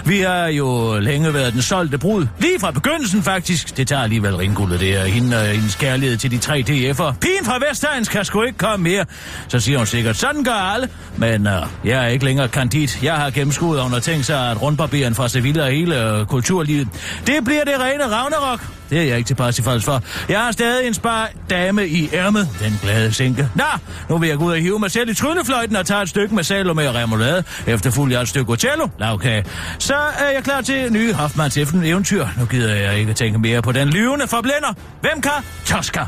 Vi 0.05 0.19
har 0.19 0.47
jo 0.47 0.99
længe 0.99 1.33
været 1.33 1.53
den 1.53 1.61
solgte 1.61 1.97
brud. 1.97 2.27
Lige 2.39 2.59
fra 2.59 2.71
begyndelsen 2.71 3.23
faktisk. 3.23 3.77
Det 3.77 3.87
tager 3.87 4.01
alligevel 4.03 4.35
ringguldet 4.35 4.79
det 4.79 4.97
er 4.97 5.05
Hende 5.05 5.37
og 5.37 5.45
hendes 5.45 5.75
kærlighed 5.75 6.17
til 6.17 6.31
de 6.31 6.37
tre 6.37 6.63
DF'er. 6.69 7.13
Pigen 7.19 7.45
fra 7.45 7.59
Vestegns 7.69 8.09
kan 8.09 8.25
sgu 8.25 8.41
ikke 8.41 8.57
komme 8.57 8.83
mere. 8.83 9.05
Så 9.47 9.59
siger 9.59 9.77
hun 9.77 9.87
sikkert, 9.87 10.17
sådan 10.17 10.43
gør 10.43 10.73
alle. 10.73 10.89
Men 11.17 11.47
uh, 11.47 11.53
jeg 11.85 12.03
er 12.03 12.07
ikke 12.07 12.25
længere 12.25 12.47
kandid. 12.47 12.87
Jeg 13.03 13.13
har 13.13 13.29
gennemskuet, 13.29 13.77
og 13.79 13.83
hun 13.83 13.93
har 13.93 13.99
tænkt 13.99 14.25
sig 14.25 14.51
at 14.51 14.61
rundbarberen 14.61 15.15
fra 15.15 15.27
Sevilla 15.27 15.63
og 15.63 15.71
hele 15.71 16.19
uh, 16.19 16.25
kulturlivet. 16.25 16.87
Det 17.27 17.45
bliver 17.45 17.63
det 17.63 17.73
rene 17.79 18.03
Ragnarok. 18.03 18.80
Det 18.91 18.99
er 18.99 19.03
jeg 19.03 19.17
ikke 19.17 19.27
tilpas 19.27 19.45
Parsifals 19.45 19.85
for. 19.85 20.03
Jeg 20.29 20.39
har 20.39 20.51
stadig 20.51 20.87
en 20.87 20.93
spar 20.93 21.29
dame 21.49 21.87
i 21.87 22.09
ærmet, 22.13 22.49
den 22.59 22.79
glade 22.81 23.13
sinke. 23.13 23.49
Nå, 23.55 23.63
nu 24.09 24.17
vil 24.17 24.29
jeg 24.29 24.37
gå 24.37 24.45
ud 24.45 24.51
og 24.51 24.57
hive 24.57 24.79
mig 24.79 24.91
selv 24.91 25.09
i 25.09 25.13
tryllefløjten 25.13 25.75
og 25.75 25.85
tage 25.85 26.01
et 26.01 26.09
stykke 26.09 26.35
med 26.35 26.43
salo 26.43 26.73
med 26.73 26.95
remoulade, 26.95 27.43
efterfulgt 27.67 28.13
jeg 28.13 28.21
et 28.21 28.27
stykke 28.27 28.51
Otello, 28.51 28.87
lavkage. 28.99 29.45
Så 29.79 29.93
er 29.93 30.31
jeg 30.33 30.43
klar 30.43 30.61
til 30.61 30.93
nye 30.93 31.13
Hoffmanns 31.13 31.57
eventyr. 31.57 32.27
Nu 32.39 32.45
gider 32.45 32.75
jeg 32.75 32.99
ikke 32.99 33.13
tænke 33.13 33.39
mere 33.39 33.61
på 33.61 33.71
den 33.71 33.89
lyvende 33.89 34.27
forblænder. 34.27 34.73
Hvem 35.01 35.21
kan? 35.21 35.31
Tosca, 35.65 36.05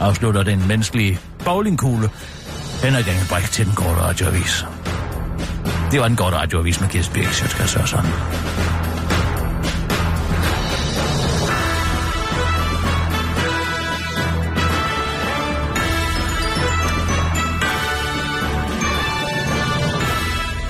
afslutter 0.00 0.42
den 0.42 0.68
menneskelige 0.68 1.18
bowlingkugle. 1.44 2.10
Den 2.82 2.94
er 2.94 2.98
Engelbrecht 2.98 3.52
til 3.52 3.66
den 3.66 3.74
korte 3.74 4.00
radioavis. 4.00 4.64
Det 5.90 6.00
var 6.00 6.08
den 6.08 6.16
korte 6.16 6.36
radioavis 6.36 6.80
med 6.80 6.88
Kirsten 6.88 7.14
Birk, 7.14 7.32
så 7.32 7.48
skal 7.48 7.68
så 7.68 7.80
sådan. 7.86 8.10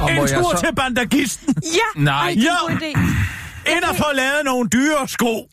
Og 0.06 0.12
En 0.12 0.42
tur 0.42 0.56
så... 0.56 0.60
til 0.64 0.74
bandagisten. 0.74 1.54
Ja! 1.62 2.00
Nej. 2.02 2.14
Ej, 2.28 2.30
det 2.34 2.38
er 2.38 2.42
Ja. 2.68 2.72
en 2.74 2.78
god 2.78 2.86
idé. 2.86 3.72
Ind 3.76 3.84
og 3.84 3.96
få 3.96 4.04
lavet 4.14 4.44
nogle 4.44 4.68
dyre 4.68 5.08
sko. 5.08 5.48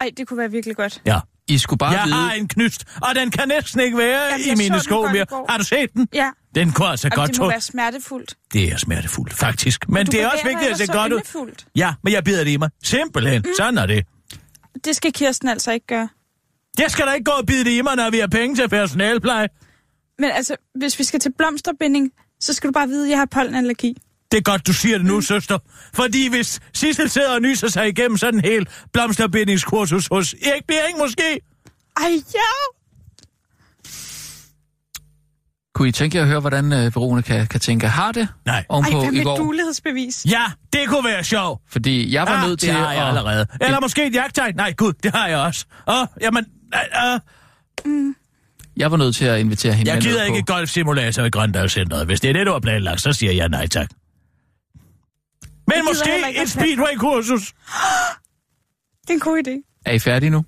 Ej, 0.00 0.10
det 0.16 0.28
kunne 0.28 0.38
være 0.38 0.50
virkelig 0.50 0.76
godt. 0.76 1.02
Ja. 1.06 1.20
I 1.48 1.58
skulle 1.58 1.78
bare 1.78 1.90
Jeg 1.90 2.02
vide... 2.04 2.14
har 2.14 2.32
en 2.32 2.48
knyst, 2.48 2.84
og 3.02 3.14
den 3.14 3.30
kan 3.30 3.48
næsten 3.48 3.80
ikke 3.80 3.98
være 3.98 4.22
Jamen, 4.30 4.46
i 4.46 4.54
mine 4.54 4.80
sko 4.80 5.06
mere. 5.12 5.26
Har 5.48 5.58
du 5.58 5.64
set 5.64 5.92
den? 5.94 6.08
Ja, 6.14 6.30
Den 6.54 6.72
kunne 6.72 6.88
altså 6.88 7.08
og 7.12 7.16
godt 7.16 7.30
det 7.30 7.38
må 7.38 7.48
være 7.48 7.60
smertefuldt. 7.60 8.34
Det 8.52 8.64
er 8.72 8.76
smertefuldt, 8.76 9.32
faktisk. 9.34 9.88
Men 9.88 10.06
Du 10.06 10.12
det 10.12 10.22
er 10.22 10.28
også 10.28 10.44
vigtigt 10.44 10.70
at 10.70 10.78
se 10.78 10.86
så 10.86 10.92
godt 10.92 11.12
ud. 11.12 11.64
Ja, 11.76 11.94
men 12.04 12.12
jeg 12.12 12.24
bider 12.24 12.44
det 12.44 12.50
i 12.50 12.56
mig. 12.56 12.70
Simpelthen. 12.84 13.42
Mm. 13.42 13.52
Sådan 13.56 13.78
er 13.78 13.86
det. 13.86 14.06
Det 14.84 14.96
skal 14.96 15.12
Kirsten 15.12 15.48
altså 15.48 15.72
ikke 15.72 15.86
gøre. 15.86 16.08
Jeg 16.78 16.90
skal 16.90 17.06
da 17.06 17.12
ikke 17.12 17.24
gå 17.24 17.32
og 17.32 17.46
bide 17.46 17.64
det 17.64 17.70
i 17.70 17.82
mig, 17.82 17.96
når 17.96 18.10
vi 18.10 18.18
har 18.18 18.26
penge 18.26 18.56
til 18.56 18.68
personalpleje. 18.68 19.48
Men 20.18 20.30
altså, 20.30 20.56
hvis 20.74 20.98
vi 20.98 21.04
skal 21.04 21.20
til 21.20 21.32
blomsterbinding, 21.38 22.10
så 22.40 22.52
skal 22.52 22.68
du 22.68 22.72
bare 22.72 22.88
vide, 22.88 23.04
at 23.04 23.10
jeg 23.10 23.18
har 23.18 23.26
pollenallergi. 23.30 23.96
Det 24.30 24.38
er 24.38 24.42
godt, 24.42 24.66
du 24.66 24.72
siger 24.72 24.98
det 24.98 25.06
nu, 25.06 25.14
mm. 25.14 25.22
søster. 25.22 25.58
Fordi 25.94 26.28
hvis 26.28 26.60
Sissel 26.74 27.10
sidder 27.10 27.34
og 27.34 27.42
nyser 27.42 27.68
sig 27.68 27.88
igennem 27.88 28.16
sådan 28.16 28.34
en 28.34 28.44
hel 28.44 28.68
blomsterbindingskursus 28.92 30.08
hos 30.12 30.34
Erik 30.34 30.64
Bering 30.66 30.98
måske... 30.98 31.40
Ej, 31.96 32.10
ja! 32.34 32.80
Kunne 35.74 35.88
I 35.88 35.92
tænke 35.92 36.16
jer 36.16 36.22
at 36.22 36.28
høre, 36.28 36.40
hvordan 36.40 36.72
øh, 36.72 36.96
Veronica 36.96 37.44
kan 37.44 37.60
tænke 37.60 37.88
har 37.88 38.12
det 38.12 38.28
Nej. 38.46 38.56
Ej, 38.56 38.64
ovenpå 38.68 39.00
hvad 39.00 39.12
i 39.12 39.16
med 39.16 39.24
går? 39.24 39.36
dulighedsbevis? 39.36 40.26
Ja, 40.30 40.44
det 40.72 40.88
kunne 40.88 41.04
være 41.04 41.24
sjovt. 41.24 41.62
Fordi 41.68 42.14
jeg 42.14 42.22
var 42.22 42.42
ah, 42.42 42.48
nødt 42.48 42.60
til 42.60 42.68
det 42.68 42.76
har 42.76 42.92
jeg 42.92 43.02
at... 43.02 43.08
allerede. 43.08 43.46
Eller 43.60 43.80
måske 43.80 44.06
et 44.06 44.14
jagttegn. 44.14 44.56
Nej, 44.56 44.72
gud, 44.72 44.92
det 45.02 45.12
har 45.12 45.28
jeg 45.28 45.38
også. 45.38 45.64
Åh, 45.88 46.06
jamen... 46.20 46.46
Uh, 46.74 47.20
uh, 47.90 48.14
Jeg 48.76 48.90
var 48.90 48.96
nødt 48.96 49.16
til 49.16 49.24
at 49.24 49.40
invitere 49.40 49.72
hende 49.72 49.92
jeg 49.92 50.02
gider 50.02 50.24
ikke 50.24 50.42
på. 50.46 50.52
golfsimulator 50.52 51.24
i 51.24 51.30
Grøndalscenteret. 51.30 52.06
Hvis 52.06 52.20
det 52.20 52.28
er 52.28 52.32
det, 52.32 52.46
du 52.46 52.52
har 52.52 52.60
planlagt, 52.60 53.00
så 53.00 53.12
siger 53.12 53.32
jeg 53.32 53.48
nej 53.48 53.66
tak. 53.66 53.90
Men 55.66 55.84
måske 55.84 56.42
et 56.42 56.50
speedway-kursus. 56.50 57.52
Det 59.02 59.10
er 59.10 59.14
en 59.14 59.20
god 59.20 59.42
idé. 59.46 59.82
Er 59.86 59.92
I 59.92 59.98
færdige 59.98 60.30
nu? 60.30 60.44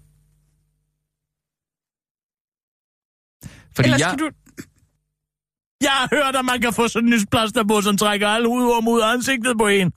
Fordi 3.77 3.87
Ellers 3.89 4.01
jeg... 4.01 4.17
du... 4.19 4.31
Jeg 5.83 5.91
har 5.91 6.09
hørt, 6.13 6.37
at 6.37 6.45
man 6.45 6.61
kan 6.61 6.73
få 6.73 6.89
sådan 6.89 7.09
en 7.09 7.15
nysplaster 7.15 7.65
på, 7.65 7.81
som 7.81 7.97
trækker 7.97 8.29
alle 8.29 8.49
ud 8.49 8.83
mod 8.83 9.03
ansigtet 9.03 9.59
på 9.59 9.67
en. 9.67 9.93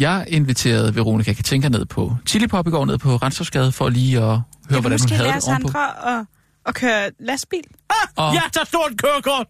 Jeg 0.00 0.24
inviterede 0.28 0.94
Veronica 0.96 1.32
Katinka 1.32 1.68
ned 1.68 1.84
på 1.84 2.16
Chili 2.26 2.46
Pop 2.46 2.66
i 2.66 2.70
går, 2.70 2.84
ned 2.84 2.98
på 2.98 3.16
Renstorskade, 3.16 3.72
for 3.72 3.88
lige 3.88 4.16
at 4.16 4.22
høre, 4.22 4.40
hvordan 4.68 4.82
hun 4.82 4.92
måske 4.92 5.14
havde 5.14 5.32
det 5.32 5.48
ovenpå. 5.48 5.68
Sandra 5.68 6.18
at, 6.18 6.26
at 6.66 6.74
køre 6.74 7.10
lastbil. 7.20 7.62
Ah, 7.90 7.96
Og- 8.28 8.34
jeg 8.34 8.42
tager 8.52 8.64
stort 8.64 8.92
kørekort. 9.02 9.46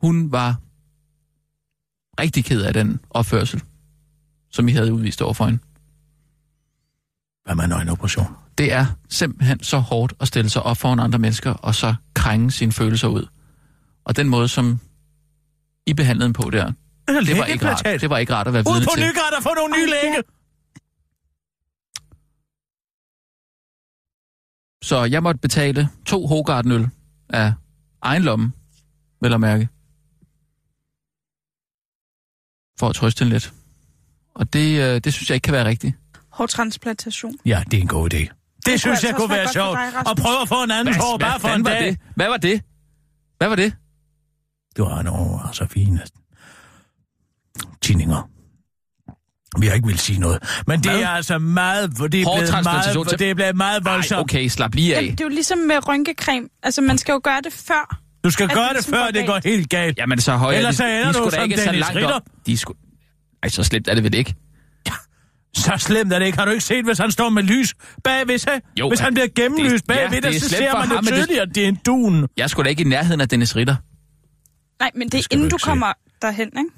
Hun 0.00 0.32
var 0.32 0.56
rigtig 2.20 2.44
ked 2.44 2.62
af 2.62 2.74
den 2.74 3.00
opførsel, 3.10 3.62
som 4.50 4.68
I 4.68 4.72
havde 4.72 4.92
udvist 4.92 5.22
overfor 5.22 5.44
hende. 5.44 5.58
Hvad 7.44 7.54
med 7.54 7.64
en 7.64 7.72
øjenoperation? 7.72 8.26
Det 8.58 8.72
er 8.72 8.86
simpelthen 9.08 9.62
så 9.62 9.78
hårdt 9.78 10.12
at 10.20 10.28
stille 10.28 10.50
sig 10.50 10.62
op 10.62 10.76
foran 10.76 11.00
andre 11.00 11.18
mennesker, 11.18 11.50
og 11.50 11.74
så 11.74 11.94
krænge 12.14 12.50
sine 12.50 12.72
følelser 12.72 13.08
ud. 13.08 13.26
Og 14.04 14.16
den 14.16 14.28
måde, 14.28 14.48
som 14.48 14.80
I 15.86 15.94
behandlede 15.94 16.24
dem 16.24 16.32
på 16.32 16.50
der, 16.50 16.72
det 17.08 17.38
var 17.38 17.44
ikke 17.44 17.68
rart. 17.68 18.00
Det 18.00 18.10
var 18.10 18.18
ikke 18.18 18.34
rart 18.34 18.46
at 18.46 18.52
være 18.52 18.62
Ud 18.66 18.72
vidne 18.72 18.86
på 18.86 18.90
til. 18.94 19.04
Nygård 19.04 19.32
og 19.36 19.42
få 19.42 19.54
nogle 19.54 19.74
nye 19.76 19.86
læge. 19.86 20.22
Så 24.82 25.04
jeg 25.04 25.22
måtte 25.22 25.40
betale 25.40 25.88
to 26.06 26.26
Hogarden-øl 26.26 26.88
af 27.28 27.52
egen 28.02 28.22
lomme, 28.22 28.52
vel 29.20 29.32
at 29.32 29.40
mærke. 29.40 29.68
For 32.80 32.88
at 32.88 32.94
trøste 32.94 33.24
hende 33.24 33.34
lidt. 33.34 33.52
Og 34.34 34.52
det, 34.52 34.80
øh, 34.80 35.00
det 35.04 35.12
synes 35.14 35.30
jeg 35.30 35.34
ikke 35.34 35.44
kan 35.44 35.52
være 35.54 35.64
rigtigt. 35.64 35.96
Hårtransplantation. 36.32 37.34
Ja, 37.44 37.62
det 37.70 37.76
er 37.76 37.80
en 37.80 37.88
god 37.88 38.14
idé. 38.14 38.18
Det, 38.18 38.30
det 38.66 38.80
synes 38.80 38.86
altså 38.86 39.06
jeg 39.06 39.14
også 39.14 39.20
kunne 39.26 39.30
være 39.30 39.38
være 39.38 39.52
sjovt. 39.52 39.78
Og 40.08 40.16
prøve 40.16 40.42
at 40.42 40.48
få 40.48 40.62
en 40.64 40.70
anden 40.70 40.94
hår 40.94 41.18
bare 41.18 41.40
for 41.40 41.48
en 41.48 41.64
var 41.64 41.70
dag. 41.70 41.86
det? 41.86 41.98
Hvad 42.14 42.28
var 42.28 42.36
det? 42.36 42.62
Hvad 43.38 43.48
var 43.48 43.56
det? 43.56 43.74
Du 44.76 44.84
har 44.84 45.02
nogle 45.02 45.40
så 45.52 45.66
fine 45.66 46.00
tinninger. 47.80 48.30
Vi 49.60 49.66
har 49.66 49.74
ikke 49.74 49.86
vil 49.86 49.98
sige 49.98 50.18
noget. 50.20 50.62
Men 50.66 50.80
det 50.80 50.90
Hvad? 50.90 51.00
er 51.00 51.08
altså 51.08 51.38
meget, 51.38 51.90
det 51.90 52.04
er 52.04 52.08
blevet 52.08 52.64
meget, 52.64 53.08
til- 53.08 53.18
det 53.18 53.30
er 53.30 53.34
blevet 53.34 53.56
meget 53.56 53.86
Ej, 53.86 53.92
voldsomt. 53.92 54.20
okay, 54.20 54.48
slap 54.48 54.74
lige 54.74 54.96
af. 54.96 55.00
Jamen, 55.00 55.12
det 55.12 55.20
er 55.20 55.24
jo 55.24 55.28
ligesom 55.28 55.58
med 55.58 55.88
rynkecreme. 55.88 56.48
Altså, 56.62 56.80
man 56.80 56.98
skal 56.98 57.12
jo 57.12 57.20
gøre 57.24 57.40
det 57.44 57.52
før. 57.52 57.98
Du 58.24 58.30
skal 58.30 58.48
gøre 58.48 58.56
det 58.62 58.68
det, 58.68 58.74
ligesom 58.76 58.92
før 58.94 59.00
går 59.04 59.10
det 59.10 59.26
går 59.26 59.40
helt 59.44 59.70
galt. 59.70 59.98
Jamen 59.98 60.20
så 60.20 60.36
højere. 60.36 60.56
Ellers 60.58 60.74
de, 60.74 60.76
så 60.76 60.84
ender 60.86 61.02
de 61.02 61.08
du 61.08 61.12
skulle 61.12 61.30
da 61.30 61.36
som 61.36 61.44
ikke 61.44 61.56
så 61.58 61.64
Dennis 61.64 61.80
langt 61.80 61.96
Ritter. 61.96 62.20
De 62.46 62.56
skulle... 62.56 62.78
Ej, 63.42 63.48
så 63.48 63.62
slemt 63.64 63.88
er 63.88 63.94
det 63.94 64.04
vel 64.04 64.14
ikke? 64.14 64.34
Så 65.56 65.72
slemt 65.78 66.12
er 66.12 66.18
det 66.18 66.26
ikke. 66.26 66.38
Har 66.38 66.44
du 66.44 66.50
ikke 66.50 66.64
set, 66.64 66.84
hvis 66.84 66.98
han 66.98 67.10
står 67.10 67.28
med 67.28 67.42
lys 67.42 67.74
bagved 68.04 68.38
sig? 68.38 68.60
Jo, 68.80 68.88
hvis 68.88 69.00
han 69.00 69.16
ja. 69.16 69.26
bliver 69.26 69.48
gennemlyst 69.48 69.86
Det- 69.88 69.94
ja, 69.94 70.08
bagved 70.08 70.22
det 70.32 70.42
så 70.42 70.48
ser 70.48 70.72
man 70.72 70.88
ham, 70.88 71.04
jo 71.04 71.10
tydeligt, 71.12 71.40
at 71.40 71.48
det 71.54 71.64
er 71.64 71.68
en 71.68 71.78
dun. 71.86 72.26
Jeg 72.36 72.50
skulle 72.50 72.64
da 72.64 72.70
ikke 72.70 72.82
i 72.82 72.86
nærheden 72.88 73.20
af 73.20 73.28
Dennis 73.28 73.56
Ritter. 73.56 73.76
Nej, 74.80 74.90
men 74.94 75.08
det 75.08 75.18
er 75.18 75.22
du 75.22 75.36
inden 75.36 75.50
du 75.50 75.58
kommer 75.58 75.92
derhen, 76.22 76.48
ikke? 76.58 76.70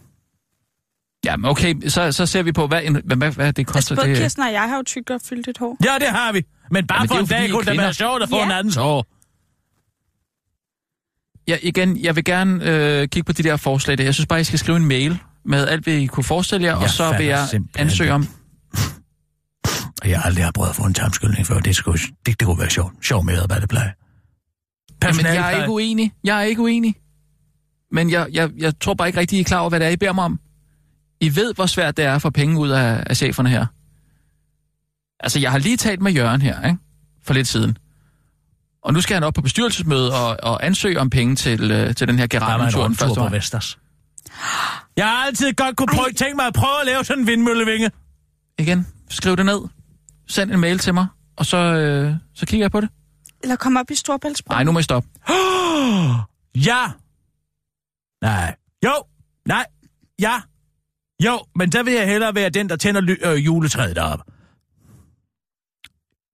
Jamen 1.25 1.51
okay, 1.51 1.75
så, 1.89 2.13
så 2.13 2.27
ser 2.27 2.43
vi 2.43 2.53
på, 2.53 2.67
hvad, 2.67 2.81
en- 2.85 3.03
hvad, 3.05 3.17
hvad, 3.17 3.31
hvad 3.33 3.53
det 3.53 3.59
Altså, 3.59 3.73
koster. 3.73 3.95
både 3.97 4.09
det, 4.09 4.17
Kirsten 4.17 4.43
og 4.43 4.53
jeg 4.53 4.69
har 4.69 4.77
jo 4.77 4.83
tykt 4.83 5.11
og 5.11 5.21
fyldt 5.25 5.49
et 5.49 5.59
hår. 5.59 5.77
Ja, 5.85 5.95
det 6.01 6.09
har 6.09 6.33
vi. 6.33 6.43
Men 6.71 6.87
bare 6.87 6.99
Jamen, 6.99 7.09
for 7.09 7.17
en 7.17 7.27
dag 7.27 7.51
kunne 7.51 7.65
det 7.65 7.79
være 7.79 7.95
sjovt 7.95 8.23
at 8.23 8.29
få 8.29 8.37
Ja. 8.37 8.45
en 8.45 8.51
andens 8.51 8.77
hår. 8.77 9.07
Ja, 11.49 11.57
igen, 11.63 11.97
jeg 12.03 12.17
vil 12.17 12.25
gerne 12.25 12.65
øh, 12.65 13.09
kigge 13.09 13.25
på 13.27 13.33
de 13.33 13.43
der 13.43 13.57
forslag. 13.57 13.99
Der. 13.99 14.05
Jeg 14.05 14.15
synes 14.15 14.27
bare, 14.27 14.41
I 14.41 14.45
skal 14.45 14.59
skrive 14.59 14.77
en 14.77 14.85
mail 14.85 15.19
med 15.45 15.69
alt, 15.69 15.85
hvad 15.85 15.95
I 15.95 16.07
kunne 16.07 16.25
forestille 16.25 16.67
jer, 16.67 16.73
Jeg 16.73 16.83
og 16.83 16.91
så 16.91 17.15
vil 17.17 17.27
jeg 17.27 17.49
ansøge 17.77 18.13
om... 18.13 18.27
Jeg 20.05 20.19
har 20.19 20.27
aldrig 20.27 20.45
har 20.45 20.53
prøvet 20.53 20.71
at 20.71 20.77
få 20.77 20.83
en 20.85 20.95
tarmskyldning 20.95 21.47
før. 21.47 21.59
Det, 21.61 21.77
skulle, 21.77 21.99
det, 22.27 22.41
det 22.41 22.47
kunne 22.47 22.59
være 22.59 22.71
sjovt. 22.71 23.07
Sjov 23.07 23.25
med, 23.25 23.47
hvad 23.47 23.61
det 23.61 23.69
plejer. 23.69 23.91
Jamen, 25.05 25.25
jeg 25.25 25.53
er 25.55 25.61
ikke 25.61 25.71
uenig. 25.73 26.13
Jeg 26.25 26.39
er 26.39 26.43
ikke 26.43 26.63
uenig. 26.63 26.95
Men 27.93 28.11
jeg, 28.11 28.27
jeg, 28.33 28.51
jeg 28.59 28.73
tror 28.81 28.95
bare 28.95 29.09
ikke 29.09 29.21
rigtig, 29.21 29.37
I 29.37 29.41
er 29.41 29.45
klar 29.45 29.59
over, 29.61 29.69
hvad 29.69 29.81
det 29.81 29.87
er, 29.87 29.91
I 29.91 29.97
beder 29.97 30.13
mig 30.13 30.25
om. 30.25 30.41
I 31.21 31.37
ved, 31.37 31.55
hvor 31.55 31.67
svært 31.67 31.97
det 31.97 32.05
er 32.05 32.15
at 32.15 32.23
få 32.23 32.31
penge 32.31 32.59
ud 32.59 32.69
af, 32.69 33.03
af 33.07 33.17
cheferne 33.17 33.49
her. 33.49 33.67
Altså, 35.21 35.39
jeg 35.39 35.51
har 35.51 35.59
lige 35.59 35.77
talt 35.77 36.03
med 36.03 36.13
Jørgen 36.13 36.43
her, 36.43 36.67
ikke? 36.67 36.79
For 37.23 37.35
lidt 37.35 37.49
siden. 37.49 37.79
Og 38.83 38.93
nu 38.93 39.01
skal 39.01 39.15
han 39.15 39.25
op 39.25 39.35
på 39.35 39.41
bestyrelsesmøde 39.43 40.13
og, 40.15 40.37
og 40.43 40.67
ansøge 40.67 41.01
om 41.01 41.11
penge 41.11 41.37
til, 41.37 41.71
øh, 41.71 41.95
til 41.95 42.09
den 42.09 42.19
her 42.19 42.27
Der 42.27 42.39
var 42.39 42.55
en 42.55 42.61
geraniumtur 42.61 43.07
første 43.07 43.21
på. 43.21 43.29
Vesters. 43.29 43.79
Jeg 44.97 45.07
har 45.07 45.27
altid 45.27 45.53
godt 45.53 45.77
kunne 45.77 45.87
prøve, 45.95 46.13
tænke 46.13 46.37
mig 46.37 46.47
at 46.47 46.55
prøve 46.55 46.81
at 46.81 46.87
lave 46.87 47.05
sådan 47.05 47.21
en 47.23 47.27
vindmøllevinge. 47.27 47.91
Igen, 48.59 48.87
skriv 49.11 49.37
det 49.37 49.47
ned. 49.47 49.61
Send 50.29 50.51
en 50.53 50.61
mail 50.61 50.79
til 50.79 50.95
mig, 50.95 51.07
og 51.37 51.47
så, 51.47 51.57
øh, 51.57 52.15
så 52.35 52.47
kigger 52.47 52.65
jeg 52.65 52.71
på 52.71 52.81
det. 52.81 52.89
Eller 53.43 53.57
komme 53.57 53.81
op 53.81 53.91
i 53.91 53.95
Storbæltsbro. 53.95 54.53
Nej, 54.53 54.65
nu 54.65 54.73
må 54.73 54.79
I 54.79 54.83
stoppe. 54.83 55.09
Ja. 56.55 56.87
Nej. 58.23 58.55
Jo. 58.85 58.93
Nej. 59.49 59.67
Ja. 60.21 60.41
Jo, 61.25 61.41
men 61.57 61.73
der 61.73 61.83
vil 61.83 61.93
jeg 61.95 62.07
hellere 62.09 62.35
være 62.35 62.51
den, 62.51 62.69
der 62.69 62.77
tænder 62.77 63.01
ly- 63.01 63.17
øh, 63.25 63.45
juletræet 63.45 63.97
deroppe. 63.97 64.25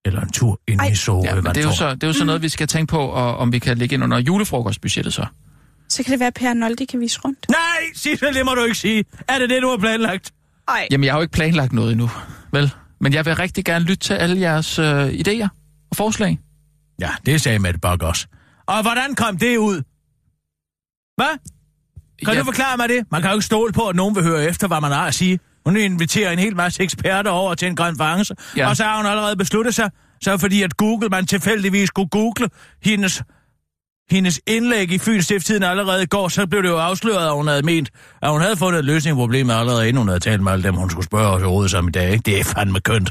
Eller 0.05 0.20
en 0.20 0.33
tur 0.33 0.61
ind 0.68 0.81
Ej. 0.81 0.87
i 0.87 0.94
Sorø. 0.94 1.22
Ja, 1.25 1.35
men 1.35 1.44
det 1.44 1.57
er 1.57 1.62
jo 1.62 1.72
så, 1.72 1.94
det 1.94 2.03
er 2.03 2.07
jo 2.07 2.12
så 2.12 2.25
noget, 2.25 2.42
vi 2.42 2.49
skal 2.49 2.66
tænke 2.68 2.90
på, 2.90 2.99
og, 2.99 3.37
om 3.37 3.53
vi 3.53 3.59
kan 3.59 3.79
lægge 3.79 3.94
ind 3.94 4.05
under 4.05 4.18
julefrokostbudgettet 4.18 5.12
så. 5.12 5.27
Så 5.88 6.03
kan 6.03 6.12
det 6.12 6.20
være, 6.20 6.27
at 6.27 6.35
Per 6.35 6.55
Noldi 6.55 6.85
kan 6.85 7.01
vise 7.01 7.20
rundt. 7.25 7.46
Nej, 7.49 7.59
Sissel, 7.94 8.35
det 8.35 8.44
må 8.44 8.55
du 8.55 8.62
ikke 8.62 8.75
sige. 8.75 9.05
Er 9.29 9.38
det 9.38 9.51
det, 9.51 9.62
du 9.62 9.68
har 9.68 9.77
planlagt? 9.77 10.33
Ej, 10.68 10.88
Jamen, 10.90 11.05
jeg 11.05 11.12
har 11.12 11.18
jo 11.18 11.22
ikke 11.22 11.33
planlagt 11.33 11.72
noget 11.72 11.92
endnu, 11.92 12.11
vel? 12.53 12.72
Men 13.01 13.12
jeg 13.12 13.25
vil 13.27 13.37
rigtig 13.37 13.64
gerne 13.64 13.85
lytte 13.85 14.05
til 14.05 14.14
alle 14.14 14.40
jeres 14.40 14.79
øh, 14.79 15.09
idéer 15.09 15.49
og 15.90 15.96
forslag. 15.96 16.38
Ja, 17.01 17.11
det 17.27 17.40
sagde 17.40 17.59
Mette 17.59 17.81
Bock 17.81 18.03
også. 18.03 18.27
Og 18.66 18.83
hvordan 18.83 19.14
kom 19.14 19.38
det 19.38 19.57
ud? 19.57 19.83
Hvad? 21.16 21.38
Kan 22.24 22.35
Ja. 22.35 22.40
du 22.40 22.44
forklare 22.44 22.76
mig 22.76 22.88
det? 22.88 23.05
Man 23.12 23.22
kan 23.22 23.31
jo 23.31 23.37
ikke 23.37 23.46
stole 23.46 23.72
på, 23.72 23.88
at 23.88 23.96
nogen 23.96 24.14
vil 24.14 24.24
høre 24.24 24.44
efter, 24.44 24.68
hvad 24.68 24.81
man 24.81 24.92
har 24.92 25.07
at 25.07 25.14
sige. 25.14 25.38
Hun 25.66 25.76
inviterer 25.76 26.31
en 26.31 26.38
hel 26.38 26.57
masse 26.57 26.83
eksperter 26.83 27.31
over 27.31 27.55
til 27.55 27.68
en 27.68 27.76
konference, 27.76 28.35
Ja. 28.57 28.68
og 28.68 28.76
så 28.76 28.85
har 28.85 28.96
hun 28.96 29.07
allerede 29.07 29.37
besluttet 29.37 29.74
sig, 29.74 29.90
så 30.22 30.38
fordi 30.38 30.62
at 30.62 30.76
Google, 30.76 31.09
man 31.09 31.26
tilfældigvis 31.26 31.88
skulle 31.88 32.09
google 32.09 32.48
hendes, 32.83 33.22
hendes 34.11 34.40
indlæg 34.46 34.90
i 34.92 34.98
Fyns 34.98 35.24
Stiftstiden 35.24 35.62
allerede 35.62 36.02
i 36.02 36.07
går, 36.07 36.29
så 36.29 36.46
blev 36.46 36.62
det 36.62 36.68
jo 36.68 36.76
afsløret, 36.79 37.26
at 37.26 37.33
hun 37.35 37.46
havde 37.48 37.62
ment, 37.62 37.90
at 38.22 38.31
hun 38.31 38.40
havde 38.40 38.57
fundet 38.57 38.79
en 38.79 38.85
løsning 38.85 39.16
på 39.16 39.20
problemet 39.20 39.55
allerede, 39.55 39.88
inden 39.88 39.98
hun 39.98 40.09
havde 40.09 40.20
talt 40.20 40.42
med 40.42 40.52
alle 40.52 40.62
dem, 40.64 40.74
hun 40.74 40.90
skulle 40.90 41.05
spørge 41.07 41.26
os 41.29 41.42
overhovedet 41.42 41.70
som 41.70 41.88
i 41.88 41.90
dag. 41.90 42.11
Ikke? 42.12 42.22
Det 42.22 42.40
er 42.40 42.44
fandme 42.44 42.81
kønt. 42.81 43.11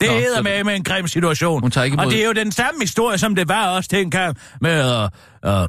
Det 0.00 0.08
Nå, 0.08 0.14
er 0.16 0.20
så- 0.36 0.42
med 0.42 0.64
med 0.64 0.76
en 0.76 0.84
grim 0.84 1.06
situation. 1.08 1.60
Hun 1.60 1.70
tager 1.70 1.84
ikke 1.84 1.96
og 1.98 2.04
imod- 2.04 2.12
det 2.12 2.22
er 2.22 2.26
jo 2.26 2.32
den 2.32 2.52
samme 2.52 2.80
historie, 2.80 3.18
som 3.18 3.34
det 3.34 3.48
var 3.48 3.68
også 3.68 3.88
dengang 3.92 4.36
med... 4.60 5.04
Uh, 5.44 5.50
uh, 5.50 5.66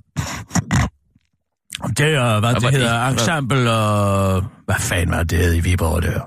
det 1.97 2.13
er, 2.13 2.39
hvad 2.39 2.53
det 2.53 2.71
hedder, 2.71 3.03
det? 3.03 3.11
ensemble 3.11 3.71
og... 3.71 4.43
Hvad 4.65 4.75
fanden 4.79 5.15
var 5.15 5.23
det 5.23 5.37
hed 5.37 5.55
i 5.55 5.59
Viborg 5.59 6.03
der? 6.03 6.19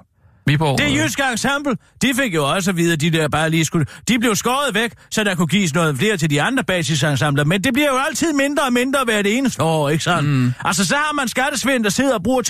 Viborg. 0.51 0.79
Det 0.79 0.97
jyske 0.97 1.23
ensemble, 1.33 1.77
de 2.03 2.15
fik 2.15 2.35
jo 2.35 2.51
også 2.51 2.71
at 2.71 2.77
vide, 2.77 2.93
at 2.93 3.01
de 3.01 3.11
der 3.11 3.29
bare 3.29 3.51
lige 3.51 3.65
skulle... 3.65 3.87
De 4.09 4.19
blev 4.19 4.35
skåret 4.35 4.75
væk, 4.75 4.93
så 5.11 5.25
der 5.25 5.35
kunne 5.35 5.47
gives 5.47 5.75
noget 5.75 5.99
flere 5.99 6.17
til 6.17 6.31
de 6.31 6.43
andre 6.43 6.65
basisensembler. 6.65 7.45
Men 7.45 7.65
det 7.65 7.73
bliver 7.73 7.89
jo 7.89 7.99
altid 8.09 8.33
mindre 8.33 8.63
og 8.63 8.73
mindre 8.73 8.99
hver 9.05 9.23
det 9.23 9.39
eneste 9.39 9.63
år, 9.63 9.89
ikke 9.89 10.05
sådan? 10.05 10.25
Mm. 10.25 10.53
Altså, 10.65 10.87
så 10.87 10.95
har 10.95 11.13
man 11.13 11.29
skattesvind, 11.29 11.85
der 11.85 11.91
sidder 11.91 12.15
og 12.15 12.23
bruger 12.23 12.43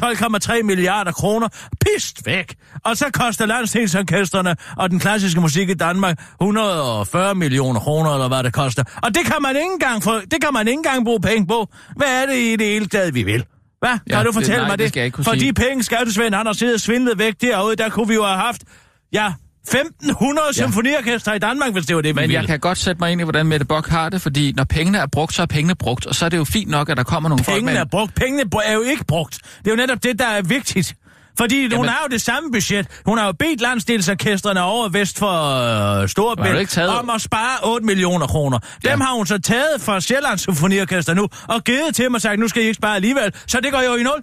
12,3 0.58 0.62
milliarder 0.62 1.12
kroner. 1.12 1.48
Pist 1.80 2.26
væk! 2.26 2.54
Og 2.84 2.96
så 2.96 3.04
koster 3.12 3.46
landsdelsorkestrene 3.46 4.56
og 4.76 4.90
den 4.90 4.98
klassiske 4.98 5.40
musik 5.40 5.70
i 5.70 5.74
Danmark 5.74 6.18
140 6.40 7.34
millioner 7.34 7.80
kroner, 7.80 8.14
eller 8.14 8.28
hvad 8.28 8.42
det 8.42 8.52
koster. 8.52 8.84
Og 9.02 9.14
det 9.14 9.24
kan 9.24 9.36
man 9.42 9.56
ikke 9.56 9.72
engang, 9.72 10.02
få, 10.02 10.20
det 10.20 10.40
kan 10.42 10.52
man 10.52 10.68
ikke 10.68 10.78
engang 10.78 11.04
bruge 11.04 11.20
penge 11.20 11.46
på. 11.46 11.68
Hvad 11.96 12.22
er 12.22 12.26
det 12.26 12.36
i 12.36 12.56
det 12.56 12.66
hele 12.66 12.86
taget, 12.86 13.14
vi 13.14 13.22
vil? 13.22 13.44
Hvad? 13.80 13.90
Kan 13.90 14.00
Ja, 14.10 14.22
du 14.22 14.32
fortælle 14.32 14.52
det- 14.54 14.60
nej, 14.60 14.68
mig 14.68 14.78
det 14.78 14.94
det? 14.94 15.24
For 15.24 15.32
de 15.32 15.52
penge, 15.52 15.82
skattesvend, 15.82 16.34
siddet 16.54 16.74
og 16.74 16.80
svindlet 16.80 17.18
væk 17.18 17.34
derude, 17.40 17.76
der 17.76 17.88
kunne 17.88 18.08
vi 18.08 18.14
jo 18.14 18.24
have 18.24 18.38
haft, 18.38 18.62
ja, 19.12 19.32
1500 19.64 20.46
ja. 20.48 20.52
symfoniorkester 20.52 21.32
i 21.32 21.38
Danmark, 21.38 21.72
hvis 21.72 21.86
det 21.86 21.96
var 21.96 22.02
det, 22.02 22.14
Men 22.14 22.22
ville. 22.22 22.34
jeg 22.34 22.46
kan 22.46 22.58
godt 22.60 22.78
sætte 22.78 23.00
mig 23.00 23.12
ind 23.12 23.20
i, 23.20 23.24
hvordan 23.24 23.46
Mette 23.46 23.66
Bock 23.66 23.88
har 23.88 24.08
det, 24.08 24.22
fordi 24.22 24.52
når 24.56 24.64
pengene 24.64 24.98
er 24.98 25.06
brugt, 25.06 25.34
så 25.34 25.42
er 25.42 25.46
pengene 25.46 25.74
brugt, 25.74 26.06
og 26.06 26.14
så 26.14 26.24
er 26.24 26.28
det 26.28 26.36
jo 26.36 26.44
fint 26.44 26.70
nok, 26.70 26.88
at 26.88 26.96
der 26.96 27.02
kommer 27.02 27.28
nogle 27.28 27.44
folk 27.44 27.54
Pengene 27.56 27.72
med... 27.72 27.80
er 27.80 27.84
brugt. 27.84 28.14
Pengene 28.14 28.44
er 28.64 28.72
jo 28.72 28.80
ikke 28.82 29.04
brugt. 29.04 29.38
Det 29.58 29.66
er 29.66 29.70
jo 29.70 29.76
netop 29.76 30.02
det, 30.02 30.18
der 30.18 30.26
er 30.26 30.42
vigtigt. 30.42 30.94
Fordi 31.38 31.62
Jamen, 31.62 31.76
hun 31.76 31.86
har 31.88 31.98
jo 32.02 32.08
det 32.12 32.20
samme 32.22 32.50
budget. 32.52 32.86
Hun 33.06 33.18
har 33.18 33.26
jo 33.26 33.32
bedt 33.32 33.60
landsdelsorkestrene 33.60 34.62
over 34.62 34.88
vest 34.88 35.18
for 35.18 36.02
øh, 36.02 36.08
Storebælt 36.08 36.70
taget- 36.70 36.90
om 36.90 37.10
at 37.10 37.20
spare 37.20 37.58
8 37.64 37.86
millioner 37.86 38.26
kroner. 38.26 38.58
Dem 38.58 38.68
Ja. 38.84 38.96
har 38.96 39.14
hun 39.16 39.26
så 39.26 39.38
taget 39.38 39.80
fra 39.80 40.00
Sjællands 40.00 40.40
Symfoniorkester 40.42 41.14
nu 41.14 41.28
og 41.48 41.64
givet 41.64 41.94
til 41.94 42.10
mig 42.10 42.16
og 42.16 42.22
sagt, 42.22 42.38
nu 42.40 42.48
skal 42.48 42.62
I 42.62 42.64
ikke 42.64 42.74
spare 42.74 42.94
alligevel. 42.96 43.34
Så 43.46 43.60
det 43.60 43.72
går 43.72 43.82
jo 43.82 43.94
i 43.94 44.02
nul. 44.02 44.22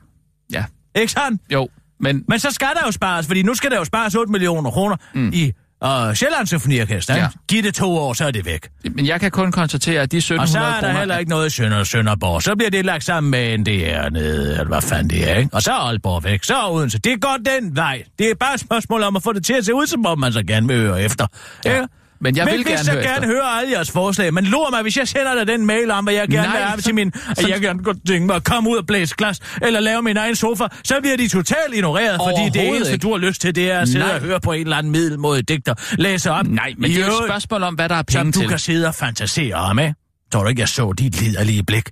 Ja, 0.53 0.65
Ikke 0.95 1.11
sandt? 1.11 1.41
jo, 1.53 1.67
men 1.99 2.23
Men 2.29 2.39
så 2.39 2.51
skal 2.51 2.67
der 2.75 2.81
jo 2.85 2.91
spares, 2.91 3.27
fordi 3.27 3.43
nu 3.43 3.53
skal 3.53 3.71
der 3.71 3.77
jo 3.77 3.85
spares 3.85 4.15
8 4.15 4.31
millioner 4.31 4.71
kroner 4.71 4.95
mm. 5.13 5.29
i 5.33 5.51
uh, 5.85 6.13
Sjællands 6.13 6.49
Symfoniorkester. 6.49 7.15
Ja. 7.15 7.27
Giv 7.47 7.63
det 7.63 7.75
to 7.75 7.97
år, 7.97 8.13
så 8.13 8.25
er 8.25 8.31
det 8.31 8.45
væk. 8.45 8.67
Men 8.91 9.05
jeg 9.05 9.19
kan 9.19 9.31
kun 9.31 9.51
konstatere, 9.51 10.01
at 10.01 10.11
de 10.11 10.17
Og 10.17 10.21
så 10.21 10.33
1700 10.33 10.67
er 10.67 10.73
der 10.73 10.87
kroner... 10.87 10.99
heller 10.99 11.17
ikke 11.17 11.29
noget 11.29 11.47
i 11.47 11.49
Sønder, 11.49 11.83
Sønderborg. 11.83 12.43
Så 12.43 12.55
bliver 12.55 12.69
det 12.69 12.85
lagt 12.85 13.03
sammen 13.03 13.31
med 13.31 13.57
NDR 13.57 14.09
nede, 14.09 14.51
eller 14.51 14.65
hvad 14.65 14.81
fanden 14.81 15.09
det 15.09 15.31
er, 15.31 15.35
ikke? 15.35 15.49
Og 15.53 15.61
så 15.61 15.71
er 15.71 15.75
Aalborg 15.75 16.23
væk, 16.23 16.43
så 16.43 16.55
er 16.55 16.71
Odense. 16.71 16.97
Det 16.99 17.21
går 17.21 17.37
den 17.45 17.75
vej. 17.75 18.03
Det 18.19 18.29
er 18.29 18.35
bare 18.39 18.53
et 18.53 18.59
spørgsmål 18.59 19.03
om 19.03 19.15
at 19.15 19.23
få 19.23 19.33
det 19.33 19.45
til 19.45 19.53
at 19.53 19.65
se 19.65 19.73
ud, 19.73 19.87
som 19.87 20.05
om 20.05 20.19
man 20.19 20.33
så 20.33 20.43
gerne 20.43 20.67
vil 20.67 20.77
høre 20.77 21.01
efter. 21.01 21.27
Ja. 21.65 21.85
Men 22.19 22.37
jeg 22.37 22.45
vil 22.45 22.53
men 22.57 22.65
gerne 22.65 22.77
hvis 22.77 22.87
jeg 22.87 22.93
høre 22.95 23.03
gerne 23.03 23.15
efter. 23.17 23.27
høre 23.27 23.59
alle 23.59 23.71
jeres 23.71 23.91
forslag, 23.91 24.33
men 24.33 24.45
lur 24.45 24.69
mig, 24.69 24.81
hvis 24.81 24.97
jeg 24.97 25.07
sender 25.07 25.35
dig 25.35 25.47
den 25.47 25.65
mail 25.65 25.91
om, 25.91 26.03
hvad 26.03 26.13
jeg 26.13 26.27
gerne 26.27 26.47
Nej, 26.47 26.57
vil 26.57 26.65
have 26.65 26.77
så- 26.81 26.85
til 26.85 26.95
min... 26.95 27.11
At 27.29 27.37
så- 27.41 27.47
jeg 27.47 27.61
gerne 27.61 27.83
godt 27.83 27.97
tænke 28.07 28.27
mig 28.27 28.35
at 28.35 28.43
komme 28.43 28.69
ud 28.69 28.77
og 28.77 28.85
blæse 28.87 29.15
glas, 29.17 29.39
eller 29.61 29.79
lave 29.79 30.01
min 30.01 30.17
egen 30.17 30.35
sofa, 30.35 30.63
så 30.83 30.95
bliver 31.01 31.17
de 31.17 31.27
totalt 31.27 31.73
ignoreret, 31.73 32.19
fordi 32.29 32.49
det 32.59 32.67
eneste, 32.67 32.93
ikke. 32.93 33.03
du 33.03 33.11
har 33.11 33.17
lyst 33.17 33.41
til, 33.41 33.55
det 33.55 33.71
er 33.71 33.79
at 33.79 33.87
sidde 33.87 34.05
Nej. 34.05 34.15
og 34.15 34.21
høre 34.21 34.39
på 34.39 34.51
en 34.51 34.61
eller 34.61 34.77
anden 34.77 34.91
middelmodig 34.91 35.49
digter, 35.49 35.73
læse 35.97 36.31
op. 36.31 36.47
Nej, 36.47 36.73
men 36.77 36.91
det 36.91 37.01
er 37.01 37.07
et 37.07 37.13
spørgsmål 37.27 37.63
om, 37.63 37.73
hvad 37.75 37.89
der 37.89 37.95
er 37.95 38.03
penge 38.03 38.19
som 38.19 38.31
du 38.31 38.39
til. 38.39 38.49
kan 38.49 38.59
sidde 38.59 38.87
og 38.87 38.95
fantasere 38.95 39.55
om, 39.55 39.79
ikke? 39.79 39.93
Tror 40.31 40.43
du 40.43 40.49
ikke, 40.49 40.59
jeg 40.59 40.69
så 40.69 40.91
dit 40.93 41.21
liderlige 41.21 41.63
blik? 41.63 41.89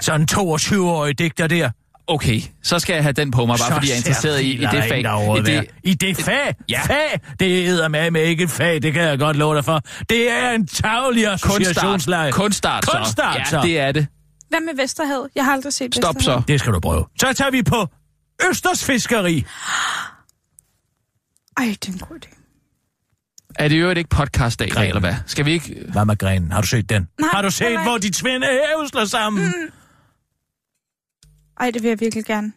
Sådan 0.00 0.20
en 0.20 0.28
22-årig 0.32 1.18
digter 1.18 1.46
der. 1.46 1.70
Okay, 2.10 2.40
så 2.62 2.78
skal 2.78 2.94
jeg 2.94 3.02
have 3.02 3.12
den 3.12 3.30
på 3.30 3.46
mig, 3.46 3.58
bare 3.58 3.68
Så 3.68 3.74
fordi 3.74 3.86
jeg 3.86 3.92
er 3.92 3.96
interesseret 3.96 4.40
i, 4.40 4.52
i 4.52 4.56
det 4.56 4.84
fag. 4.88 5.00
I 5.38 5.40
det, 5.42 5.66
I 5.84 5.94
det 5.94 6.16
fag? 6.16 6.54
Ja. 6.68 6.80
Fag? 6.86 7.20
Det 7.40 7.68
er 7.68 7.88
med 7.88 8.10
med 8.10 8.22
ikke 8.22 8.44
et 8.44 8.50
fag, 8.50 8.82
det 8.82 8.92
kan 8.92 9.02
jeg 9.02 9.18
godt 9.18 9.36
love 9.36 9.56
dig 9.56 9.64
for. 9.64 9.82
Det 10.08 10.30
er 10.30 10.50
en 10.50 10.66
tavlig 10.66 11.26
associationsleje. 11.26 12.32
Kunstart, 12.32 12.84
så. 12.84 12.90
Kunstart, 12.90 13.38
ja, 13.38 13.44
så. 13.44 13.60
det 13.62 13.78
er 13.78 13.92
det. 13.92 14.06
Hvad 14.48 14.60
med 14.60 14.76
Vesterhavet? 14.82 15.28
Jeg 15.34 15.44
har 15.44 15.52
aldrig 15.52 15.72
set 15.72 15.94
Stop 15.94 16.14
så. 16.20 16.42
Det 16.48 16.60
skal 16.60 16.72
du 16.72 16.80
prøve. 16.80 17.04
Så 17.20 17.32
tager 17.32 17.50
vi 17.50 17.62
på 17.62 17.86
Østers 18.50 18.84
Fiskeri. 18.84 19.44
Ej, 21.56 21.64
det 21.64 21.88
er 21.88 21.92
en 21.92 21.98
god 21.98 22.16
idé. 22.24 22.34
Er 23.58 23.68
det 23.68 23.80
jo 23.80 23.90
ikke 23.90 24.10
podcast 24.10 24.58
dag, 24.60 24.70
Grenen. 24.70 24.88
eller 24.88 25.00
hvad? 25.00 25.14
Skal 25.26 25.44
vi 25.44 25.52
ikke... 25.52 25.84
Hvad 25.92 26.04
med 26.04 26.18
grenen? 26.18 26.52
Har 26.52 26.60
du 26.60 26.66
set 26.66 26.90
den? 26.90 27.08
Nej, 27.20 27.28
Har 27.32 27.42
du 27.42 27.50
set, 27.50 27.82
hvor 27.82 27.98
de 27.98 28.10
tvinde 28.10 28.46
hæve 28.46 28.88
slår 28.88 29.04
sammen? 29.04 29.44
Mm. 29.44 29.52
Ej, 31.60 31.70
det 31.70 31.82
vil 31.82 31.88
jeg 31.88 32.00
virkelig 32.00 32.24
gerne. 32.24 32.52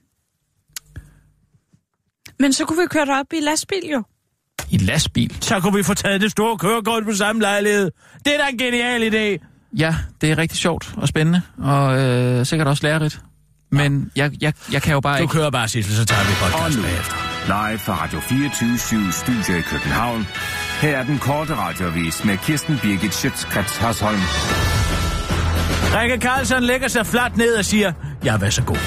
Men 2.39 2.53
så 2.53 2.65
kunne 2.65 2.81
vi 2.81 2.87
køre 2.89 3.19
op 3.19 3.33
i 3.33 3.39
lastbil 3.39 3.89
jo. 3.93 4.03
I 4.69 4.77
lastbil? 4.77 5.37
Så 5.41 5.59
kunne 5.59 5.77
vi 5.77 5.83
få 5.83 5.93
taget 5.93 6.21
det 6.21 6.31
store 6.31 6.57
kørekort 6.57 7.03
på 7.05 7.13
samme 7.13 7.41
lejlighed. 7.41 7.91
Det 8.25 8.33
er 8.35 8.37
da 8.37 8.47
en 8.51 8.57
genial 8.57 9.13
idé. 9.13 9.45
Ja, 9.77 9.95
det 10.21 10.31
er 10.31 10.37
rigtig 10.37 10.57
sjovt 10.57 10.93
og 10.97 11.07
spændende, 11.07 11.41
og 11.57 11.99
øh, 12.01 12.45
sikkert 12.45 12.67
også 12.67 12.83
lærerigt. 12.87 13.21
Men 13.71 14.11
jeg, 14.15 14.31
jeg, 14.41 14.53
jeg 14.71 14.81
kan 14.81 14.93
jo 14.93 14.99
bare 14.99 15.17
Du 15.17 15.21
ikke... 15.21 15.31
kører 15.31 15.49
bare, 15.49 15.67
Sissel, 15.67 15.95
så 15.95 16.05
tager 16.05 16.23
vi 16.23 16.31
Og 16.31 16.51
podcast 16.61 16.77
nu, 16.77 16.83
bagefter. 16.83 17.15
live 17.69 17.79
fra 17.79 18.03
Radio 18.03 18.19
24 18.19 19.11
Studio 19.11 19.57
i 19.59 19.61
København. 19.61 20.27
Her 20.81 20.97
er 20.97 21.03
den 21.03 21.19
korte 21.19 21.55
radiovis 21.55 22.25
med 22.25 22.37
Kirsten 22.37 22.79
Birgit 22.81 23.13
Schøtzgrads 23.13 23.77
Hasholm. 23.77 24.19
Rikke 25.95 26.17
Carlsen 26.21 26.63
lægger 26.63 26.87
sig 26.87 27.05
fladt 27.05 27.37
ned 27.37 27.55
og 27.55 27.65
siger, 27.65 27.93
ja, 28.25 28.37
vær 28.37 28.49
så 28.49 28.61
god. 28.61 28.77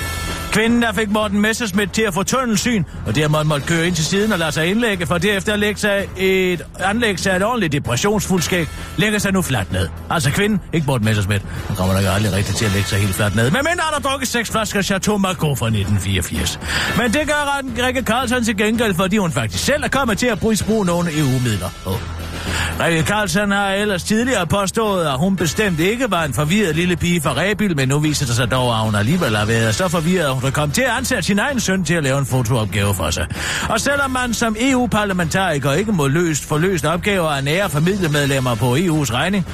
Kvinden, 0.53 0.83
der 0.83 0.92
fik 0.92 1.11
Morten 1.11 1.40
Messerschmidt 1.40 1.92
til 1.92 2.03
at 2.03 2.14
få 2.14 2.23
tunnelsyn, 2.23 2.85
og 3.07 3.14
dermed 3.14 3.44
måtte 3.44 3.66
køre 3.66 3.87
ind 3.87 3.94
til 3.94 4.05
siden 4.05 4.33
og 4.33 4.38
lade 4.38 4.53
sig 4.53 4.66
indlægge, 4.66 5.07
for 5.07 5.18
derefter 5.18 5.53
at 5.53 5.59
lægge 5.59 5.81
sig 5.81 6.09
et, 6.16 6.62
anlægge 6.79 7.18
sig 7.18 7.37
et 7.37 7.44
ordentligt 7.44 7.73
depressionsfuldskæg, 7.73 8.68
lægger 8.97 9.18
sig 9.18 9.33
nu 9.33 9.42
fladt 9.42 9.73
ned. 9.73 9.88
Altså 10.11 10.31
kvinden, 10.31 10.61
ikke 10.73 10.87
Morten 10.87 11.05
Messerschmidt. 11.05 11.42
Han 11.66 11.77
kommer 11.77 11.94
nok 11.94 12.05
aldrig 12.14 12.33
rigtigt 12.33 12.59
til 12.59 12.64
at 12.64 12.73
lægge 12.73 12.88
sig 12.88 12.99
helt 12.99 13.14
fladt 13.14 13.37
ned. 13.37 13.44
Men 13.44 13.53
mindre 13.53 13.77
der 13.77 13.92
har 13.92 14.01
drukket 14.01 14.29
seks 14.29 14.51
flasker 14.51 14.83
Chateau 14.83 15.18
Margaux 15.18 15.59
fra 15.59 15.66
1984. 15.66 16.61
Men 16.99 17.12
det 17.12 17.27
gør 17.27 17.62
Rikke 17.87 18.03
Carlsen 18.03 18.44
til 18.44 18.57
gengæld, 18.57 18.94
fordi 18.94 19.16
hun 19.16 19.33
faktisk 19.33 19.64
selv 19.64 19.85
er 19.85 19.88
kommet 19.88 20.18
til 20.18 20.27
at 20.27 20.38
bruge 20.38 20.85
nogle 20.87 21.18
EU-midler. 21.18 21.68
Oh. 21.87 22.34
Rikke 22.80 23.02
Carlsen 23.02 23.50
har 23.50 23.70
ellers 23.70 24.04
tidligere 24.04 24.46
påstået, 24.46 25.07
at 25.07 25.18
hun 25.18 25.37
bestemt 25.37 25.80
ikke 25.80 26.11
var 26.11 26.24
en 26.24 26.35
forvirret 26.35 26.76
lille 26.76 26.96
pige 26.96 27.20
fra 27.20 27.37
Rebil, 27.37 27.76
men 27.76 27.88
nu 27.88 27.98
viser 27.98 28.26
det 28.26 28.37
sig 28.37 28.50
dog, 28.50 28.74
at 28.74 28.85
hun 28.85 28.94
alligevel 28.94 29.37
har 29.37 29.44
været 29.44 29.74
så 29.74 29.88
forvirret, 29.88 30.26
at 30.26 30.35
hun 30.35 30.52
kom 30.52 30.70
til 30.70 30.83
at 30.83 30.90
ansætte 30.90 31.22
sin 31.22 31.38
egen 31.38 31.61
søn 31.61 31.85
til 31.85 31.94
at 31.94 32.02
lave 32.02 32.18
en 32.18 32.26
fotoopgave 32.26 32.94
for 32.94 33.11
sig. 33.11 33.26
Og 33.68 33.80
selvom 33.80 34.11
man 34.11 34.35
som 34.35 34.57
EU-parlamentariker 34.61 35.72
ikke 35.72 35.92
må 35.92 36.07
løst 36.09 36.48
for 36.48 36.59
løst 36.59 36.85
opgaver 36.85 37.28
af 37.28 37.44
nære 37.44 37.70
familiemedlemmer 37.70 38.54
på 38.54 38.76
EU's 38.76 39.14
regning, 39.14 39.46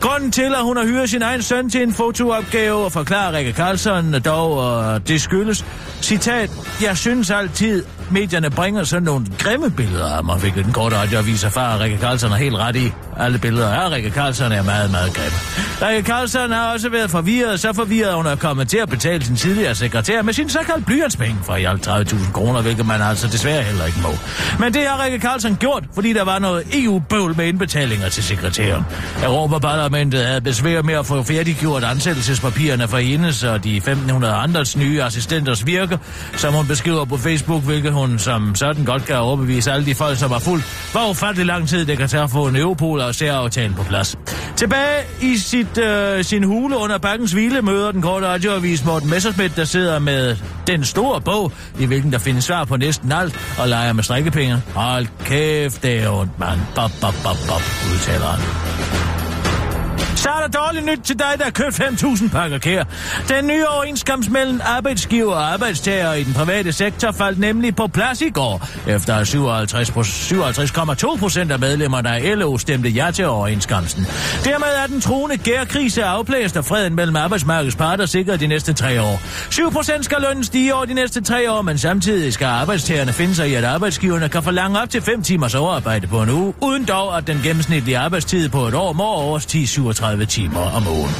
Grunden 0.00 0.32
til, 0.32 0.54
at 0.54 0.62
hun 0.62 0.76
har 0.76 0.84
hyret 0.84 1.10
sin 1.10 1.22
egen 1.22 1.42
søn 1.42 1.70
til 1.70 1.82
en 1.82 1.92
fotoopgave, 1.92 2.90
forklarer 2.90 3.32
Rikke 3.32 3.52
Carlson 3.52 4.22
dog, 4.24 4.58
og 4.58 5.08
det 5.08 5.20
skyldes, 5.22 5.64
citat, 6.02 6.50
jeg 6.82 6.96
synes 6.96 7.30
altid, 7.30 7.84
medierne 8.10 8.50
bringer 8.50 8.84
sådan 8.84 9.02
nogle 9.02 9.26
grimme 9.38 9.70
billeder 9.70 10.16
af 10.16 10.24
mig, 10.24 10.36
hvilket 10.36 10.64
den 10.64 10.72
korte 10.72 10.96
radioavis 10.96 11.44
erfarer, 11.44 11.80
Rikke 11.80 11.98
Carlsen 11.98 12.32
er 12.32 12.36
helt 12.36 12.56
ret 12.56 12.76
i. 12.76 12.92
Alle 13.16 13.38
billeder 13.38 13.68
af 13.68 13.90
Rikke 13.90 14.10
Carlsen 14.10 14.52
er 14.52 14.62
meget, 14.62 14.90
meget 14.90 15.14
grimme. 15.14 15.38
Rikke 15.82 16.08
Carlsen 16.08 16.52
har 16.52 16.72
også 16.72 16.88
været 16.88 17.10
forvirret, 17.10 17.60
så 17.60 17.72
forvirret, 17.72 18.08
at 18.08 18.16
hun 18.16 18.26
er 18.26 18.36
kommet 18.36 18.68
til 18.68 18.78
at 18.78 18.88
betale 18.88 19.24
sin 19.24 19.36
tidligere 19.36 19.74
sekretær 19.74 20.22
med 20.22 20.32
sin 20.32 20.48
såkaldt 20.48 20.86
blyantspenge 20.86 21.36
for 21.42 21.56
i 21.56 21.64
alt 21.64 21.88
30.000 21.88 22.32
kroner, 22.32 22.62
hvilket 22.62 22.86
man 22.86 23.02
altså 23.02 23.26
desværre 23.26 23.62
heller 23.62 23.86
ikke 23.86 23.98
må. 24.02 24.08
Men 24.58 24.74
det 24.74 24.82
har 24.86 25.04
Rikke 25.04 25.18
Carlsen 25.18 25.56
gjort, 25.56 25.84
fordi 25.94 26.12
der 26.12 26.24
var 26.24 26.38
noget 26.38 26.64
EU-bøvl 26.72 27.36
med 27.36 27.46
indbetalinger 27.46 28.08
til 28.08 28.24
sekretæren. 28.24 28.84
Europaparlamentet 29.24 30.26
havde 30.26 30.40
besvær 30.40 30.82
med 30.82 30.94
at 30.94 31.06
få 31.06 31.22
færdiggjort 31.22 31.84
ansættelsespapirerne 31.84 32.88
for 32.88 32.98
hendes 32.98 33.44
og 33.44 33.64
de 33.64 33.76
1500 33.76 34.34
andres 34.34 34.76
nye 34.76 35.02
assistenters 35.02 35.66
virke, 35.66 35.98
som 36.36 36.54
hun 36.54 36.66
beskriver 36.66 37.04
på 37.04 37.16
Facebook, 37.16 37.62
hvilket 37.62 37.92
hun 37.96 38.18
som 38.18 38.54
sådan 38.54 38.84
godt 38.84 39.04
kan 39.04 39.16
overbevise 39.16 39.72
alle 39.72 39.86
de 39.86 39.94
folk, 39.94 40.18
som 40.18 40.30
var 40.30 40.38
fuld, 40.38 40.62
hvor 40.92 41.10
ufattelig 41.10 41.46
lang 41.46 41.68
tid 41.68 41.86
det 41.86 41.98
kan 41.98 42.08
tage 42.08 42.22
at 42.22 42.30
få 42.30 42.46
en 42.46 42.56
Europol 42.56 43.00
og 43.00 43.14
særaftalen 43.14 43.74
på 43.74 43.82
plads. 43.82 44.18
Tilbage 44.56 45.02
i 45.20 45.36
sit, 45.36 45.78
øh, 45.78 46.24
sin 46.24 46.44
hule 46.44 46.76
under 46.76 46.98
bakkens 46.98 47.32
hvile 47.32 47.62
møder 47.62 47.92
den 47.92 48.02
korte 48.02 48.26
radioavis 48.26 48.84
Morten 48.84 49.10
Messerschmidt, 49.10 49.56
der 49.56 49.64
sidder 49.64 49.98
med 49.98 50.36
den 50.66 50.84
store 50.84 51.20
bog, 51.20 51.52
i 51.78 51.86
hvilken 51.86 52.12
der 52.12 52.18
findes 52.18 52.44
svar 52.44 52.64
på 52.64 52.76
næsten 52.76 53.12
alt, 53.12 53.40
og 53.58 53.68
leger 53.68 53.92
med 53.92 54.02
strikkepenge. 54.04 54.62
Hold 54.74 55.06
kæft, 55.24 55.82
det 55.82 56.02
er 56.02 56.10
ondt, 56.10 56.38
mand. 56.38 56.60
Bop, 56.74 56.90
bop, 57.00 57.14
bop, 57.22 57.36
bop, 57.48 57.62
udtaler 57.92 58.26
han. 58.26 59.25
Så 60.26 60.32
er 60.32 60.46
der 60.48 60.58
dårligt 60.58 60.86
nyt 60.86 61.00
til 61.04 61.18
dig, 61.18 61.34
der 61.38 61.44
har 61.44 61.50
købt 61.50 61.80
5.000 61.80 62.28
pakker 62.30 62.58
kær. 62.58 62.84
Den 63.28 63.46
nye 63.46 63.66
overenskomst 63.66 64.30
mellem 64.30 64.60
arbejdsgiver 64.64 65.34
og 65.34 65.52
arbejdstager 65.52 66.12
i 66.12 66.22
den 66.22 66.34
private 66.34 66.72
sektor 66.72 67.12
faldt 67.12 67.38
nemlig 67.38 67.76
på 67.76 67.86
plads 67.86 68.20
i 68.20 68.30
går, 68.30 68.68
efter 68.86 69.20
57,2 71.14 71.18
procent 71.18 71.52
af 71.52 71.58
medlemmerne 71.58 72.08
af 72.08 72.38
LO 72.38 72.58
stemte 72.58 72.88
ja 72.88 73.10
til 73.10 73.26
overenskomsten. 73.26 74.06
Dermed 74.44 74.68
er 74.82 74.86
den 74.86 75.00
truende 75.00 75.36
gærkrise 75.36 76.04
afblæst, 76.04 76.56
og 76.56 76.64
freden 76.64 76.94
mellem 76.94 77.16
arbejdsmarkedets 77.16 77.76
parter 77.76 78.06
sikret 78.06 78.40
de 78.40 78.46
næste 78.46 78.72
tre 78.72 79.02
år. 79.02 79.20
7 79.50 79.72
procent 79.72 80.04
skal 80.04 80.18
lønnen 80.28 80.44
stige 80.44 80.74
over 80.74 80.84
de 80.84 80.94
næste 80.94 81.20
tre 81.20 81.52
år, 81.52 81.62
men 81.62 81.78
samtidig 81.78 82.32
skal 82.32 82.46
arbejdstagerne 82.46 83.12
finde 83.12 83.34
sig 83.34 83.50
i, 83.50 83.54
at 83.54 83.64
arbejdsgiverne 83.64 84.28
kan 84.28 84.42
forlange 84.42 84.80
op 84.80 84.90
til 84.90 85.02
5 85.02 85.22
timers 85.22 85.54
overarbejde 85.54 86.06
på 86.06 86.22
en 86.22 86.30
uge, 86.30 86.54
uden 86.62 86.84
dog, 86.84 87.16
at 87.18 87.26
den 87.26 87.40
gennemsnitlige 87.44 87.98
arbejdstid 87.98 88.48
på 88.48 88.66
et 88.66 88.74
år 88.74 88.92
må 88.92 89.04
overstige 89.04 89.66
37 90.24 90.26
timer 90.26 90.60
om 90.76 90.88
ugen. 90.88 91.10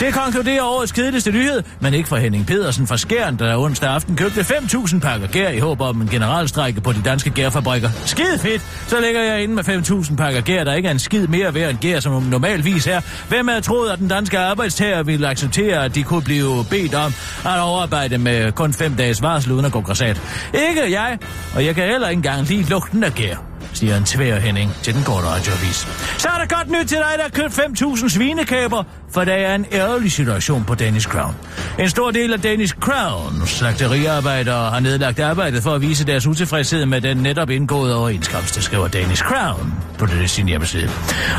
Det 0.00 0.14
konkluderer 0.14 0.62
årets 0.62 0.92
kedeligste 0.92 1.30
nyhed, 1.32 1.62
men 1.80 1.94
ikke 1.94 2.08
for 2.08 2.16
Henning 2.16 2.46
Pedersen 2.46 2.86
fra 2.86 2.96
Skjern, 2.96 3.36
der 3.36 3.56
onsdag 3.56 3.90
aften 3.90 4.16
købte 4.16 4.40
5.000 4.40 5.00
pakker 5.00 5.26
gær 5.26 5.48
i 5.48 5.58
håb 5.58 5.80
om 5.80 6.00
en 6.00 6.08
generalstrække 6.08 6.80
på 6.80 6.92
de 6.92 7.02
danske 7.04 7.30
gærfabrikker. 7.30 7.90
Skide 8.04 8.38
fedt! 8.38 8.62
Så 8.86 9.00
ligger 9.00 9.22
jeg 9.22 9.42
inde 9.42 9.54
med 9.54 9.68
5.000 9.68 10.16
pakker 10.16 10.40
gær, 10.40 10.64
der 10.64 10.74
ikke 10.74 10.86
er 10.86 10.92
en 10.92 10.98
skid 10.98 11.26
mere 11.26 11.54
værd 11.54 11.70
end 11.70 11.78
gær, 11.78 12.00
som 12.00 12.22
normalvis 12.22 12.86
er. 12.86 13.00
Hvem 13.28 13.48
havde 13.48 13.60
troet, 13.60 13.90
at 13.90 13.98
den 13.98 14.08
danske 14.08 14.38
arbejdstager 14.38 15.02
ville 15.02 15.28
acceptere, 15.28 15.84
at 15.84 15.94
de 15.94 16.02
kunne 16.02 16.22
blive 16.22 16.64
bedt 16.70 16.94
om 16.94 17.12
at 17.44 17.60
overarbejde 17.60 18.18
med 18.18 18.52
kun 18.52 18.72
fem 18.72 18.94
dages 18.94 19.22
varsel 19.22 19.52
uden 19.52 19.64
at 19.64 19.72
gå 19.72 19.80
græsat? 19.80 20.20
Ikke 20.68 21.00
jeg, 21.00 21.18
og 21.54 21.64
jeg 21.64 21.74
kan 21.74 21.84
heller 21.84 22.08
ikke 22.08 22.18
engang 22.18 22.48
lide 22.48 22.70
lugten 22.70 23.04
af 23.04 23.14
gær 23.14 23.53
siger 23.74 23.96
en 23.96 24.04
tvær 24.04 24.38
Henning 24.38 24.74
til 24.82 24.94
den 24.94 25.04
korte 25.04 25.26
radioavis. 25.26 25.88
Så 26.18 26.28
er 26.28 26.38
der 26.46 26.56
godt 26.56 26.70
nyt 26.70 26.88
til 26.88 26.98
dig, 26.98 27.14
der 27.16 27.22
har 27.22 27.30
købt 27.30 27.58
5.000 27.58 28.08
svinekæber, 28.08 28.82
for 29.12 29.24
der 29.24 29.32
er 29.32 29.54
en 29.54 29.66
ærgerlig 29.72 30.12
situation 30.12 30.64
på 30.64 30.74
Danish 30.74 31.08
Crown. 31.08 31.34
En 31.78 31.88
stor 31.88 32.10
del 32.10 32.32
af 32.32 32.40
Danish 32.40 32.74
Crown 32.80 33.46
slagteriarbejdere 33.46 34.70
har 34.70 34.80
nedlagt 34.80 35.20
arbejdet 35.20 35.62
for 35.62 35.74
at 35.74 35.80
vise 35.80 36.06
deres 36.06 36.26
utilfredshed 36.26 36.86
med 36.86 37.00
den 37.00 37.16
netop 37.16 37.50
indgåede 37.50 37.96
overenskomst, 37.96 38.54
det 38.54 38.64
skriver 38.64 38.88
Danish 38.88 39.22
Crown 39.22 39.74
på 39.98 40.06
det 40.06 40.30
sin 40.30 40.48
hjemmeside. 40.48 40.90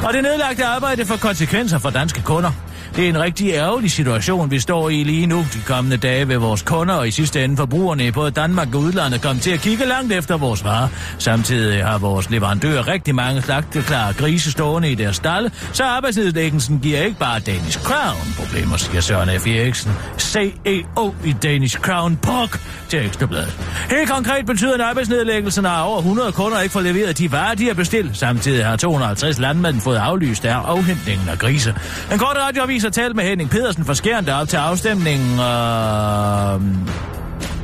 Og 0.04 0.14
det 0.14 0.24
nedlagte 0.24 0.66
arbejde 0.66 1.06
får 1.06 1.16
konsekvenser 1.16 1.78
for 1.78 1.90
danske 1.90 2.22
kunder. 2.22 2.52
Det 2.96 3.06
er 3.06 3.10
en 3.10 3.20
rigtig 3.20 3.50
ærgerlig 3.50 3.92
situation, 3.92 4.52
vi 4.52 4.60
står 4.60 4.90
i 4.90 5.04
lige 5.04 5.26
nu. 5.26 5.38
De 5.38 5.62
kommende 5.66 5.98
dage 5.98 6.28
vil 6.28 6.38
vores 6.38 6.62
kunder 6.62 6.94
og 6.96 7.08
i 7.08 7.12
sidste 7.12 7.44
ende 7.44 7.58
forbrugerne 7.58 8.06
i 8.08 8.12
både 8.12 8.32
Danmark 8.32 8.76
og 8.76 8.82
udlandet 8.82 9.22
komme 9.22 9.42
til 9.42 9.52
at 9.52 9.60
kigge 9.60 9.86
langt 9.86 10.14
efter 10.14 10.38
vores 10.38 10.64
varer. 10.64 10.88
Samtidig 11.18 11.86
har 11.86 11.98
vores 11.98 12.25
leverandører 12.30 12.88
rigtig 12.88 13.16
mange 13.16 13.42
slagteklare 13.42 14.14
grise 14.14 14.52
stående 14.52 14.92
i 14.92 14.96
deres 14.96 15.16
stalle, 15.16 15.52
så 15.74 15.84
arbejdsnedlæggelsen 15.84 16.80
giver 16.80 17.02
ikke 17.02 17.20
bare 17.20 17.40
Danish 17.40 17.80
Crown 17.80 18.34
problemer, 18.38 18.78
siger 18.78 19.02
Søren 19.02 19.40
F. 19.40 19.48
Eriksen, 19.48 19.92
CEO 20.20 21.14
i 21.26 21.36
Danish 21.44 21.80
Crown 21.80 22.16
Pork 22.16 22.60
til 22.90 23.06
Ekstrabladet. 23.06 23.58
Helt 23.90 24.10
konkret 24.10 24.46
betyder 24.46 24.76
en 24.76 24.82
arbejdsnedlæggelsen, 24.82 25.66
at 25.66 25.82
over 25.82 25.98
100 25.98 26.32
kunder 26.32 26.62
ikke 26.62 26.74
får 26.74 26.82
leveret 26.82 27.18
de 27.18 27.32
varer, 27.32 27.56
de 27.56 27.68
har 27.68 27.74
bestilt. 27.74 28.18
Samtidig 28.18 28.66
har 28.66 28.76
250 28.76 29.40
landmænd 29.40 29.82
fået 29.82 29.98
aflyst 29.98 30.44
der 30.44 30.56
afhentningen 30.56 31.30
af 31.30 31.40
grise. 31.40 31.76
En 32.12 32.20
kort 32.20 32.38
radioavis 32.38 32.84
har 32.84 32.90
talt 32.90 33.16
med 33.16 33.24
Henning 33.24 33.50
Pedersen 33.50 33.86
fra 33.86 33.94
Skjern, 33.94 34.26
der 34.26 34.36
op 34.36 34.48
til 34.48 34.58
afstemningen... 34.58 35.40
Øh, 35.40 36.56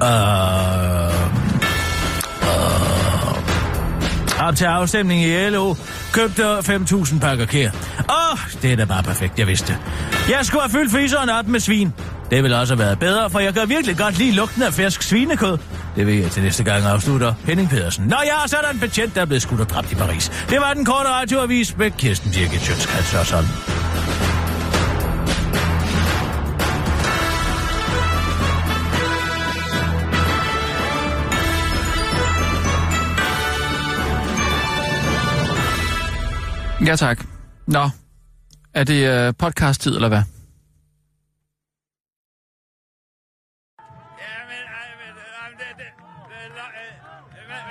øh, 0.04 1.21
øh, 4.42 4.48
op 4.48 4.56
til 4.56 4.66
afstemning 4.66 5.22
i 5.22 5.50
LO 5.50 5.76
købte 6.14 6.58
5.000 6.58 7.20
pakker 7.20 7.46
kær. 7.46 7.70
Åh, 7.70 8.32
oh, 8.32 8.40
det 8.62 8.72
er 8.72 8.76
da 8.76 8.86
bare 8.86 9.04
perfekt, 9.04 9.40
jeg 9.40 9.48
vidste. 9.48 9.78
Jeg 10.30 10.46
skulle 10.46 10.62
have 10.62 10.72
fyldt 10.72 10.92
fryseren 10.92 11.30
op 11.30 11.48
med 11.48 11.60
svin. 11.60 11.94
Det 12.32 12.44
ville 12.44 12.58
også 12.58 12.76
have 12.76 12.86
været 12.86 13.00
bedre, 13.00 13.30
for 13.30 13.40
jeg 13.40 13.54
kan 13.54 13.70
virkelig 13.70 13.98
godt 13.98 14.18
lide 14.18 14.32
lugten 14.32 14.64
af 14.64 14.74
fersk 14.74 15.02
svinekød. 15.02 15.58
Det 15.96 16.08
vil 16.08 16.16
jeg 16.16 16.32
til 16.32 16.44
næste 16.44 16.64
gang 16.64 16.86
afslutter 16.86 17.34
Henning 17.46 17.70
Pedersen. 17.70 18.06
Nå 18.06 18.18
ja, 18.26 18.48
så 18.48 18.58
er 18.58 18.62
der 18.62 18.70
en 18.70 18.80
betjent, 18.80 19.16
der 19.16 19.22
er 19.22 19.26
blevet 19.26 19.42
skudt 19.42 19.62
og 19.62 19.70
dræbt 19.70 19.92
i 19.92 19.96
Paris. 19.96 20.32
Det 20.50 20.60
var 20.60 20.74
den 20.74 20.86
korte 20.86 21.10
radioavis 21.10 21.78
med 21.78 21.92
Kirsten 21.92 22.32
Birgit 22.32 22.62
Sjøtskrets 22.62 23.14
og 23.14 23.26
sådan. 23.26 23.81
Ja, 36.86 36.96
tak. 36.96 37.18
Nå, 37.68 37.84
er 38.74 38.84
det 38.84 39.28
uh, 39.28 39.34
podcast-tid, 39.40 39.96
eller 39.96 40.08
hvad? 40.08 40.24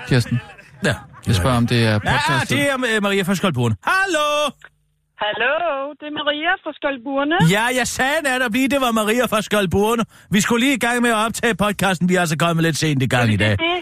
Kirsten? 0.08 0.40
Ja. 0.84 0.94
Jeg 1.26 1.34
spørger, 1.34 1.56
om 1.56 1.66
det 1.66 1.86
er 1.86 1.98
podcast 1.98 2.50
Ja, 2.50 2.56
det 2.56 2.70
er 2.70 2.96
uh, 2.96 3.02
Maria 3.02 3.22
fra 3.22 3.34
Skoldborn. 3.34 3.72
Hallo! 3.92 4.28
Hallo, 5.24 5.92
det 6.00 6.06
er 6.10 6.14
Maria 6.20 6.52
fra 6.64 6.72
Skoldburne. 6.78 7.36
Ja, 7.56 7.64
jeg 7.80 7.86
sagde 7.86 8.18
netop 8.28 8.52
lige, 8.52 8.68
det 8.68 8.80
var 8.80 8.92
Maria 9.00 9.24
fra 9.32 9.42
Skoldborn. 9.42 9.98
Vi 10.30 10.40
skulle 10.40 10.60
lige 10.64 10.74
i 10.74 10.82
gang 10.86 11.02
med 11.02 11.10
at 11.10 11.16
optage 11.26 11.54
podcasten. 11.54 12.08
Vi 12.08 12.14
er 12.14 12.20
altså 12.20 12.38
kommet 12.38 12.62
lidt 12.66 12.76
sent 12.76 13.02
i 13.02 13.08
gang 13.14 13.32
i 13.32 13.36
dag. 13.36 13.50
Det, 13.50 13.76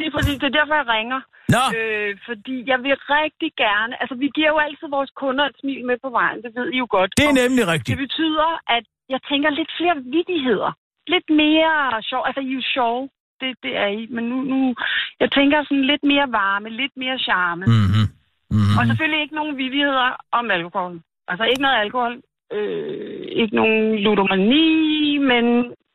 lige 0.00 0.10
præcis, 0.14 0.36
det 0.42 0.46
er 0.50 0.56
derfor, 0.58 0.74
jeg 0.80 0.86
ringer. 0.96 1.20
Nå. 1.54 1.62
Øh, 1.78 2.10
fordi 2.28 2.56
jeg 2.70 2.78
vil 2.84 2.96
rigtig 3.18 3.50
gerne... 3.64 3.92
Altså, 4.02 4.14
vi 4.22 4.28
giver 4.36 4.50
jo 4.54 4.58
altid 4.66 4.88
vores 4.96 5.10
kunder 5.22 5.44
et 5.46 5.56
smil 5.60 5.84
med 5.90 5.96
på 6.04 6.10
vejen, 6.18 6.42
det 6.42 6.52
ved 6.58 6.68
I 6.72 6.76
jo 6.82 6.86
godt. 6.90 7.10
Det 7.18 7.26
er 7.28 7.40
nemlig 7.42 7.64
rigtigt. 7.74 7.98
Det 7.98 8.04
betyder, 8.06 8.50
at 8.76 8.84
jeg 9.08 9.20
tænker 9.30 9.50
lidt 9.50 9.72
flere 9.78 9.96
vidigheder. 10.14 10.70
Lidt 11.14 11.28
mere 11.42 12.02
sjov. 12.10 12.22
Altså, 12.28 12.40
I 12.40 12.50
er 12.50 12.58
jo 12.60 12.62
sjove. 12.76 13.08
Det, 13.40 13.50
det 13.62 13.76
er 13.76 13.86
I. 13.86 14.06
Men 14.10 14.24
nu, 14.30 14.36
nu... 14.52 14.74
Jeg 15.20 15.30
tænker 15.32 15.64
sådan 15.64 15.84
lidt 15.92 16.04
mere 16.12 16.26
varme, 16.40 16.68
lidt 16.68 16.94
mere 16.96 17.18
charme. 17.18 17.64
Mm-hmm. 17.66 18.06
Mm-hmm. 18.50 18.78
Og 18.78 18.82
selvfølgelig 18.86 19.20
ikke 19.22 19.34
nogen 19.34 19.56
vidigheder 19.56 20.08
om 20.32 20.50
alkohol. 20.50 21.00
Altså, 21.28 21.44
ikke 21.44 21.62
noget 21.62 21.78
alkohol. 21.84 22.14
Øh, 22.52 23.26
ikke 23.40 23.54
nogen 23.56 23.98
ludomani, 24.04 25.18
men... 25.18 25.44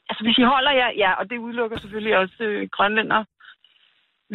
Altså, 0.10 0.24
hvis 0.24 0.38
I 0.38 0.52
holder 0.54 0.72
jer... 0.72 0.90
Ja, 1.04 1.12
og 1.14 1.30
det 1.30 1.38
udelukker 1.38 1.78
selvfølgelig 1.80 2.18
også 2.18 2.44
øh, 2.44 2.70
grønlænder 2.72 3.24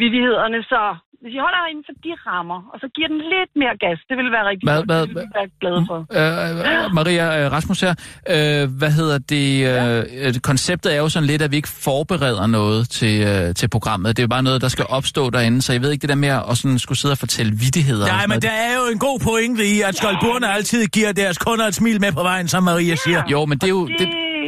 vidighederne, 0.01 0.63
så 0.63 0.81
hvis 1.21 1.33
I 1.37 1.39
holder 1.45 1.59
jer 1.63 1.69
inden 1.73 1.85
for 1.89 1.95
de 2.05 2.11
rammer, 2.27 2.59
og 2.73 2.77
så 2.81 2.87
giver 2.95 3.07
den 3.13 3.21
lidt 3.33 3.51
mere 3.61 3.75
gas, 3.83 3.97
det 4.09 4.15
vil 4.19 4.29
være 4.35 4.45
rigtig 4.51 4.65
Hvad- 4.69 4.75
godt. 4.77 4.85
hvad- 4.91 5.01
det 5.07 5.15
vil 5.15 5.23
vi 5.23 5.31
være 5.39 5.49
glade 5.61 5.81
for. 5.89 5.99
Øh, 6.19 6.85
øh, 6.85 6.93
Maria 6.99 7.25
øh, 7.45 7.51
Rasmus 7.55 7.79
her. 7.85 7.93
Øh, 8.35 8.63
hvad 8.79 8.91
hedder 8.99 9.17
det? 9.33 9.47
Øh, 9.69 10.25
ja. 10.35 10.39
Konceptet 10.49 10.89
er 10.95 10.97
jo 10.97 11.09
sådan 11.09 11.27
lidt, 11.27 11.41
at 11.41 11.51
vi 11.51 11.55
ikke 11.61 11.73
forbereder 11.87 12.47
noget 12.47 12.89
til, 12.89 13.15
øh, 13.31 13.55
til 13.55 13.67
programmet. 13.69 14.07
Det 14.17 14.19
er 14.21 14.23
jo 14.23 14.33
bare 14.37 14.43
noget, 14.49 14.61
der 14.61 14.67
skal 14.67 14.85
opstå 14.89 15.29
derinde, 15.29 15.61
så 15.61 15.73
jeg 15.73 15.81
ved 15.81 15.91
ikke 15.91 16.01
det 16.01 16.09
der 16.09 16.15
med 16.25 16.29
at 16.49 16.57
sådan 16.57 16.79
skulle 16.79 16.97
sidde 16.97 17.11
og 17.11 17.17
fortælle 17.17 17.51
vidigheder. 17.51 18.03
og 18.05 18.09
Nej, 18.09 18.21
men 18.21 18.29
noget. 18.29 18.43
der 18.43 18.49
er 18.51 18.73
jo 18.79 18.83
en 18.93 18.99
god 18.99 19.19
pointe 19.19 19.63
i, 19.75 19.81
at 19.81 19.95
Skoldborne 19.95 20.47
altid 20.53 20.85
giver 20.85 21.11
deres 21.11 21.37
kunder 21.37 21.65
et 21.67 21.75
smil 21.75 22.01
med 22.01 22.11
på 22.11 22.21
vejen, 22.23 22.47
som 22.47 22.63
Maria 22.63 22.95
siger. 22.95 23.23
Jo, 23.31 23.45
men 23.45 23.57
det 23.57 23.63
er 23.63 23.69
jo... 23.69 23.87
Det, 23.87 24.07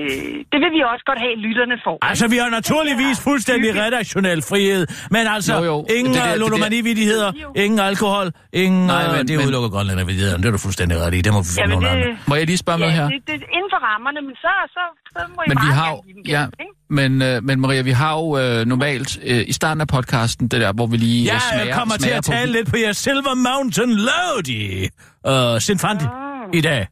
Det, 0.09 0.17
det 0.51 0.59
vil 0.63 0.71
vi 0.77 0.81
også 0.93 1.03
godt 1.09 1.19
have, 1.25 1.33
lytterne 1.47 1.75
får. 1.85 1.97
Altså, 2.09 2.25
vi 2.33 2.37
har 2.37 2.49
naturligvis 2.59 3.17
fuldstændig 3.29 3.69
redaktionel 3.83 4.39
frihed, 4.49 4.87
men 5.15 5.23
altså, 5.35 5.53
Jo, 5.57 5.63
jo. 5.63 5.77
ingen 5.97 6.15
er 6.15 6.21
er 6.21 6.37
ludomani-vidigheder, 6.37 7.29
ingen 7.55 7.79
alkohol, 7.79 8.27
ingen... 8.53 8.87
Nej, 8.87 9.03
Nej, 9.07 9.17
men- 9.17 9.27
det 9.27 9.35
men- 9.37 9.45
udelukker 9.45 9.69
grønlændervidigheder, 9.69 10.37
det 10.37 10.45
er 10.45 10.51
du 10.51 10.57
fuldstændig 10.67 10.95
ret 11.01 11.13
i, 11.13 11.21
det 11.21 11.33
må 11.33 11.41
vi 11.41 11.47
finde 11.61 11.75
andre. 11.75 11.95
det, 11.95 12.17
må 12.27 12.35
jeg 12.35 12.45
lige 12.45 12.57
spørge 12.57 12.79
ja, 12.79 12.85
noget 12.85 12.95
her? 12.99 13.07
det, 13.09 13.19
det, 13.27 13.33
er 13.33 13.55
inden 13.57 13.69
for 13.73 13.79
rammerne, 13.89 14.19
men 14.27 14.35
så, 14.45 14.51
så, 14.75 14.83
så 15.13 15.19
må 15.35 15.41
I 15.41 15.49
Men 15.49 15.57
vi 15.57 15.61
meget 15.61 15.75
har 15.75 15.85
gerne 15.85 15.95
jo, 15.95 16.01
give 16.01 16.15
dem 16.15 16.23
ja, 16.35 16.43
ikke? 16.63 16.73
men, 16.99 17.11
øh, 17.21 17.43
men 17.43 17.59
Maria, 17.61 17.81
vi 17.81 17.91
har 17.91 18.13
jo 18.19 18.37
øh, 18.37 18.65
normalt 18.65 19.19
øh, 19.23 19.43
i 19.47 19.53
starten 19.53 19.81
af 19.81 19.87
podcasten, 19.87 20.47
det 20.47 20.61
der, 20.61 20.73
hvor 20.73 20.87
vi 20.87 20.97
lige 20.97 21.23
Ja, 21.25 21.35
øh, 21.35 21.41
smager, 21.41 21.65
jeg 21.65 21.75
kommer 21.75 21.93
til 21.95 22.01
smager 22.03 22.17
at 22.17 22.25
på- 22.25 22.31
tale 22.31 22.51
lidt 22.51 22.69
på 22.69 22.77
jeres 22.83 22.97
Silver 22.97 23.35
Mountain 23.49 23.91
Lodi 24.07 24.87
uh, 25.31 25.59
Sinfandi 25.59 26.05
i 26.53 26.61
dag. 26.61 26.87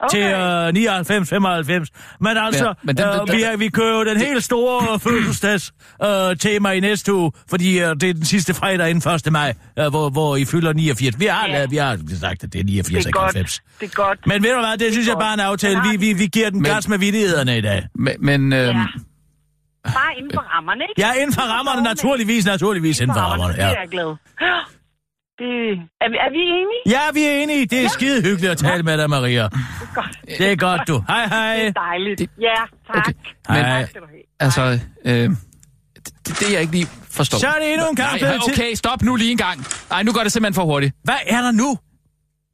Okay. 0.00 0.18
til 0.18 0.22
øh, 0.22 0.68
99-95. 0.68 2.18
Men 2.20 2.36
altså, 2.36 2.64
Ja, 2.66 2.72
men 2.82 2.96
den- 2.96 3.04
den, 3.06 3.12
den- 3.20 3.28
øh, 3.30 3.36
vi, 3.36 3.42
er- 3.42 3.56
vi 3.56 3.68
kører 3.68 3.98
jo 3.98 4.04
den 4.04 4.16
helt 4.16 4.44
store 4.44 4.98
fødselsdags 5.06 5.72
øh, 6.04 6.36
tema 6.36 6.70
i 6.70 6.80
næste 6.80 7.14
uge, 7.14 7.32
fordi 7.50 7.78
øh, 7.80 7.88
det 8.00 8.02
er 8.10 8.14
den 8.14 8.24
sidste 8.24 8.54
fredag 8.54 8.90
inden 8.90 9.12
1. 9.12 9.32
maj, 9.32 9.54
øh, 9.78 9.86
hvor, 9.88 10.10
hvor 10.10 10.36
I 10.36 10.44
fylder 10.44 10.72
89. 10.72 11.20
Vi 11.20 11.26
har, 11.26 11.46
Ja. 11.48 11.66
vi 11.66 11.76
har 11.76 11.98
sagt, 12.20 12.44
at 12.44 12.52
det 12.52 12.60
er 12.60 12.64
89 12.64 13.04
Det 13.04 13.08
er 13.10 13.12
godt. 13.12 13.24
90. 13.34 13.60
Det 13.80 13.86
er 13.86 13.94
godt. 13.94 14.26
Men 14.26 14.42
ved 14.42 14.50
du 14.52 14.58
hvad, 14.60 14.76
det 14.78 14.92
synes 14.92 15.06
jeg 15.06 15.14
godt. 15.14 15.22
bare 15.22 15.30
er 15.30 15.34
en 15.34 15.40
aftale. 15.40 15.80
Vi, 15.90 15.96
vi, 15.96 16.12
vi 16.12 16.26
giver 16.26 16.50
den 16.50 16.62
Men- 16.62 16.72
gas 16.72 16.88
med 16.88 16.98
vidighederne 16.98 17.58
i 17.58 17.60
dag. 17.60 17.82
Men, 17.94 18.14
men 18.18 18.52
øh, 18.52 18.58
Ja. 18.58 18.86
Bare 19.84 20.12
inden 20.18 20.30
for 20.34 20.40
rammerne, 20.40 20.84
ikke? 20.88 21.00
Ja, 21.06 21.12
inden 21.12 21.32
for 21.34 21.42
rammerne, 21.42 21.82
naturligvis, 21.82 22.46
naturligvis 22.46 23.00
inden 23.00 23.14
for 23.14 23.20
rammerne. 23.20 23.52
Det 23.52 23.58
Ja. 23.58 23.64
er 23.64 23.68
jeg 23.80 23.88
glad. 23.90 24.16
Det, 25.38 25.54
er, 26.00 26.08
vi, 26.10 26.16
er 26.26 26.30
vi 26.30 26.42
enige? 26.60 26.82
ja, 26.86 27.00
vi 27.14 27.22
er 27.24 27.42
enige. 27.42 27.66
Det 27.66 27.84
er 27.84 27.88
skide 27.88 28.22
hyggeligt 28.22 28.50
at 28.52 28.58
tale 28.58 28.82
med 28.82 28.98
dig, 28.98 29.10
Maria. 29.10 29.42
Det 29.42 29.50
er 29.52 29.94
godt. 29.94 30.18
Det 30.38 30.52
er 30.52 30.56
godt, 30.56 30.80
du. 30.88 31.04
Hej, 31.08 31.20
Det 31.22 31.30
hej. 31.30 31.66
er 31.66 31.72
dejligt. 31.72 32.18
Det- 32.18 32.30
Ja, 32.40 32.54
tak. 32.94 33.06
Okay. 33.08 33.12
Men- 33.48 33.64
Tak 33.64 33.88
skal 33.88 34.00
du 34.00 34.06
have. 34.06 34.22
altså, 34.40 34.62
øh, 35.04 35.30
det, 36.26 36.40
det 36.40 36.52
jeg 36.52 36.60
ikke 36.60 36.72
lige 36.72 36.86
forstår. 37.10 37.38
Så 37.38 37.46
er 37.46 37.58
det 37.62 37.72
endnu 37.72 37.88
en 37.90 37.96
kamp. 37.96 38.20
Nej, 38.22 38.36
okay, 38.52 38.74
stop 38.74 39.02
nu 39.02 39.16
lige 39.16 39.30
en 39.30 39.36
gang. 39.36 39.66
Nej, 39.90 40.02
nu 40.02 40.12
går 40.12 40.22
det 40.22 40.32
simpelthen 40.32 40.54
for 40.54 40.64
hurtigt. 40.64 40.94
Hvad 41.04 41.14
er 41.26 41.40
der 41.42 41.50
nu? 41.52 41.78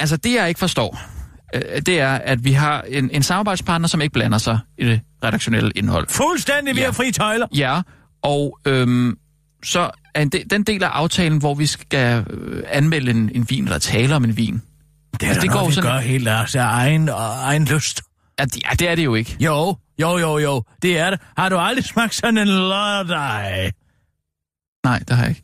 Altså, 0.00 0.16
det 0.16 0.34
jeg 0.34 0.48
ikke 0.48 0.58
forstår, 0.58 0.98
øh, 1.54 1.62
det 1.86 2.00
er, 2.00 2.12
at 2.12 2.44
vi 2.44 2.52
har 2.52 2.82
en, 2.88 3.10
en 3.10 3.22
samarbejdspartner, 3.22 3.88
som 3.88 4.00
ikke 4.00 4.12
blander 4.12 4.38
sig 4.38 4.58
i 4.78 4.84
det 4.86 5.00
redaktionelle 5.24 5.70
indhold. 5.76 6.06
Fuldstændig 6.10 6.74
ved 6.74 6.82
Ja. 6.82 6.88
at 6.88 6.94
fri 6.94 7.12
tøjler. 7.12 7.46
Ja, 7.56 7.80
og 8.22 8.58
øhm, 8.66 9.16
så 9.64 9.90
er 10.14 10.22
en 10.22 10.28
de, 10.28 10.44
den 10.50 10.62
del 10.62 10.82
af 10.84 10.88
aftalen, 10.88 11.38
hvor 11.38 11.54
vi 11.54 11.66
skal 11.66 12.24
øh, 12.30 12.62
anmelde 12.68 13.10
en, 13.10 13.30
en 13.34 13.46
vin, 13.50 13.64
eller 13.64 13.78
tale 13.78 14.16
om 14.16 14.24
en 14.24 14.36
vin. 14.36 14.54
Det 14.54 14.62
er 14.62 14.62
Altså, 15.12 15.26
altså, 15.28 15.34
det 15.34 15.42
det 15.42 15.50
går 15.50 15.58
noget, 15.58 15.70
vi 15.70 15.74
sådan- 15.74 15.90
gør 15.90 15.98
helt 15.98 16.28
af 16.28 16.54
af 16.56 16.64
egen, 16.64 17.08
og 17.08 17.18
egen 17.42 17.64
lyst. 17.64 18.02
Ja, 18.40 18.44
det, 18.44 18.56
ja, 18.64 18.68
det 18.78 18.88
er 18.88 18.94
det 18.94 19.04
jo 19.04 19.14
ikke. 19.14 19.36
Jo, 19.40 19.76
jo, 20.00 20.18
jo, 20.18 20.38
jo. 20.38 20.62
Det 20.82 20.98
er 20.98 21.10
det. 21.10 21.20
Har 21.38 21.48
du 21.48 21.56
aldrig 21.58 21.84
smagt 21.84 22.14
sådan 22.14 22.38
en 22.38 22.48
lørdag? 22.48 23.72
Nej, 24.84 24.98
det 24.98 25.10
har 25.16 25.22
jeg 25.22 25.28
ikke. 25.30 25.42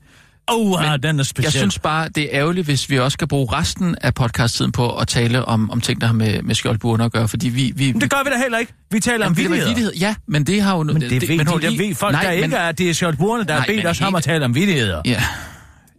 Oh, 0.48 0.82
den 1.02 1.18
er 1.18 1.22
speciel. 1.22 1.44
Jeg 1.44 1.52
synes 1.52 1.78
bare, 1.78 2.08
det 2.08 2.24
er 2.24 2.28
ærgerligt, 2.32 2.66
hvis 2.66 2.90
vi 2.90 2.98
også 2.98 3.14
skal 3.14 3.28
bruge 3.28 3.52
resten 3.52 3.96
af 4.00 4.14
podcast-tiden 4.14 4.72
på 4.72 4.96
at 4.96 5.08
tale 5.08 5.44
om, 5.44 5.70
om 5.70 5.80
ting, 5.80 6.00
der 6.00 6.06
har 6.06 6.14
med, 6.14 6.42
med 6.42 6.54
skjoldburner 6.54 7.04
at 7.04 7.12
gøre, 7.12 7.28
fordi 7.28 7.48
vi... 7.48 7.72
vi 7.76 7.92
men 7.92 8.00
det 8.00 8.10
gør 8.10 8.24
vi 8.24 8.30
da 8.30 8.38
heller 8.38 8.58
ikke. 8.58 8.72
Vi 8.90 9.00
taler 9.00 9.26
om 9.26 9.36
vittigheder. 9.36 9.66
vittigheder. 9.66 9.96
Ja, 9.98 10.14
men 10.26 10.44
det 10.44 10.62
har 10.62 10.76
jo... 10.76 10.82
Men 10.82 11.00
det, 11.00 11.10
det 11.10 11.28
ved, 11.28 11.36
men 11.36 11.46
de, 11.46 11.52
jeg 11.62 11.78
ved 11.78 11.94
folk, 11.94 12.12
nej, 12.12 12.22
der 12.22 12.30
men, 12.30 12.44
ikke 12.44 12.56
er, 12.56 12.68
at 12.68 12.78
det 12.78 12.90
er 12.90 12.94
skjoldburner, 12.94 13.44
der 13.44 13.54
har 13.54 13.64
bedt 13.66 13.86
os 13.86 14.00
om 14.00 14.14
at 14.14 14.22
tale 14.22 14.44
om 14.44 14.54
vittigheder. 14.54 15.02
Ja. 15.04 15.22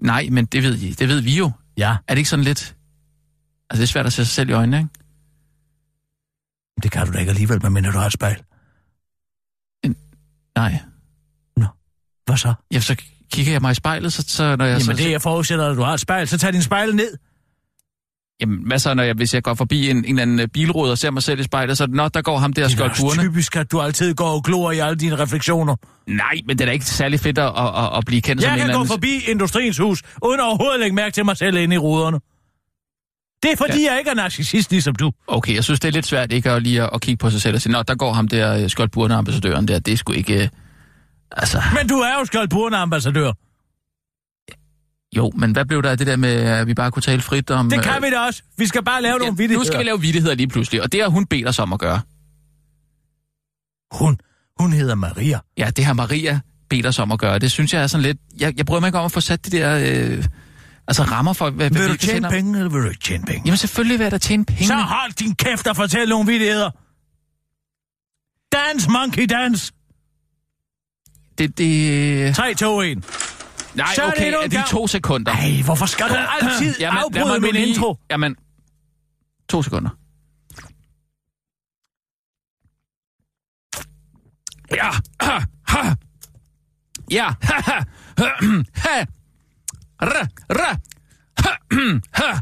Nej, 0.02 0.28
men 0.32 0.46
det 0.46 0.64
ved, 0.64 0.78
I, 0.78 0.92
det 0.92 1.08
ved 1.08 1.22
vi 1.22 1.38
jo. 1.38 1.52
Ja. 1.78 1.96
Er 2.08 2.14
det 2.14 2.18
ikke 2.18 2.30
sådan 2.30 2.46
lidt... 2.46 2.76
Altså, 3.70 3.82
det 3.82 3.84
er 3.84 3.92
svært 3.92 4.06
at 4.06 4.14
se 4.14 4.26
sig 4.26 4.34
selv 4.34 4.50
i 4.50 4.54
øjnene, 4.54 4.78
ikke? 4.78 4.90
Det 6.84 6.92
kan 6.92 7.06
du 7.08 7.14
da 7.14 7.20
ikke 7.20 7.30
alligevel, 7.30 7.62
medmindre 7.62 7.92
du 7.92 7.98
har 7.98 8.06
et 8.06 8.14
spejl. 8.14 8.44
En... 9.84 9.96
Nej. 10.56 10.80
Nå, 11.58 11.66
hvad 12.26 12.38
så? 12.38 12.54
Ja, 12.74 12.80
så 12.80 12.96
kigger 13.32 13.52
jeg 13.52 13.62
mig 13.62 13.72
i 13.72 13.76
spejlet, 13.76 14.14
så, 14.14 14.24
så 14.28 14.56
når 14.56 14.66
jeg... 14.66 14.72
Jamen 14.72 14.98
så, 14.98 15.04
det, 15.04 15.12
jeg 15.12 15.22
forudsætter, 15.22 15.68
at 15.70 15.78
du 15.78 15.82
har 15.82 15.94
et 15.94 16.00
spejl, 16.00 16.28
så 16.28 16.38
tag 16.38 16.54
din 16.54 16.62
spejl 16.62 16.96
ned. 16.96 17.18
Jamen, 18.42 18.60
hvad 18.68 18.80
så, 18.80 18.94
når 18.94 19.04
jeg, 19.04 19.14
hvis 19.14 19.34
jeg 19.34 19.44
går 19.44 19.54
forbi 19.54 19.90
en, 19.90 19.98
en 19.98 20.06
eller 20.06 20.22
anden 20.22 20.50
bilrude 20.50 20.92
og 20.92 20.98
ser 20.98 21.12
mig 21.12 21.24
selv 21.24 21.40
i 21.40 21.44
spejlet, 21.44 21.78
så 21.78 21.88
nå, 21.88 22.08
der 22.08 22.22
går 22.22 22.38
ham 22.38 22.54
der 22.54 22.68
skål 22.68 22.90
Det 22.90 23.00
er 23.00 23.22
typisk, 23.22 23.56
at 23.56 23.72
du 23.72 23.82
altid 23.82 24.14
går 24.14 24.30
og 24.30 24.44
glor 24.44 24.72
i 24.72 24.80
alle 24.80 24.96
dine 24.96 25.16
refleksioner. 25.16 25.76
Nej, 26.08 26.40
men 26.48 26.58
det 26.58 26.62
er 26.62 26.66
da 26.66 26.72
ikke 26.72 26.86
særlig 26.86 27.20
fedt 27.20 27.38
at, 27.38 27.46
at, 27.46 27.98
at 27.98 28.04
blive 28.06 28.22
kendt 28.22 28.42
jeg 28.42 28.48
som 28.48 28.54
en 28.54 28.60
eller 28.60 28.64
anden... 28.64 28.70
Jeg 28.70 28.88
kan 28.88 28.88
gå 28.88 28.94
forbi 28.94 29.32
industriens 29.32 29.78
hus, 29.78 30.02
uden 30.26 30.40
overhovedet 30.40 30.74
at 30.74 30.80
lægge 30.80 30.96
mærke 30.96 31.14
til 31.14 31.26
mig 31.26 31.38
selv 31.38 31.58
inde 31.58 31.76
i 31.76 31.78
ruderne. 31.78 32.20
Det 33.44 33.52
er 33.52 33.56
fordi, 33.58 33.84
ja. 33.84 33.92
jeg 33.92 34.00
ikke 34.00 34.12
er 34.12 34.16
narcissist 34.16 34.72
ligesom 34.72 34.96
du. 34.96 35.12
Okay, 35.28 35.56
jeg 35.56 35.64
synes, 35.64 35.80
det 35.80 35.88
er 35.88 35.92
lidt 35.92 36.06
svært 36.06 36.32
ikke 36.32 36.52
at 36.52 36.64
lige 36.64 36.82
at, 36.84 36.90
at 36.94 37.02
kigge 37.02 37.18
på 37.18 37.30
sig 37.30 37.42
selv 37.42 37.56
og 37.56 37.62
sige, 37.62 37.74
nå, 37.74 37.84
der 37.84 37.96
går 37.96 38.14
ham 38.14 38.28
der 38.28 38.68
skjoldburne 38.68 39.16
ambassadøren 39.16 39.68
der, 39.68 39.80
det 39.80 39.92
er 39.92 39.98
sgu 39.98 40.14
ikke... 40.14 40.50
Altså... 41.32 41.62
Men 41.74 41.88
du 41.88 41.96
er 41.96 42.20
jo 42.20 42.26
skjoldburne 42.26 42.78
ambassadør. 42.78 43.32
Jo, 45.16 45.32
men 45.36 45.52
hvad 45.52 45.66
blev 45.66 45.84
der 45.84 45.90
af 45.90 45.98
det 45.98 46.08
der 46.08 46.16
med, 46.16 46.34
at 46.34 46.68
vi 46.68 46.74
bare 46.74 46.92
kunne 46.92 47.02
tale 47.02 47.22
frit 47.22 47.50
om... 47.52 47.70
Det 47.70 47.84
kan 47.84 47.96
øh... 47.96 48.04
vi 48.04 48.10
da 48.10 48.20
også. 48.20 48.44
Vi 48.58 48.68
skal 48.68 48.84
bare 48.84 49.02
lave 49.02 49.14
ja, 49.14 49.18
nogle 49.18 49.38
vittigheder. 49.38 49.60
Nu 49.60 49.66
skal 49.66 49.80
vi 49.80 49.84
lave 49.84 50.02
vittigheder 50.02 50.36
lige 50.36 50.48
pludselig, 50.48 50.82
og 50.82 50.92
det 50.92 51.02
har 51.02 51.08
hun 51.08 51.26
bedt 51.26 51.48
os 51.48 51.60
om 51.60 51.74
at 51.74 51.80
gøre. 51.80 52.02
Hun? 53.92 54.20
Hun 54.60 54.74
hedder 54.74 54.96
Maria. 54.96 55.40
Ja, 55.58 55.70
det 55.70 55.86
har 55.86 55.94
Maria 55.94 56.40
bedt 56.70 56.86
os 56.86 57.00
om 57.00 57.12
at 57.12 57.20
gøre. 57.20 57.40
Det 57.40 57.52
synes 57.52 57.74
jeg 57.74 57.84
er 57.84 57.88
sådan 57.88 58.02
lidt... 58.04 58.18
Jeg, 58.40 58.58
jeg 58.58 58.66
bryder 58.66 58.80
mig 58.80 58.88
ikke 58.88 59.00
om 59.00 59.06
at 59.06 59.12
få 59.12 59.22
sat 59.22 59.46
de 59.46 59.52
der... 59.52 59.78
Øh... 59.78 60.26
Altså 60.88 61.04
rammer 61.04 61.34
for... 61.34 61.50
Hvad, 61.50 61.70
vil 61.70 61.88
du 61.88 61.98
tjene 61.98 62.30
penge, 62.30 62.58
eller 62.58 62.72
vil 62.72 62.82
du 62.84 62.90
ikke 62.90 63.04
tjene 63.04 63.26
penge? 63.26 63.42
Jamen 63.46 63.58
selvfølgelig 63.58 64.00
vil 64.00 64.06
jeg 64.06 64.12
da 64.12 64.18
tjene 64.18 64.46
penge. 64.46 64.68
Så 64.68 64.76
hold 64.76 65.12
din 65.12 65.36
kæft 65.36 65.68
og 65.68 65.76
fortæl 65.76 66.10
nogle 66.10 66.32
vittigheder. 66.32 66.70
Dance, 68.54 68.90
monkey, 68.90 69.26
dance. 69.30 69.74
Det, 71.42 71.58
det... 71.58 72.36
3, 72.36 72.54
2, 72.54 72.82
1. 72.82 72.98
Nej, 73.76 73.96
så 73.96 74.08
okay, 74.08 74.34
er, 74.34 74.42
det 74.48 74.58
er 74.58 74.64
de 74.64 74.70
to 74.70 74.88
sekunder. 74.88 75.34
Nej, 75.34 75.62
hvorfor 75.66 75.86
skal 75.86 76.10
du 76.10 76.16
altid 76.42 76.76
Jamen, 76.80 76.98
afbryde 76.98 77.40
min 77.40 77.54
lige... 77.54 77.68
intro? 77.68 77.98
Jamen, 78.10 78.36
to 79.50 79.64
sekunder. 79.64 79.90
Ja, 84.76 84.90
ha, 85.22 85.40
ha. 85.68 85.96
Ja, 87.12 87.34
ha, 87.42 87.62
ha. 87.68 87.84
ha. 88.76 89.06
Ra, 90.02 90.28
ra. 90.50 90.78
Ha, 91.38 91.52
ha. 92.14 92.40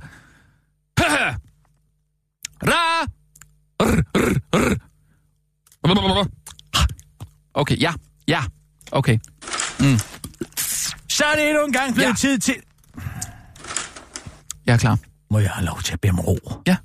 Ha, 0.98 1.36
Ra. 2.64 3.06
R, 3.80 4.04
r, 4.16 4.40
r. 4.54 4.80
Okay, 7.54 7.82
ja, 7.82 7.94
ja, 8.28 8.44
okay. 8.92 9.20
Mm. 9.80 10.00
Så 11.10 11.26
er 11.26 11.36
det 11.36 11.50
endnu 11.50 11.66
en 11.66 11.74
gang 11.74 11.94
blevet 11.94 12.10
ja. 12.10 12.16
tid 12.16 12.40
til... 12.40 12.56
Jeg 14.66 14.74
er 14.74 14.78
klar. 14.78 14.98
Må 15.32 15.40
jeg 15.40 15.50
have 15.50 15.66
lov 15.66 15.82
til 15.82 15.94
at 15.94 16.02
bede 16.02 16.12
om 16.12 16.20
ro? 16.20 16.38
Ja. 16.68 16.76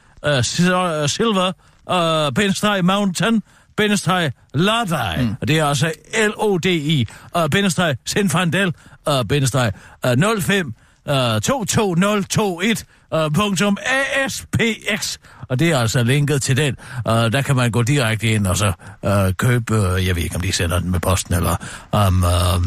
silver 1.07 1.53
uh, 1.90 2.31
bindestreg 2.35 2.85
mountain 2.85 3.42
bindestreg 3.77 4.33
Lodvej. 4.55 5.23
Mm. 5.23 5.37
Og 5.40 5.49
det 5.49 5.59
er 5.59 5.64
altså 5.64 5.92
L-O-D-I 6.27 7.07
uh, 7.37 7.42
bindestreg 7.51 7.97
Sinfandel 8.05 8.75
uh, 9.09 9.25
bindestreg 9.29 9.73
uh, 10.07 10.42
05 10.42 10.75
uh, 11.11 11.40
22021 11.40 12.85
uh, 13.14 13.33
punktum 13.35 13.79
ASPX. 14.16 15.16
Og 15.49 15.59
det 15.59 15.71
er 15.71 15.79
altså 15.79 16.03
linket 16.03 16.42
til 16.42 16.57
den. 16.57 16.77
Uh, 17.07 17.12
der 17.12 17.42
kan 17.42 17.57
man 17.57 17.71
gå 17.71 17.83
direkte 17.83 18.27
ind 18.27 18.47
og 18.47 18.57
så 18.57 18.73
uh, 19.03 19.35
købe, 19.37 19.94
uh, 19.94 20.07
jeg 20.07 20.16
ved 20.16 20.23
ikke 20.23 20.37
om 20.37 20.42
de 20.42 20.53
sender 20.53 20.79
den 20.79 20.90
med 20.90 21.01
posten, 21.01 21.35
eller 21.35 21.57
om 21.92 22.25
uh, 22.25 22.64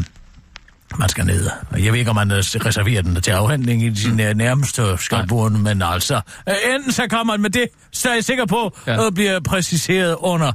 man 0.98 1.08
skal 1.08 1.26
ned. 1.26 1.50
Jeg 1.78 1.92
ved 1.92 1.98
ikke 1.98 2.10
om 2.10 2.16
man 2.16 2.30
uh, 2.30 2.36
reserverer 2.36 3.02
den 3.02 3.22
til 3.22 3.30
afhandling 3.30 3.82
i 3.82 3.94
sin 3.94 4.20
uh, 4.20 4.26
nærmeste 4.26 4.96
skaldbord, 4.98 5.52
men 5.52 5.82
altså, 5.82 6.20
uh, 6.46 6.74
enten 6.74 6.92
så 6.92 7.06
kommer 7.10 7.34
man 7.34 7.42
med 7.42 7.50
det, 7.50 7.68
så 7.92 8.08
er 8.08 8.14
jeg 8.14 8.24
sikker 8.24 8.46
på, 8.46 8.76
ja. 8.86 9.06
uh, 9.06 9.12
bliver 9.12 9.40
præciseret 9.40 10.16
under... 10.18 10.52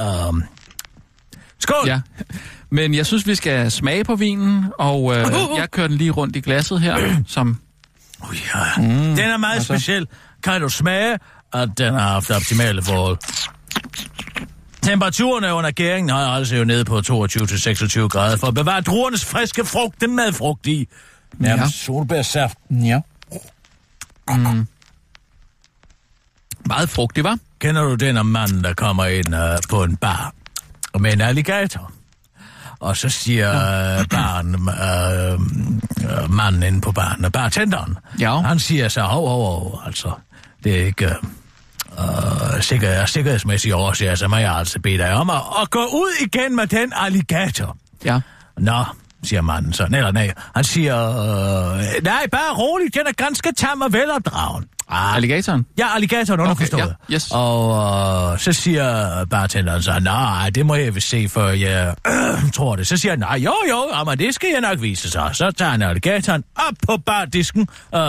Uh, 0.00 0.40
skål! 1.58 1.86
Ja. 1.86 2.00
Men 2.70 2.94
jeg 2.94 3.06
synes, 3.06 3.26
vi 3.26 3.34
skal 3.34 3.70
smage 3.70 4.04
på 4.04 4.14
vinen, 4.14 4.64
og 4.78 5.16
øh, 5.16 5.26
jeg 5.56 5.70
kører 5.70 5.88
den 5.88 5.96
lige 5.96 6.10
rundt 6.10 6.36
i 6.36 6.40
glasset 6.40 6.80
her, 6.80 7.16
som... 7.26 7.60
Oh, 8.20 8.36
ja. 8.54 8.82
mm, 8.82 8.88
den 8.88 9.18
er 9.18 9.36
meget 9.36 9.54
altså. 9.54 9.74
speciel. 9.74 10.06
Kan 10.42 10.60
du 10.60 10.68
smage, 10.68 11.18
at 11.52 11.68
den 11.78 11.94
har 11.94 12.08
haft 12.08 12.30
optimale 12.30 12.82
forhold? 12.82 13.18
Temperaturen 14.82 15.44
under 15.44 15.70
gæringen 15.70 16.10
har 16.10 16.26
altså 16.26 16.56
jo 16.56 16.64
nede 16.64 16.84
på 16.84 16.98
22-26 16.98 17.02
grader 18.08 18.36
for 18.36 18.46
at 18.46 18.54
bevare 18.54 18.80
druernes 18.80 19.24
friske 19.24 19.64
frugt, 19.64 20.00
den 20.00 20.16
madfrugt 20.16 20.66
i. 20.66 20.88
Nærmest 21.38 21.80
ja. 21.82 21.84
solbærsaft. 21.86 22.58
Ja. 22.70 23.00
Mm. 24.28 24.66
Meget 26.66 26.88
frugtig, 26.88 27.24
var. 27.24 27.38
Kender 27.58 27.82
du 27.82 27.94
den 27.94 28.26
mand, 28.26 28.62
der 28.62 28.74
kommer 28.74 29.04
ind 29.04 29.34
uh, 29.34 29.40
på 29.68 29.82
en 29.82 29.96
bar 29.96 30.34
med 30.98 31.12
en 31.12 31.20
alligator? 31.20 31.92
Og 32.80 32.96
så 32.96 33.08
siger 33.08 33.50
øh, 33.50 34.06
barn, 34.08 34.54
øh, 34.54 35.32
øh, 36.22 36.30
manden 36.30 36.62
inde 36.62 36.80
på 36.80 36.92
barnet, 36.92 37.32
bartenderen, 37.32 37.98
ja. 38.20 38.40
han 38.40 38.58
siger 38.58 38.88
så, 38.88 39.02
hov, 39.02 39.28
hov, 39.28 39.44
hov, 39.44 39.80
altså, 39.86 40.12
det 40.64 40.80
er 40.80 40.86
ikke... 40.86 41.06
Øh, 41.98 42.62
sikker, 42.62 43.06
sikkerhedsmæssige 43.06 43.76
årsager, 43.76 44.14
så 44.14 44.28
må 44.28 44.36
jeg 44.36 44.52
altså 44.52 44.80
bede 44.80 44.98
dig 44.98 45.12
om 45.12 45.30
at, 45.30 45.42
at 45.62 45.70
gå 45.70 45.84
ud 45.84 46.26
igen 46.26 46.56
med 46.56 46.66
den 46.66 46.92
alligator. 46.96 47.76
Ja. 48.04 48.20
Nå, 48.58 48.84
siger 49.22 49.42
manden 49.42 49.72
så. 49.72 49.86
Nej, 49.90 50.12
nej, 50.12 50.32
han 50.54 50.64
siger, 50.64 51.08
øh, 51.74 51.84
nej, 52.02 52.26
bare 52.32 52.54
roligt, 52.54 52.94
den 52.94 53.06
er 53.06 53.12
ganske 53.12 53.52
tam 53.56 53.80
og 53.80 53.92
velopdragen. 53.92 54.64
Ah. 54.88 55.16
Alligatoren? 55.16 55.66
Ja, 55.78 55.94
alligatoren 55.94 56.40
underforstået. 56.40 56.82
Okay, 56.82 56.94
ja. 57.08 57.14
yes. 57.14 57.28
Og 57.30 58.32
øh, 58.32 58.38
så 58.38 58.52
siger 58.52 59.24
bartenderen 59.24 59.82
så, 59.82 59.98
nej, 60.00 60.50
det 60.50 60.66
må 60.66 60.74
jeg 60.74 60.94
vil 60.94 61.02
se, 61.02 61.28
for 61.28 61.48
jeg 61.48 61.94
øh, 62.06 62.52
tror 62.56 62.76
det. 62.76 62.86
Så 62.86 62.96
siger 62.96 63.12
han, 63.12 63.18
nej, 63.18 63.36
jo, 63.36 63.54
jo, 63.70 63.88
jamen, 63.94 64.18
det 64.18 64.34
skal 64.34 64.48
jeg 64.52 64.60
nok 64.60 64.82
vise 64.82 65.10
sig. 65.10 65.30
Så 65.32 65.50
tager 65.50 65.70
han 65.70 65.82
alligatoren 65.82 66.44
op 66.56 66.74
på 66.86 66.96
bardisken, 67.06 67.68
øh, 67.94 68.00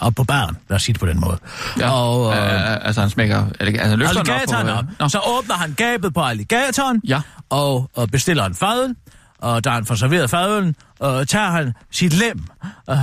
op 0.00 0.12
på 0.16 0.24
baren, 0.24 0.56
lad 0.68 0.76
os 0.76 0.82
sige 0.82 0.92
det 0.92 1.00
på 1.00 1.06
den 1.06 1.20
måde. 1.20 1.38
Ja, 1.78 1.90
og, 1.90 2.32
øh, 2.36 2.54
øh, 2.54 2.86
altså 2.86 3.00
han 3.00 3.10
smækker, 3.10 3.44
altså 3.60 3.96
løfter 3.96 4.20
alligatoren 4.20 4.68
op. 4.68 4.84
På, 4.98 5.04
op. 5.04 5.10
Så 5.10 5.20
åbner 5.38 5.54
han 5.54 5.72
gabet 5.72 6.14
på 6.14 6.22
alligatoren, 6.22 7.00
ja. 7.08 7.20
og, 7.50 7.90
og 7.94 8.10
bestiller 8.10 8.44
en 8.44 8.54
fadøl 8.54 8.94
og 9.38 9.64
da 9.64 9.70
han 9.70 9.86
får 9.86 9.94
serveret 9.94 10.30
fadølen, 10.30 10.76
øh, 11.02 11.26
tager 11.26 11.50
han 11.50 11.72
sit 11.90 12.12
lem 12.12 12.44
øh, 12.90 12.96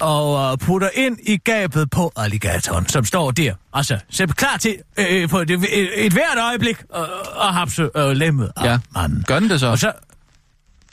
og 0.00 0.52
øh, 0.52 0.58
putter 0.58 0.88
ind 0.94 1.18
i 1.22 1.36
gabet 1.36 1.90
på 1.90 2.12
alligatoren, 2.16 2.86
som 2.86 3.04
står 3.04 3.30
der. 3.30 3.54
Altså, 3.72 3.98
så 4.10 4.26
klar 4.26 4.56
til 4.56 4.76
øh, 4.96 5.28
på 5.28 5.38
et, 5.38 5.50
et, 5.50 6.06
et 6.06 6.12
hvert 6.12 6.38
øjeblik 6.38 6.82
øh, 6.96 7.02
at 7.48 7.54
hapse 7.54 7.90
øh, 7.96 8.10
lemmet 8.10 8.52
af 8.56 8.64
ja. 8.64 8.78
manden. 8.94 9.24
Gør 9.26 9.40
den 9.40 9.50
det 9.50 9.60
så? 9.60 9.66
Og 9.66 9.78
så, 9.78 9.92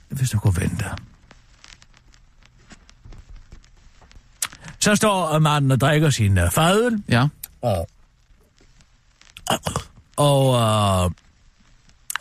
hvis 0.10 0.30
du 0.30 0.40
kunne 0.40 0.58
vente. 0.58 0.86
Så 4.80 4.96
står 4.96 5.40
manden 5.40 5.72
og 5.72 5.82
drikker 5.82 6.10
sin 6.10 6.38
øh, 6.38 6.52
fadøl. 6.52 7.04
Ja. 7.10 7.28
Og, 7.62 7.88
og 10.18 10.56
øh, 10.56 11.12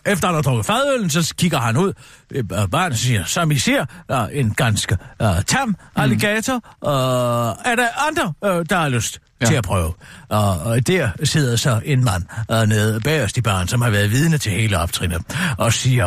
efter 0.06 0.28
han 0.28 0.34
har 0.34 0.42
drukket 0.42 0.66
fadølen, 0.66 1.10
så 1.10 1.34
kigger 1.38 1.58
han 1.58 1.76
ud 1.76 1.92
øh, 2.30 2.44
barnet 2.70 2.98
siger, 2.98 3.24
som 3.24 3.50
I 3.50 3.58
ser, 3.58 3.86
uh, 4.12 4.38
en 4.38 4.54
ganske 4.54 4.98
uh, 5.20 5.42
tam 5.46 5.76
alligator. 5.96 6.54
Mm. 6.54 6.88
Uh, 6.88 7.72
er 7.72 7.76
der 7.76 8.06
andre, 8.08 8.32
uh, 8.42 8.64
der 8.70 8.76
har 8.76 8.88
lyst 8.88 9.20
ja. 9.40 9.46
til 9.46 9.54
at 9.54 9.64
prøve? 9.64 9.92
Og 10.28 10.86
der 10.86 11.10
sidder 11.24 11.56
så 11.56 11.80
en 11.84 12.04
mand 12.04 12.22
uh, 12.50 12.68
nede 12.68 13.00
bagerst 13.00 13.36
i 13.36 13.40
barn, 13.40 13.68
som 13.68 13.82
har 13.82 13.90
været 13.90 14.10
vidne 14.10 14.38
til 14.38 14.52
hele 14.52 14.78
optrinnet, 14.78 15.22
og 15.58 15.72
siger, 15.72 16.06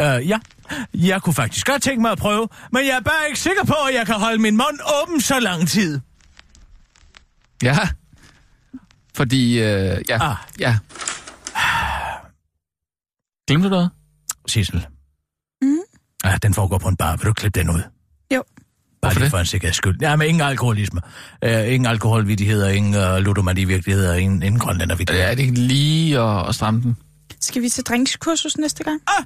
uh, 0.00 0.28
ja, 0.28 0.38
jeg 0.94 1.22
kunne 1.22 1.34
faktisk 1.34 1.66
godt 1.66 1.82
tænke 1.82 2.02
mig 2.02 2.12
at 2.12 2.18
prøve, 2.18 2.48
men 2.72 2.86
jeg 2.86 2.96
er 2.96 3.00
bare 3.00 3.26
ikke 3.28 3.40
sikker 3.40 3.64
på, 3.64 3.74
at 3.88 3.94
jeg 3.94 4.06
kan 4.06 4.14
holde 4.14 4.38
min 4.38 4.56
mund 4.56 4.78
åben 5.02 5.20
så 5.20 5.40
lang 5.40 5.68
tid. 5.68 6.00
Ja, 7.62 7.78
fordi, 9.14 9.58
øh, 9.58 9.98
ja, 10.08 10.30
ah. 10.30 10.36
ja. 10.58 10.78
Glemte 13.48 13.68
du 13.68 13.70
noget? 13.70 13.90
Sissel. 14.46 14.86
Mm. 15.62 15.76
Ja, 16.24 16.36
den 16.42 16.54
foregår 16.54 16.78
på 16.78 16.88
en 16.88 16.96
bar. 16.96 17.16
Vil 17.16 17.26
du 17.26 17.32
klippe 17.32 17.60
den 17.60 17.70
ud? 17.70 17.82
Jo. 18.34 18.42
Bare 19.02 19.14
lige 19.14 19.30
for 19.30 19.38
en 19.38 19.46
sikkerheds 19.46 19.76
skyld. 19.76 19.98
Ja, 20.00 20.16
men 20.16 20.28
ingen 20.28 20.40
alkoholisme. 20.42 21.00
Uh, 21.46 21.72
ingen 21.72 21.86
alkoholvidigheder, 21.86 22.68
ingen 22.68 22.94
uh, 22.94 23.16
ludomani-virkeligheder, 23.16 24.14
ingen, 24.14 24.42
ingen 24.42 24.58
grønlændervidigheder. 24.58 25.24
Ja, 25.24 25.30
er 25.30 25.34
det 25.34 25.42
ikke 25.42 25.60
lige 25.60 26.18
at, 26.20 26.48
at 26.48 26.54
stramme 26.54 26.82
den? 26.82 26.96
Skal 27.40 27.62
vi 27.62 27.68
til 27.68 27.84
drinkskursus 27.84 28.58
næste 28.58 28.84
gang? 28.84 29.00
Ah! 29.18 29.24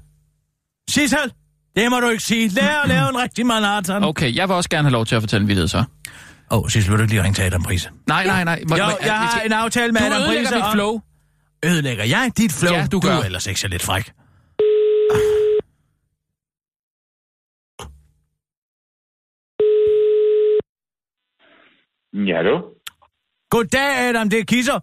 Sissel! 0.91 1.33
Det 1.77 1.91
må 1.91 2.01
du 2.01 2.09
ikke 2.09 2.23
sige. 2.23 2.49
Lær 2.49 2.81
at 2.83 2.89
lave 2.89 3.09
en 3.09 3.17
rigtig 3.17 3.47
manhattan. 3.47 4.05
Okay, 4.05 4.35
jeg 4.35 4.49
vil 4.49 4.57
også 4.57 4.71
gerne 4.71 4.83
have 4.89 4.93
lov 4.93 5.07
til 5.07 5.15
at 5.15 5.23
fortælle 5.23 5.43
en 5.43 5.49
vildhed 5.49 5.69
så. 5.69 5.79
Åh, 5.79 5.85
oh, 6.59 6.69
Sissel, 6.71 6.91
vil 6.91 6.99
du 6.99 7.03
ikke 7.03 7.15
lige 7.15 7.23
ringe 7.23 7.35
til 7.35 7.43
Adam 7.43 7.63
Prise? 7.63 7.91
Nej, 8.07 8.27
nej, 8.27 8.45
nej. 8.45 8.63
Må, 8.69 8.77
jo, 8.77 8.85
jeg 9.05 9.19
har 9.19 9.41
en 9.41 9.53
aftale 9.53 9.93
med 9.93 10.01
du 10.01 10.07
Adam 10.07 10.19
Prise. 10.19 10.27
Du 10.27 10.33
ødelægger 10.33 10.67
mit 10.67 10.73
flow. 10.73 11.01
Ødelægger 11.65 12.05
jeg 12.05 12.33
dit 12.37 12.53
flow? 12.61 12.75
Ja, 12.75 12.87
du 12.93 13.01
gør. 13.01 13.17
Du 13.17 13.21
er 13.21 13.25
ellers 13.25 13.47
ikke 13.47 13.61
så 13.61 13.69
lidt 13.69 13.83
fræk. 13.83 14.05
Ja, 22.31 22.43
du. 22.49 22.55
Goddag, 23.51 23.91
Adam. 24.09 24.31
Det 24.31 24.39
er 24.41 24.45
Kisser. 24.45 24.79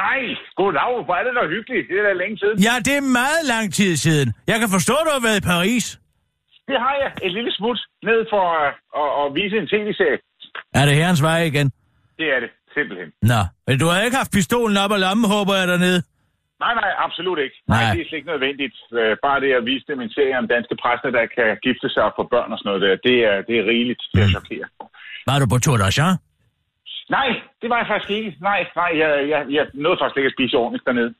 Nej, 0.00 0.20
goddag. 0.56 1.04
Hvor 1.04 1.14
er 1.14 1.24
det 1.26 1.34
da 1.38 1.42
hyggeligt. 1.54 1.88
Det 1.88 1.96
er 2.00 2.02
da 2.08 2.12
længe 2.12 2.38
siden. 2.38 2.58
Ja, 2.68 2.74
det 2.86 2.94
er 2.96 3.04
meget 3.20 3.42
lang 3.52 3.74
tid 3.74 3.96
siden. 3.96 4.28
Jeg 4.46 4.58
kan 4.60 4.68
forstå, 4.76 4.94
at 5.00 5.04
du 5.06 5.10
har 5.16 5.22
været 5.28 5.38
i 5.42 5.46
Paris. 5.54 5.86
Det 6.68 6.78
har 6.84 6.94
jeg. 7.02 7.10
Et 7.26 7.32
lille 7.32 7.52
smut 7.58 7.78
ned 8.02 8.20
for 8.32 8.42
at, 8.60 8.68
at, 9.02 9.08
at 9.20 9.26
vise 9.38 9.56
en 9.62 9.68
tv-serie. 9.72 10.18
Er 10.74 10.84
det 10.86 10.94
herrens 10.94 11.22
vej 11.22 11.40
igen? 11.42 11.66
Det 12.18 12.26
er 12.34 12.40
det, 12.40 12.50
simpelthen. 12.76 13.08
Nå, 13.32 13.40
men 13.66 13.74
du 13.80 13.86
har 13.90 13.98
ikke 14.06 14.20
haft 14.22 14.32
pistolen 14.38 14.76
op 14.84 14.92
og 14.96 15.00
lommen, 15.04 15.26
håber 15.34 15.52
jeg, 15.60 15.66
dernede? 15.72 16.00
Nej, 16.64 16.74
nej, 16.82 16.90
absolut 17.06 17.38
ikke. 17.44 17.56
Nej. 17.68 17.82
nej 17.82 17.92
det 17.94 18.00
er 18.02 18.08
slet 18.08 18.20
ikke 18.20 18.32
nødvendigt. 18.34 18.76
Øh, 19.00 19.12
bare 19.26 19.38
det 19.44 19.50
at 19.60 19.64
vise 19.70 19.84
dem 19.90 19.98
en 20.06 20.12
serie 20.16 20.38
om 20.42 20.48
danske 20.54 20.74
præster, 20.82 21.10
der 21.18 21.24
kan 21.36 21.48
gifte 21.66 21.88
sig 21.94 22.04
få 22.16 22.22
børn 22.34 22.52
og 22.52 22.58
sådan 22.58 22.68
noget 22.70 22.82
der, 22.84 22.92
det 23.08 23.16
er, 23.30 23.36
det 23.48 23.54
er 23.60 23.64
rigeligt 23.72 24.02
til 24.12 24.20
at 24.24 24.30
chokere. 24.36 24.66
Var 25.28 25.36
du 25.40 25.46
på 25.52 25.58
Tour 25.64 25.78
d'Argent? 25.82 26.16
Nej, 27.16 27.28
det 27.60 27.68
var 27.70 27.78
jeg 27.82 27.88
faktisk 27.92 28.12
ikke. 28.18 28.30
Nej, 28.48 28.60
nej, 28.80 28.90
jeg, 29.02 29.10
jeg, 29.32 29.40
jeg 29.56 29.64
nåede 29.84 29.98
faktisk 30.00 30.18
ikke 30.18 30.30
at 30.32 30.36
spise 30.38 30.54
ordentligt 30.62 30.86
dernede. 30.88 31.12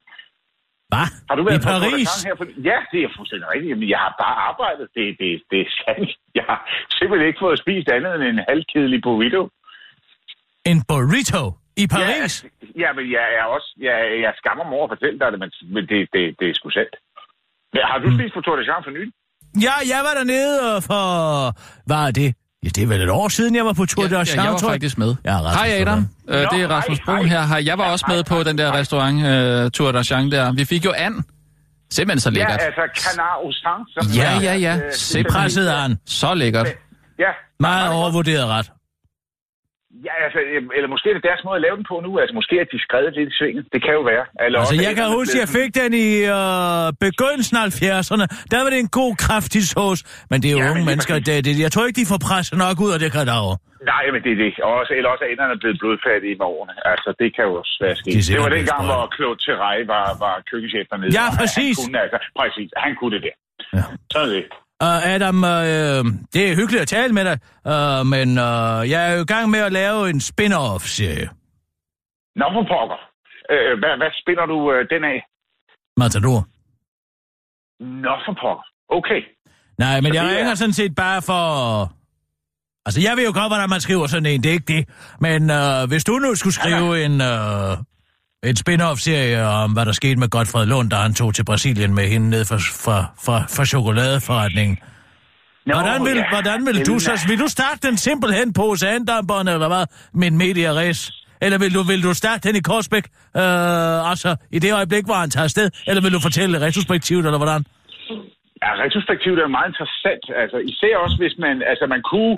Hvad? 0.92 1.06
Har 1.28 1.34
du 1.38 1.42
været 1.48 1.62
I 1.62 1.66
Paris? 1.72 2.10
Her 2.26 2.36
for... 2.40 2.46
Ja, 2.70 2.78
det 2.92 2.98
er 3.04 3.10
fuldstændig 3.16 3.46
rigtigt. 3.52 3.70
Jamen, 3.72 3.88
jeg 3.94 4.00
har 4.06 4.14
bare 4.24 4.36
arbejdet. 4.50 4.86
Det, 4.96 5.04
det, 5.20 5.28
det 5.50 5.58
er 5.66 5.70
sandt. 5.80 6.10
Jeg 6.38 6.44
har 6.50 6.60
simpelthen 6.98 7.28
ikke 7.28 7.42
fået 7.44 7.58
spist 7.64 7.88
andet 7.96 8.12
end 8.14 8.24
en 8.32 8.40
halvkedelig 8.48 9.00
burrito. 9.06 9.42
En 10.70 10.78
burrito? 10.88 11.42
I 11.82 11.86
Paris? 11.86 12.32
Ja, 12.44 12.48
ja 12.82 12.88
men 12.96 13.04
jeg 13.16 13.26
er 13.38 13.44
også... 13.56 13.68
Jeg, 13.88 13.96
jeg 14.24 14.32
skammer 14.40 14.64
mig 14.68 14.74
over 14.78 14.86
at 14.88 14.92
fortælle 14.94 15.18
dig 15.22 15.28
det, 15.32 15.38
men, 15.42 15.50
men 15.74 15.82
det, 15.90 15.98
det, 16.14 16.22
det 16.38 16.46
er 16.50 16.54
sgu 16.58 16.70
sandt. 16.78 16.94
Har 17.90 17.98
du 18.02 18.08
mm. 18.08 18.16
spist 18.16 18.32
på 18.36 18.40
Tour 18.44 18.56
de 18.60 18.64
France 18.68 18.84
for 18.88 18.94
nylig? 18.96 19.12
Ja, 19.66 19.76
jeg 19.92 20.00
var 20.06 20.14
dernede 20.20 20.82
for... 20.88 21.02
Hvad 21.88 22.02
er 22.08 22.12
det? 22.20 22.30
Ja, 22.64 22.68
det 22.76 22.82
er 22.82 22.86
vel 22.86 23.02
et 23.02 23.10
år 23.10 23.28
siden, 23.28 23.52
jeg 23.56 23.64
var 23.64 23.72
på 23.72 23.86
Tour 23.86 24.04
ja, 24.04 24.08
de 24.08 24.14
Ja, 24.14 24.42
jeg 24.42 24.52
var 24.52 24.68
faktisk 24.72 24.98
med. 24.98 25.10
Ja, 25.24 25.36
hej 25.58 25.68
Adam, 25.80 26.00
øh, 26.28 26.40
det 26.52 26.58
er 26.64 26.68
Rasmus 26.76 27.00
Brun 27.06 27.28
her. 27.28 27.42
Hej. 27.52 27.62
Jeg 27.66 27.78
var 27.78 27.92
også 27.92 28.06
med 28.08 28.24
på 28.24 28.42
den 28.42 28.58
der 28.58 28.68
restaurant 28.78 29.16
uh, 29.16 29.70
Tour 29.76 29.90
d'Argent 29.96 30.30
der. 30.36 30.52
Vi 30.52 30.64
fik 30.64 30.84
jo 30.84 30.92
and. 30.96 31.14
Simpelthen 31.90 32.20
så 32.20 32.30
lækkert. 32.30 32.60
Ja, 32.60 32.64
altså 32.64 32.84
canard 33.02 33.36
au 33.44 33.52
sang. 33.52 33.80
Ja, 34.16 34.30
ja, 34.42 34.54
ja. 34.66 34.90
Simpelthen 34.90 35.42
presset 35.42 35.68
an. 35.68 35.98
Så 36.06 36.34
lækkert. 36.34 36.66
Ja. 37.18 37.30
Meget 37.60 37.92
overvurderet 37.92 38.46
ret. 38.48 38.70
Ja, 40.04 40.14
altså, 40.26 40.38
eller 40.76 40.88
måske 40.94 41.06
er 41.10 41.16
det 41.18 41.24
deres 41.30 41.42
måde 41.46 41.56
at 41.60 41.64
lave 41.66 41.76
den 41.78 41.86
på 41.92 41.96
nu. 42.06 42.10
Altså, 42.20 42.34
måske 42.40 42.54
er 42.62 42.66
de 42.74 42.78
skrevet 42.86 43.12
lidt 43.18 43.28
i 43.32 43.36
svinget. 43.40 43.64
Det 43.74 43.80
kan 43.84 43.92
jo 43.98 44.02
være. 44.12 44.24
Eller 44.44 44.58
altså, 44.60 44.76
jeg 44.88 44.94
kan 44.98 45.06
huske, 45.18 45.34
at 45.36 45.42
jeg 45.44 45.50
fik 45.58 45.70
den 45.80 45.92
i 46.08 46.10
øh, 46.36 46.86
begyndelsen 47.06 47.54
af 47.60 47.64
70'erne. 47.66 48.26
Der 48.52 48.58
var 48.62 48.70
det 48.74 48.80
en 48.86 48.92
god, 49.00 49.12
kraftig 49.26 49.62
sauce. 49.72 50.00
Men 50.30 50.36
det 50.42 50.48
er 50.50 50.54
jo 50.58 50.62
ja, 50.64 50.70
unge 50.72 50.84
mennesker. 50.90 51.14
Det, 51.28 51.34
det, 51.46 51.52
jeg 51.66 51.70
tror 51.72 51.82
ikke, 51.86 52.00
de 52.02 52.06
får 52.12 52.20
presset 52.28 52.56
nok 52.64 52.76
ud 52.84 52.90
af 52.96 52.98
det 53.04 53.10
kadaver. 53.18 53.54
Nej, 53.92 54.04
men 54.14 54.20
det 54.24 54.32
er 54.36 54.40
det. 54.44 54.50
Og 54.66 54.72
også, 54.80 54.92
eller 54.98 55.10
også 55.14 55.24
er 55.26 55.30
enderne 55.34 55.56
blevet 55.62 55.78
blodfattige 55.82 56.36
med 56.40 56.46
årene. 56.54 56.74
Altså, 56.92 57.08
det 57.20 57.28
kan 57.36 57.44
jo 57.48 57.52
også 57.60 57.74
være 57.84 57.96
skidt. 58.00 58.28
Det 58.34 58.40
var 58.44 58.52
dengang, 58.58 58.82
hvor 58.90 59.02
Claude 59.16 59.38
Terrej 59.44 59.78
var, 59.94 60.06
var 60.24 60.34
køkkenchef 60.50 60.86
dernede. 60.90 61.10
Ja, 61.20 61.26
præcis. 61.40 61.74
Han 61.76 61.84
kunne, 61.84 61.98
altså, 62.04 62.18
præcis. 62.40 62.68
Han 62.84 62.92
kunne 62.98 63.12
det 63.16 63.22
der. 63.26 63.36
Ja. 63.76 63.84
Sådan 64.14 64.30
det. 64.34 64.44
Uh, 64.82 65.06
Adam, 65.14 65.36
uh, 65.36 66.02
det 66.34 66.42
er 66.50 66.56
hyggeligt 66.56 66.82
at 66.82 66.88
tale 66.88 67.12
med 67.12 67.24
dig, 67.24 67.38
uh, 67.72 68.06
men 68.06 68.28
uh, 68.48 68.80
jeg 68.92 69.00
er 69.08 69.12
jo 69.16 69.20
i 69.22 69.24
gang 69.34 69.50
med 69.50 69.60
at 69.60 69.72
lave 69.72 70.10
en 70.10 70.20
spin-off-serie. 70.20 71.28
Nå, 72.40 72.44
for 72.54 72.62
pokker. 72.72 73.00
Uh, 73.52 73.72
hvad, 73.80 73.92
hvad 74.00 74.10
spiller 74.22 74.46
du 74.46 74.56
uh, 74.72 74.80
den 74.92 75.02
af? 75.04 75.18
Matador. 75.96 76.40
Nå, 78.04 78.12
for 78.26 78.34
pokker. 78.42 78.66
Okay. 78.88 79.20
Nej, 79.78 80.00
men 80.00 80.12
Så 80.12 80.14
jeg 80.20 80.32
er- 80.32 80.38
ringer 80.38 80.54
sådan 80.54 80.72
set 80.72 80.94
bare 80.94 81.22
for... 81.22 81.42
Altså, 82.86 83.00
jeg 83.00 83.16
ved 83.16 83.24
jo 83.26 83.32
godt, 83.40 83.50
hvordan 83.52 83.70
man 83.70 83.80
skriver 83.80 84.06
sådan 84.06 84.26
en, 84.26 84.42
det 84.42 84.48
er 84.48 84.52
ikke 84.52 84.72
det. 84.76 84.88
Men 85.20 85.50
uh, 85.50 85.88
hvis 85.88 86.04
du 86.04 86.12
nu 86.12 86.34
skulle 86.34 86.54
skrive 86.54 87.04
en... 87.04 87.12
Uh, 87.20 87.72
en 88.50 88.56
spin-off-serie 88.56 89.42
om, 89.62 89.72
hvad 89.72 89.84
der 89.86 89.92
skete 89.92 90.16
med 90.16 90.28
Godfred 90.28 90.66
Lund, 90.66 90.90
da 90.90 90.96
han 90.96 91.14
tog 91.14 91.34
til 91.34 91.44
Brasilien 91.44 91.94
med 91.94 92.06
hende 92.12 92.30
ned 92.30 92.44
fra, 92.44 92.58
fra, 92.84 92.96
fra, 93.24 93.36
fra 93.56 93.64
chokoladeforretningen. 93.64 94.76
Nå, 95.66 95.74
Hvordan 95.74 96.00
vil, 96.08 96.16
ja. 96.16 96.28
hvordan 96.34 96.66
vil 96.66 96.86
du 96.86 96.94
så... 96.98 97.12
Vil 97.28 97.38
du 97.44 97.48
starte 97.56 97.80
den 97.88 97.96
simpelthen 97.96 98.52
på 98.52 98.62
Oceandamperen, 98.72 99.48
eller 99.48 99.68
hvad? 99.68 99.84
Med 100.20 100.26
en 100.32 100.38
medieræs? 100.38 101.00
Eller 101.44 101.58
vil 101.58 101.74
du, 101.74 101.82
vil 101.92 102.02
du 102.02 102.14
starte 102.14 102.48
den 102.48 102.56
i 102.56 102.62
Korsbæk? 102.70 103.06
Øh, 103.40 104.10
altså, 104.10 104.30
i 104.56 104.58
det 104.64 104.70
øjeblik, 104.78 105.04
hvor 105.08 105.18
han 105.24 105.30
tager 105.30 105.44
afsted? 105.44 105.70
Eller 105.88 106.02
vil 106.02 106.12
du 106.12 106.20
fortælle 106.28 106.60
retrospektivt, 106.66 107.24
eller 107.28 107.40
hvordan? 107.42 107.60
Ja, 108.62 108.70
retrospektivt 108.84 109.38
er 109.38 109.48
meget 109.58 109.68
interessant. 109.72 110.24
Altså, 110.42 110.58
især 110.72 110.92
også, 111.04 111.16
hvis 111.22 111.34
man... 111.44 111.54
Altså, 111.70 111.84
man 111.94 112.02
kunne... 112.10 112.36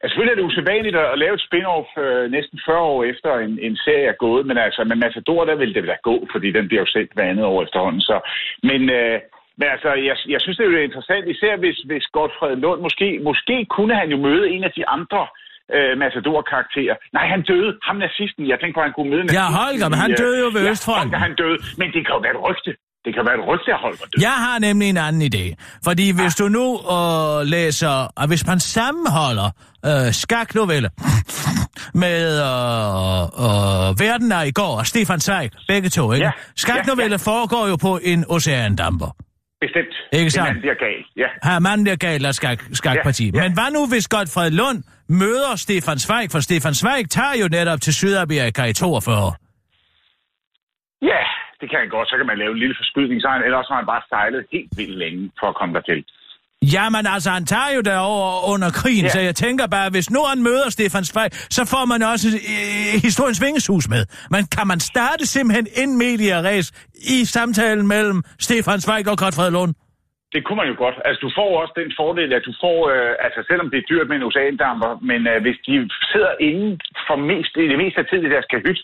Altså, 0.00 0.12
selvfølgelig 0.12 0.34
er 0.34 0.40
det 0.40 0.50
usædvanligt 0.50 0.96
at, 0.96 1.18
lave 1.22 1.34
et 1.34 1.46
spin-off 1.46 1.88
øh, 2.04 2.24
næsten 2.36 2.58
40 2.66 2.78
år 2.92 3.00
efter 3.12 3.30
en, 3.44 3.52
en 3.66 3.76
serie 3.84 4.06
er 4.12 4.22
gået, 4.26 4.46
men 4.46 4.56
altså 4.66 4.80
med 4.84 4.96
Matador, 5.04 5.44
der 5.44 5.56
vil 5.62 5.74
det 5.74 5.84
da 5.90 5.96
gå, 6.08 6.16
fordi 6.32 6.48
den 6.56 6.64
bliver 6.68 6.82
jo 6.84 6.92
sendt 6.94 7.10
hver 7.14 7.30
andet 7.32 7.44
år 7.52 7.62
efterhånden. 7.62 8.02
Så. 8.10 8.16
Men, 8.70 8.80
øh, 8.98 9.16
men 9.58 9.66
altså, 9.74 9.90
jeg, 10.08 10.16
jeg 10.34 10.40
synes, 10.40 10.56
det 10.56 10.64
er 10.64 10.70
jo 10.70 10.88
interessant, 10.88 11.24
især 11.34 11.52
hvis, 11.62 11.78
hvis 11.90 12.06
Godfred 12.16 12.56
Lund, 12.64 12.80
måske, 12.86 13.08
måske 13.28 13.56
kunne 13.76 13.94
han 14.00 14.08
jo 14.14 14.18
møde 14.26 14.44
en 14.54 14.64
af 14.68 14.72
de 14.78 14.88
andre 14.96 15.22
øh, 15.76 15.92
Matador-karakterer. 16.02 16.96
Nej, 17.16 17.26
han 17.34 17.42
døde. 17.50 17.70
Ham 17.88 17.96
nazisten. 18.04 18.42
Jeg 18.52 18.56
tænkte 18.58 18.74
på, 18.76 18.80
at 18.82 18.86
han 18.88 18.96
kunne 18.96 19.10
møde 19.14 19.22
Ja, 19.40 19.46
Holger, 19.60 19.88
men 19.92 19.98
han 20.04 20.10
øh, 20.14 20.18
døde 20.22 20.36
jo 20.44 20.48
ved 20.56 20.62
ja, 20.64 20.70
Østfronten. 20.72 21.10
Holger, 21.10 21.20
han 21.26 21.34
døde. 21.42 21.58
Men 21.80 21.86
det 21.94 22.00
kan 22.04 22.12
jo 22.16 22.20
være 22.26 22.34
et 22.38 22.42
rygte. 22.48 22.70
Det 23.04 23.14
kan 23.14 23.22
være 23.26 23.34
et 23.40 23.48
rygte 23.48 23.72
af 23.72 23.78
Holger 23.80 24.06
død. 24.12 24.20
Jeg 24.20 24.36
har 24.46 24.58
nemlig 24.58 24.88
en 24.88 24.96
anden 24.96 25.22
idé. 25.34 25.44
Fordi 25.84 26.10
hvis 26.10 26.34
du 26.34 26.48
nu 26.48 26.66
øh, 26.96 27.46
læser, 27.46 28.12
og 28.16 28.26
hvis 28.28 28.46
man 28.46 28.60
sammenholder 28.60 29.50
øh, 29.86 30.12
skaknovelle 30.12 30.90
med 32.04 32.20
øh, 32.50 33.22
øh, 33.46 34.00
Verden 34.02 34.32
er 34.32 34.42
i 34.42 34.50
går 34.50 34.78
og 34.78 34.86
Stefan 34.86 35.20
Zweig, 35.20 35.50
begge 35.68 35.88
to, 35.88 36.12
ikke? 36.12 36.24
Ja, 36.26 36.30
Skaknovelle 36.56 37.16
ja, 37.26 37.30
foregår 37.30 37.68
jo 37.68 37.76
på 37.76 37.98
en 38.02 38.24
oceandamper. 38.28 39.10
Bestemt. 39.60 39.94
Ikke 40.12 40.30
sandt? 40.30 40.46
Det 40.46 40.54
mand 40.54 40.60
bliver 40.60 40.74
gal. 40.74 41.00
Ja. 41.16 41.50
Her 41.50 41.58
manden 41.58 41.84
bliver 41.84 41.96
galt 41.96 42.26
af 42.26 42.34
skak, 42.34 42.58
skakparti. 42.72 43.24
Ja, 43.24 43.30
Ja, 43.34 43.38
ja. 43.38 43.42
ja. 43.42 43.48
Men 43.48 43.54
hvad 43.58 43.70
nu, 43.72 43.86
hvis 43.88 44.08
Godfred 44.08 44.50
Lund 44.50 44.82
møder 45.08 45.56
Stefan 45.56 45.98
Zweig? 45.98 46.30
For 46.32 46.40
Stefan 46.40 46.74
Zweig 46.74 47.10
tager 47.10 47.34
jo 47.42 47.48
netop 47.48 47.80
til 47.80 47.94
Sydamerika 47.94 48.64
i 48.64 48.72
42. 48.72 49.32
ja, 51.02 51.20
det 51.60 51.66
kan 51.70 51.78
han 51.82 51.90
godt. 51.96 52.08
Så 52.10 52.16
kan 52.16 52.26
man 52.30 52.38
lave 52.42 52.52
en 52.54 52.62
lille 52.64 52.76
forskydning, 52.80 53.18
så 53.22 53.28
han, 53.28 53.42
ellers 53.48 53.68
har 53.70 53.78
han 53.80 53.90
bare 53.94 54.02
sejlet 54.12 54.42
helt 54.52 54.72
vildt 54.78 54.98
længe 55.02 55.22
for 55.40 55.46
at 55.52 55.56
komme 55.58 55.74
dertil. 55.78 56.04
Jamen 56.74 57.04
altså, 57.14 57.30
han 57.30 57.44
tager 57.54 57.70
jo 57.76 57.80
derover 57.80 58.52
under 58.52 58.70
krigen, 58.80 59.04
ja. 59.04 59.14
Så 59.14 59.20
jeg 59.20 59.34
tænker 59.34 59.66
bare, 59.76 59.88
hvis 59.90 60.10
nu 60.10 60.20
han 60.32 60.42
møder 60.48 60.68
Stefan 60.70 61.04
Zweig, 61.04 61.30
så 61.56 61.62
får 61.72 61.84
man 61.92 62.00
også 62.12 62.28
øh, 62.52 63.02
historiens 63.06 63.40
vingeshus 63.44 63.86
med. 63.94 64.02
Men 64.34 64.42
kan 64.56 64.66
man 64.72 64.80
starte 64.80 65.24
simpelthen 65.34 65.66
en 65.82 65.90
media 66.04 66.36
race 66.48 66.68
i 67.16 67.18
samtalen 67.36 67.86
mellem 67.94 68.18
Stefan 68.46 68.80
Zweig 68.84 69.04
og 69.12 69.18
Godfred 69.22 69.50
Lund? 69.56 69.72
Det 70.34 70.40
kunne 70.44 70.60
man 70.62 70.70
jo 70.72 70.76
godt. 70.84 70.96
Altså, 71.08 71.20
du 71.26 71.30
får 71.38 71.50
også 71.62 71.74
den 71.82 71.90
fordel, 72.00 72.30
at 72.38 72.42
du 72.48 72.52
får, 72.64 72.78
øh, 72.94 73.12
altså 73.26 73.40
selvom 73.48 73.70
det 73.70 73.78
er 73.78 73.88
dyrt 73.90 74.08
med 74.08 74.16
en 74.16 74.28
oceandamper, 74.28 74.92
men 75.10 75.20
øh, 75.32 75.38
hvis 75.44 75.58
de 75.66 75.74
sidder 76.12 76.32
inden 76.48 76.72
for 77.08 77.16
mest, 77.30 77.50
det 77.72 77.78
meste 77.84 78.00
af 78.02 78.06
tiden 78.06 78.26
i 78.26 78.34
deres 78.34 78.48
kahyt, 78.52 78.80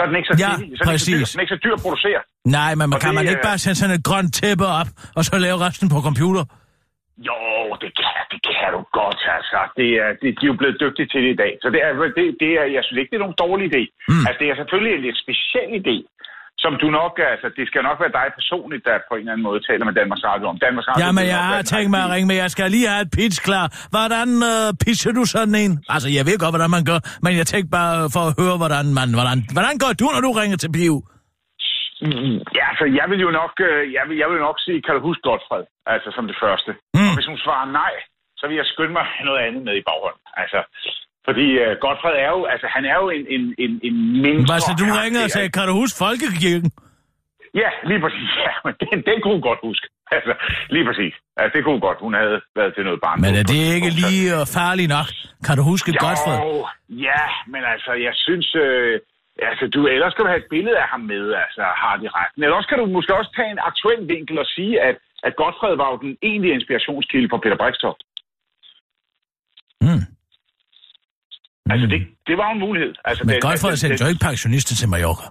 så 0.00 0.04
er 0.04 0.08
den 0.10 0.18
ikke 0.20 0.30
så, 0.32 0.36
Ja, 0.44 0.52
billig, 0.56 0.78
så 0.78 0.82
er 0.90 0.96
så, 0.96 1.10
dyr, 1.10 1.24
den 1.32 1.38
er 1.40 1.44
ikke 1.44 1.56
så 1.56 1.60
dyr 1.64 1.74
at 1.78 1.82
producere. 1.86 2.20
Nej, 2.58 2.70
men 2.78 2.84
man, 2.88 2.96
Og 2.96 3.00
kan 3.04 3.10
det, 3.10 3.18
man 3.18 3.24
ikke 3.32 3.44
øh, 3.44 3.48
bare 3.50 3.58
sætte 3.64 3.78
sådan 3.80 3.94
et 3.98 4.04
grønt 4.08 4.30
tæppe 4.40 4.66
op, 4.80 4.90
og 5.16 5.22
så 5.28 5.32
lave 5.46 5.56
resten 5.66 5.86
på 5.94 5.98
computer? 6.08 6.44
Jo, 7.28 7.40
det 7.82 7.90
kan, 8.00 8.22
det 8.32 8.40
kan 8.48 8.70
du 8.76 8.80
godt, 9.00 9.20
altså. 9.36 9.60
Det 9.78 9.88
er, 10.02 10.10
det, 10.20 10.28
de 10.38 10.42
er 10.46 10.50
jo 10.52 10.56
blevet 10.60 10.76
dygtige 10.84 11.08
til 11.12 11.20
det 11.24 11.30
i 11.36 11.38
dag. 11.44 11.52
Så 11.62 11.66
det 11.74 11.80
er, 11.86 11.90
det, 12.18 12.24
det 12.42 12.50
er, 12.60 12.66
jeg 12.76 12.82
synes 12.84 12.98
ikke, 13.00 13.10
det 13.12 13.18
er 13.20 13.24
nogen 13.26 13.42
dårlig 13.46 13.64
idé. 13.70 13.82
Mm. 14.10 14.24
Altså, 14.26 14.38
det 14.42 14.46
er 14.50 14.56
selvfølgelig 14.60 14.92
en 14.94 15.04
lidt 15.06 15.18
speciel 15.24 15.70
idé, 15.80 15.96
som 16.64 16.72
du 16.82 16.88
nok, 17.00 17.12
altså, 17.32 17.48
det 17.56 17.64
skal 17.70 17.82
nok 17.88 17.98
være 18.04 18.14
dig 18.18 18.26
personligt, 18.38 18.82
der 18.88 18.94
på 19.08 19.14
en 19.14 19.20
eller 19.20 19.32
anden 19.32 19.46
måde 19.48 19.60
taler 19.68 19.84
med 19.88 19.94
Danmarks 20.00 20.24
Radio 20.30 20.46
om. 20.52 20.56
Danmarks 20.66 20.86
Radio 20.88 21.00
Jamen, 21.04 21.26
jeg 21.36 21.44
har 21.52 21.62
tænkt 21.72 21.90
mig 21.94 22.00
at 22.06 22.10
ringe, 22.14 22.26
men 22.30 22.36
jeg 22.44 22.50
skal 22.54 22.64
lige 22.76 22.88
have 22.92 23.02
et 23.06 23.12
pitch 23.18 23.38
klar. 23.48 23.66
Hvordan 23.94 24.28
øh, 24.52 24.66
pitcher 24.84 25.12
du 25.18 25.24
sådan 25.34 25.56
en? 25.64 25.72
Altså, 25.94 26.08
jeg 26.16 26.24
ved 26.28 26.36
godt, 26.42 26.52
hvordan 26.54 26.72
man 26.76 26.84
gør, 26.90 26.98
men 27.24 27.32
jeg 27.40 27.46
tænkte 27.52 27.70
bare 27.78 27.94
for 28.14 28.22
at 28.28 28.32
høre, 28.40 28.56
hvordan 28.62 28.86
man... 28.98 29.08
Hvordan, 29.18 29.38
hvordan 29.56 29.74
gør 29.82 29.92
du, 30.00 30.06
når 30.14 30.22
du 30.26 30.32
ringer 30.40 30.58
til 30.60 30.72
Piv? 30.78 30.94
Ja, 32.58 32.64
altså, 32.72 32.86
jeg 32.98 33.06
vil 33.10 33.20
jo 33.26 33.30
nok, 33.40 33.54
øh, 33.68 33.82
jeg 33.96 34.04
vil, 34.08 34.16
jeg 34.22 34.28
vil 34.30 34.40
nok 34.48 34.56
sige, 34.64 34.78
kan 34.84 34.94
du 34.96 35.00
huske 35.08 35.22
Godfred? 35.28 35.64
Altså, 35.94 36.08
som 36.16 36.24
det 36.30 36.36
første. 36.44 36.70
Mm. 36.96 37.08
Og 37.08 37.14
hvis 37.16 37.30
hun 37.30 37.38
svarer 37.44 37.66
nej, 37.82 37.94
så 38.38 38.44
vil 38.48 38.56
jeg 38.60 38.66
skynde 38.72 38.94
mig 38.98 39.06
noget 39.28 39.40
andet 39.46 39.62
med 39.68 39.74
i 39.80 39.86
baghånden. 39.88 40.24
Altså, 40.42 40.58
fordi 41.26 41.46
uh, 41.62 41.72
Godfred 41.84 42.16
er 42.26 42.30
jo, 42.36 42.40
altså, 42.52 42.66
han 42.74 42.84
er 42.90 42.96
jo 43.02 43.06
en, 43.16 43.24
en, 43.34 43.42
en, 43.64 43.72
en 43.88 43.96
mindre... 44.24 44.46
Hvad 44.52 44.60
så, 44.68 44.72
du 44.82 44.86
ringer 45.02 45.20
og 45.26 45.30
sagde, 45.36 45.48
kan 45.56 45.64
du 45.68 45.74
huske 45.82 45.96
Folkekirken? 46.04 46.70
Ja, 47.54 47.70
lige 47.90 48.00
præcis. 48.04 48.30
Ja, 48.46 48.52
men 48.64 48.74
den, 48.82 48.96
den 49.08 49.16
kunne 49.20 49.34
hun 49.38 49.46
godt 49.50 49.62
huske. 49.68 49.86
Altså, 50.16 50.34
lige 50.74 50.84
præcis. 50.88 51.14
Altså, 51.40 51.52
det 51.54 51.60
kunne 51.62 51.76
hun 51.78 51.86
godt. 51.88 51.98
Hun 52.06 52.14
havde 52.20 52.36
været 52.58 52.72
til 52.74 52.84
noget 52.88 53.00
barn. 53.06 53.20
Men 53.24 53.34
er 53.40 53.44
det 53.52 53.60
ikke 53.76 53.90
lige 54.00 54.24
øh, 54.36 54.42
farligt 54.58 54.90
nok? 54.96 55.08
Kan 55.46 55.54
du 55.58 55.62
huske 55.72 55.88
jo, 55.90 55.98
Godfred? 56.04 56.38
ja, 57.08 57.22
men 57.52 57.62
altså, 57.72 57.92
jeg 58.06 58.14
synes... 58.26 58.48
Øh, 58.64 59.00
altså, 59.50 59.64
du, 59.74 59.78
ellers 59.94 60.12
skal 60.12 60.24
du 60.24 60.30
have 60.32 60.42
et 60.44 60.52
billede 60.54 60.78
af 60.82 60.88
ham 60.94 61.02
med, 61.12 61.24
altså, 61.44 61.62
har 61.82 61.94
de 62.02 62.06
retten. 62.18 62.42
Eller 62.42 62.56
også 62.56 62.68
kan 62.68 62.78
du 62.78 62.86
måske 62.86 63.18
også 63.20 63.32
tage 63.36 63.50
en 63.54 63.64
aktuel 63.70 64.00
vinkel 64.14 64.36
og 64.44 64.48
sige, 64.56 64.74
at, 64.88 64.96
at 65.26 65.32
Godfred 65.40 65.74
var 65.82 65.88
jo 65.92 65.96
den 66.06 66.12
egentlige 66.28 66.54
inspirationskilde 66.58 67.28
for 67.30 67.38
Peter 67.42 67.58
Brikstoft. 67.62 68.02
Mm. 69.86 70.04
Altså, 71.72 71.86
det, 71.92 72.00
det 72.28 72.36
var 72.42 72.48
en 72.54 72.60
mulighed. 72.66 72.92
Altså, 73.04 73.22
Men 73.24 73.34
det- 73.34 73.42
Godfred 73.42 73.76
sendte 73.76 73.96
det- 73.98 74.04
jo 74.04 74.08
ikke 74.12 74.24
pensionister 74.28 74.74
til 74.80 74.88
Mallorca. 74.88 75.26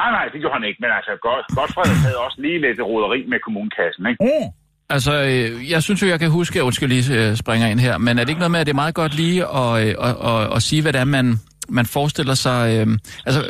Nej, 0.00 0.10
nej, 0.16 0.24
det 0.32 0.38
gjorde 0.40 0.54
han 0.58 0.64
ikke. 0.68 0.78
Men 0.84 0.90
altså, 0.98 1.12
God, 1.26 1.40
Godfred 1.58 1.94
havde 2.06 2.18
også 2.26 2.38
lige 2.44 2.58
lidt 2.66 2.80
roderi 2.80 3.20
med 3.32 3.38
kommunekassen, 3.46 4.02
ikke? 4.10 4.20
Mm. 4.24 4.48
Altså, 4.94 5.12
øh, 5.30 5.70
jeg 5.70 5.82
synes 5.82 6.02
jo, 6.02 6.06
jeg 6.06 6.18
kan 6.20 6.30
huske, 6.30 6.64
undskyld 6.64 6.88
lige 6.88 7.28
øh, 7.30 7.36
springer 7.36 7.66
ind 7.68 7.80
her, 7.80 7.98
men 7.98 8.18
er 8.18 8.22
det 8.24 8.28
ikke 8.30 8.38
noget 8.38 8.50
med, 8.50 8.60
at 8.60 8.66
det 8.66 8.72
er 8.72 8.82
meget 8.84 8.94
godt 8.94 9.14
lige 9.14 9.40
at, 9.60 9.86
øh, 9.88 9.94
at, 10.08 10.16
at, 10.30 10.56
at 10.56 10.62
sige, 10.62 10.82
hvad 10.82 10.92
det 10.92 11.00
er, 11.00 11.04
man, 11.04 11.36
man 11.68 11.86
forestiller 11.86 12.34
sig... 12.34 12.60
Øh, 12.80 12.98
altså, 13.26 13.40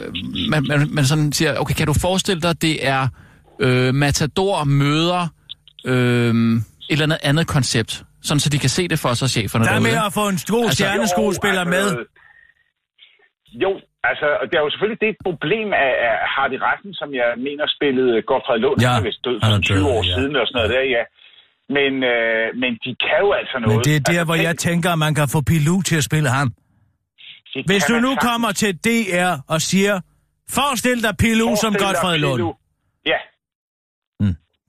man, 0.50 0.64
man, 0.68 0.88
man 0.90 1.04
sådan 1.04 1.32
siger, 1.32 1.58
okay, 1.58 1.74
kan 1.74 1.86
du 1.86 1.94
forestille 2.00 2.40
dig, 2.42 2.62
det 2.62 2.86
er 2.88 3.08
øh, 3.60 3.94
Matador 3.94 4.64
møder 4.64 5.28
øh, 5.84 6.34
et 6.34 6.62
eller 6.90 7.04
andet 7.04 7.18
andet 7.22 7.46
koncept, 7.46 8.04
sådan 8.26 8.40
så 8.44 8.48
de 8.54 8.58
kan 8.64 8.72
se 8.78 8.82
det 8.92 8.98
for 9.04 9.12
sig, 9.20 9.28
cheferne 9.36 9.64
Der 9.64 9.70
er 9.70 9.74
derude? 9.74 9.88
med 9.90 9.96
at 10.06 10.12
få 10.18 10.24
en 10.34 10.38
god 10.54 10.64
Altså, 10.64 10.76
stjerneskuespiller 10.76 11.64
med. 11.76 11.86
altså, 11.90 12.04
Jo, 13.64 13.70
altså, 14.10 14.26
det 14.48 14.54
er 14.58 14.64
jo 14.66 14.70
selvfølgelig 14.74 15.00
det 15.06 15.12
problem 15.28 15.68
af, 15.84 15.90
af 16.08 16.14
Hardy 16.34 16.58
Retten, 16.66 16.92
som 17.00 17.08
jeg 17.20 17.28
mener 17.46 17.64
spillede 17.76 18.14
Godfred 18.30 18.58
Lund. 18.64 18.78
Ja, 18.86 18.92
vist 19.08 19.20
død 19.26 19.36
for 19.42 19.52
er 19.56 19.60
20 19.60 19.78
død, 19.78 19.84
år 19.94 20.00
ja. 20.08 20.14
siden 20.16 20.32
og 20.40 20.44
sådan 20.46 20.56
noget 20.58 20.70
der, 20.76 20.84
ja. 20.96 21.04
Men, 21.78 21.92
øh, 22.14 22.46
men 22.62 22.72
de 22.84 22.90
kan 23.06 23.18
jo 23.24 23.30
altså 23.40 23.56
noget. 23.62 23.76
Men 23.76 23.84
det 23.88 23.94
er 23.98 24.00
der, 24.00 24.10
altså, 24.12 24.24
hvor 24.28 24.38
jeg 24.48 24.54
tænker, 24.68 24.88
at 24.96 25.00
man 25.06 25.12
kan 25.18 25.26
få 25.34 25.40
Pilou 25.50 25.78
til 25.88 25.96
at 26.00 26.04
spille 26.10 26.28
ham. 26.38 26.48
Hvis 27.70 27.84
du 27.90 27.94
nu 28.06 28.12
sagtens. 28.12 28.28
kommer 28.28 28.50
til 28.62 28.72
DR 28.86 29.32
og 29.54 29.58
siger, 29.70 29.94
forestil 30.58 30.98
dig 31.06 31.14
Pilou 31.22 31.48
som 31.48 31.56
Forestil 31.56 31.72
dig 31.72 31.80
Godfred 31.86 32.18
Lund. 32.24 32.42
Ja, 33.12 33.18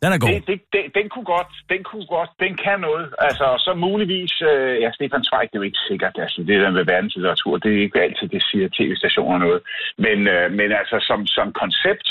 Den 0.03 0.11
er 0.13 0.19
god. 0.23 0.29
det, 0.33 0.47
det, 0.49 0.59
det, 0.73 0.81
den 0.99 1.05
kunne 1.13 1.27
godt, 1.35 1.51
den 1.73 1.81
kunne 1.89 2.07
godt, 2.15 2.31
den 2.43 2.53
kan 2.65 2.79
noget. 2.87 3.05
Altså, 3.27 3.47
så 3.65 3.71
muligvis, 3.85 4.33
øh, 4.51 4.73
ja, 4.83 4.89
Stefan 4.97 5.23
Zweig, 5.27 5.47
det 5.49 5.55
er 5.55 5.61
jo 5.61 5.69
ikke 5.69 5.85
sikkert, 5.89 6.15
altså, 6.25 6.39
det 6.49 6.61
der 6.63 6.71
med 6.77 6.85
verdenslitteratur, 6.93 7.53
det 7.57 7.71
er 7.73 7.81
ikke 7.85 8.01
altid, 8.05 8.27
det 8.35 8.43
siger 8.49 8.67
tv-stationer 8.77 9.37
noget. 9.45 9.61
Men, 10.05 10.17
øh, 10.35 10.51
men 10.59 10.69
altså, 10.81 10.97
som, 11.09 11.19
som 11.27 11.47
koncept, 11.61 12.07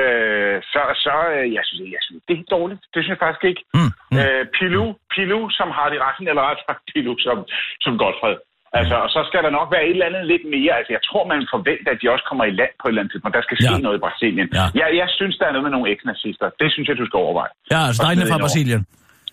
øh, 0.00 0.56
så, 0.72 0.82
så 1.04 1.14
øh, 1.34 1.46
jeg 1.56 1.64
synes, 1.66 1.80
jeg 1.96 2.02
synes, 2.06 2.22
det 2.28 2.34
er 2.38 2.54
dårligt. 2.56 2.80
Det 2.94 3.00
synes 3.00 3.14
jeg 3.14 3.24
faktisk 3.26 3.44
ikke. 3.50 3.62
Mm, 3.74 3.92
mm. 4.10 4.18
Øh, 4.20 4.44
Pilou, 4.56 4.86
Pilou, 5.14 5.42
som 5.58 5.68
har 5.76 5.88
det 5.92 5.98
retten, 6.06 6.28
eller 6.28 6.44
ret 6.50 6.62
sagt 6.66 6.82
Pilou, 6.92 7.14
som, 7.26 7.36
som 7.84 7.92
Godfred. 8.02 8.36
Altså, 8.78 8.94
og 9.04 9.08
så 9.16 9.20
skal 9.28 9.40
der 9.46 9.52
nok 9.58 9.68
være 9.74 9.84
et 9.88 9.94
eller 9.96 10.08
andet 10.10 10.24
lidt 10.32 10.44
mere. 10.54 10.72
Altså, 10.78 10.90
jeg 10.96 11.02
tror, 11.08 11.22
man 11.32 11.40
forventer, 11.54 11.90
at 11.94 11.98
de 12.02 12.06
også 12.14 12.24
kommer 12.30 12.44
i 12.50 12.52
land 12.60 12.72
på 12.80 12.84
et 12.86 12.90
eller 12.90 13.02
andet 13.02 13.12
tidspunkt. 13.12 13.34
Der 13.38 13.44
skal 13.48 13.56
ske 13.62 13.74
Ja. 13.76 13.84
noget 13.86 13.96
i 13.98 14.02
Brasilien. 14.06 14.46
Ja. 14.58 14.66
Jeg, 14.80 14.88
jeg 15.02 15.08
synes, 15.18 15.34
der 15.40 15.46
er 15.48 15.52
noget 15.54 15.64
med 15.66 15.72
nogle 15.76 15.86
eks-nazister. 15.92 16.46
Det 16.62 16.68
synes 16.74 16.86
jeg, 16.90 16.96
du 17.02 17.06
skal 17.08 17.18
overveje. 17.24 17.52
Ja, 17.74 17.80
altså 17.88 18.00
smide 18.02 18.30
fra. 18.32 18.38
Brasilien. 18.46 18.80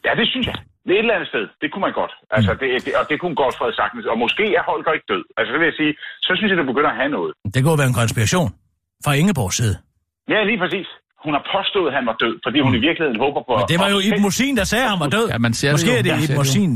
Ja, 0.07 0.11
det 0.21 0.27
synes 0.33 0.45
jeg. 0.51 0.57
Det 0.85 0.91
er 0.95 0.99
et 0.99 1.05
eller 1.07 1.17
andet 1.17 1.29
sted. 1.33 1.45
Det 1.61 1.67
kunne 1.71 1.83
man 1.87 1.93
godt. 2.01 2.13
Altså, 2.37 2.51
Mm. 2.53 2.59
det, 2.61 2.67
det, 2.85 2.91
og 2.99 3.03
det 3.11 3.15
kunne 3.21 3.35
Godfred 3.41 3.71
sagtens. 3.81 4.03
Og 4.11 4.17
måske 4.25 4.43
er 4.59 4.63
Holger 4.69 4.91
ikke 4.97 5.07
død. 5.13 5.23
Altså, 5.37 5.49
det 5.53 5.59
vil 5.61 5.67
jeg 5.71 5.77
sige, 5.83 5.93
så 6.27 6.31
synes 6.37 6.49
jeg, 6.51 6.57
det 6.61 6.67
begynder 6.73 6.91
at 6.95 6.99
have 7.01 7.11
noget. 7.17 7.31
Det 7.55 7.59
kunne 7.63 7.77
være 7.81 7.89
en 7.93 7.97
konspiration 8.03 8.49
fra 9.05 9.11
Ingeborgs 9.21 9.55
side. 9.61 9.75
Ja, 10.33 10.39
lige 10.49 10.59
præcis. 10.63 10.87
Hun 11.25 11.31
har 11.37 11.43
påstået, 11.55 11.87
at 11.91 11.95
han 11.99 12.05
var 12.11 12.15
død, 12.23 12.35
fordi 12.45 12.57
hun 12.65 12.73
i 12.79 12.81
virkeligheden 12.87 13.19
håber 13.25 13.41
på... 13.47 13.51
Mm. 13.55 13.59
Men 13.61 13.67
det 13.73 13.77
var 13.83 13.89
jo 13.95 13.99
Ibn 14.07 14.21
Mosin, 14.27 14.53
der 14.59 14.65
sagde, 14.71 14.83
at 14.87 14.91
han 14.93 14.99
var 15.05 15.09
død. 15.17 15.25
Ja, 15.33 15.37
man 15.47 15.53
ser 15.59 15.67
det 15.69 15.73
Måske 15.77 15.91
jo. 15.93 15.99
er 15.99 16.03
det 16.07 16.11
Ibn 16.23 16.27
det. 16.31 16.37
Mosin. 16.41 16.71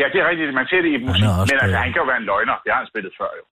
Ja, 0.00 0.06
det 0.12 0.18
er 0.22 0.26
rigtigt. 0.30 0.54
Man 0.60 0.66
ser 0.70 0.80
det 0.84 0.90
i 0.96 0.98
musik. 1.06 1.24
Men 1.50 1.58
altså, 1.62 1.78
han 1.84 1.90
kan 1.92 2.00
jo 2.02 2.08
være 2.12 2.20
en 2.22 2.28
løgner. 2.32 2.56
Det 2.64 2.70
har 2.72 2.80
han 2.82 2.88
spillet 2.92 3.12
før, 3.20 3.30
jo. 3.38 3.44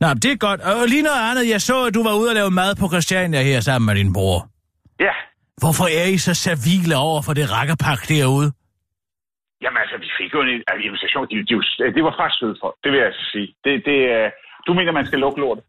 Nå, 0.00 0.06
men 0.14 0.20
det 0.24 0.30
er 0.32 0.40
godt. 0.48 0.60
Og 0.60 0.88
lige 0.94 1.04
noget 1.08 1.22
andet. 1.30 1.44
Jeg 1.54 1.60
så, 1.70 1.76
at 1.88 1.94
du 1.96 2.02
var 2.08 2.14
ude 2.20 2.28
og 2.32 2.36
lave 2.40 2.50
mad 2.62 2.70
på 2.80 2.86
Christiania 2.92 3.40
her 3.50 3.60
sammen 3.68 3.86
med 3.88 3.94
din 4.00 4.12
bror. 4.16 4.38
Ja. 5.06 5.14
Hvorfor 5.62 5.86
er 6.00 6.06
I 6.14 6.18
så 6.28 6.34
servile 6.46 6.96
over 7.08 7.20
for 7.26 7.32
det 7.38 7.46
rakkerpak 7.56 8.00
derude? 8.12 8.48
Jamen 9.62 9.78
altså, 9.82 9.96
vi 10.04 10.08
fik 10.18 10.30
jo 10.34 10.40
en 10.42 10.48
altså, 10.70 10.82
invitation. 10.88 11.24
De, 11.30 11.36
de, 11.48 11.54
de, 11.78 11.84
det 11.96 12.02
var 12.08 12.14
faktisk 12.20 12.38
søde 12.40 12.56
for. 12.62 12.70
Det 12.82 12.88
vil 12.90 12.98
jeg 13.02 13.08
altså 13.10 13.24
sige. 13.32 13.48
Det, 13.64 13.72
det, 13.88 13.98
øh, 14.14 14.26
du 14.66 14.70
mener, 14.78 14.92
man 15.00 15.06
skal 15.08 15.18
lukke 15.24 15.40
lortet? 15.44 15.64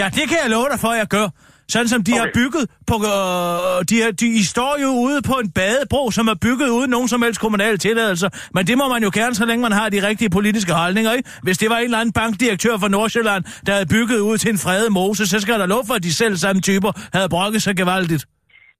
Ja, 0.00 0.06
det 0.18 0.24
kan 0.30 0.38
jeg 0.42 0.50
love 0.56 0.68
dig 0.72 0.78
for, 0.84 0.90
at 0.94 0.98
jeg 1.02 1.08
gør. 1.16 1.26
Sådan 1.74 1.88
som 1.94 2.00
de 2.08 2.12
okay. 2.12 2.20
har 2.20 2.28
bygget 2.40 2.64
på... 2.90 2.96
Øh, 3.12 3.78
de, 3.90 3.96
har, 4.02 4.10
de 4.22 4.26
I 4.40 4.44
står 4.54 4.72
jo 4.84 4.90
ude 5.06 5.18
på 5.30 5.34
en 5.42 5.50
badebro, 5.58 6.02
som 6.18 6.24
er 6.32 6.36
bygget 6.46 6.68
uden 6.78 6.90
nogen 6.96 7.08
som 7.12 7.22
helst 7.22 7.40
kommunale 7.40 7.78
tilladelser. 7.86 8.28
Men 8.54 8.62
det 8.68 8.76
må 8.80 8.86
man 8.94 9.02
jo 9.06 9.10
gerne, 9.18 9.34
så 9.40 9.44
længe 9.46 9.62
man 9.68 9.74
har 9.80 9.88
de 9.94 10.00
rigtige 10.08 10.30
politiske 10.38 10.72
holdninger, 10.72 11.12
ikke? 11.12 11.28
Hvis 11.42 11.58
det 11.58 11.68
var 11.70 11.78
en 11.78 11.84
eller 11.84 12.00
anden 12.02 12.12
bankdirektør 12.20 12.74
fra 12.82 12.88
Nordsjælland, 12.88 13.42
der 13.66 13.72
havde 13.76 13.88
bygget 13.96 14.18
ud 14.28 14.36
til 14.42 14.50
en 14.54 14.58
fredet 14.64 14.92
mose, 14.92 15.26
så 15.32 15.40
skal 15.40 15.54
der 15.62 15.66
lov 15.66 15.82
for, 15.88 15.94
at 15.94 16.02
de 16.02 16.12
selv 16.22 16.36
samme 16.36 16.60
typer 16.68 16.90
havde 17.16 17.28
brokket 17.36 17.62
sig 17.66 17.76
gevaldigt. 17.82 18.22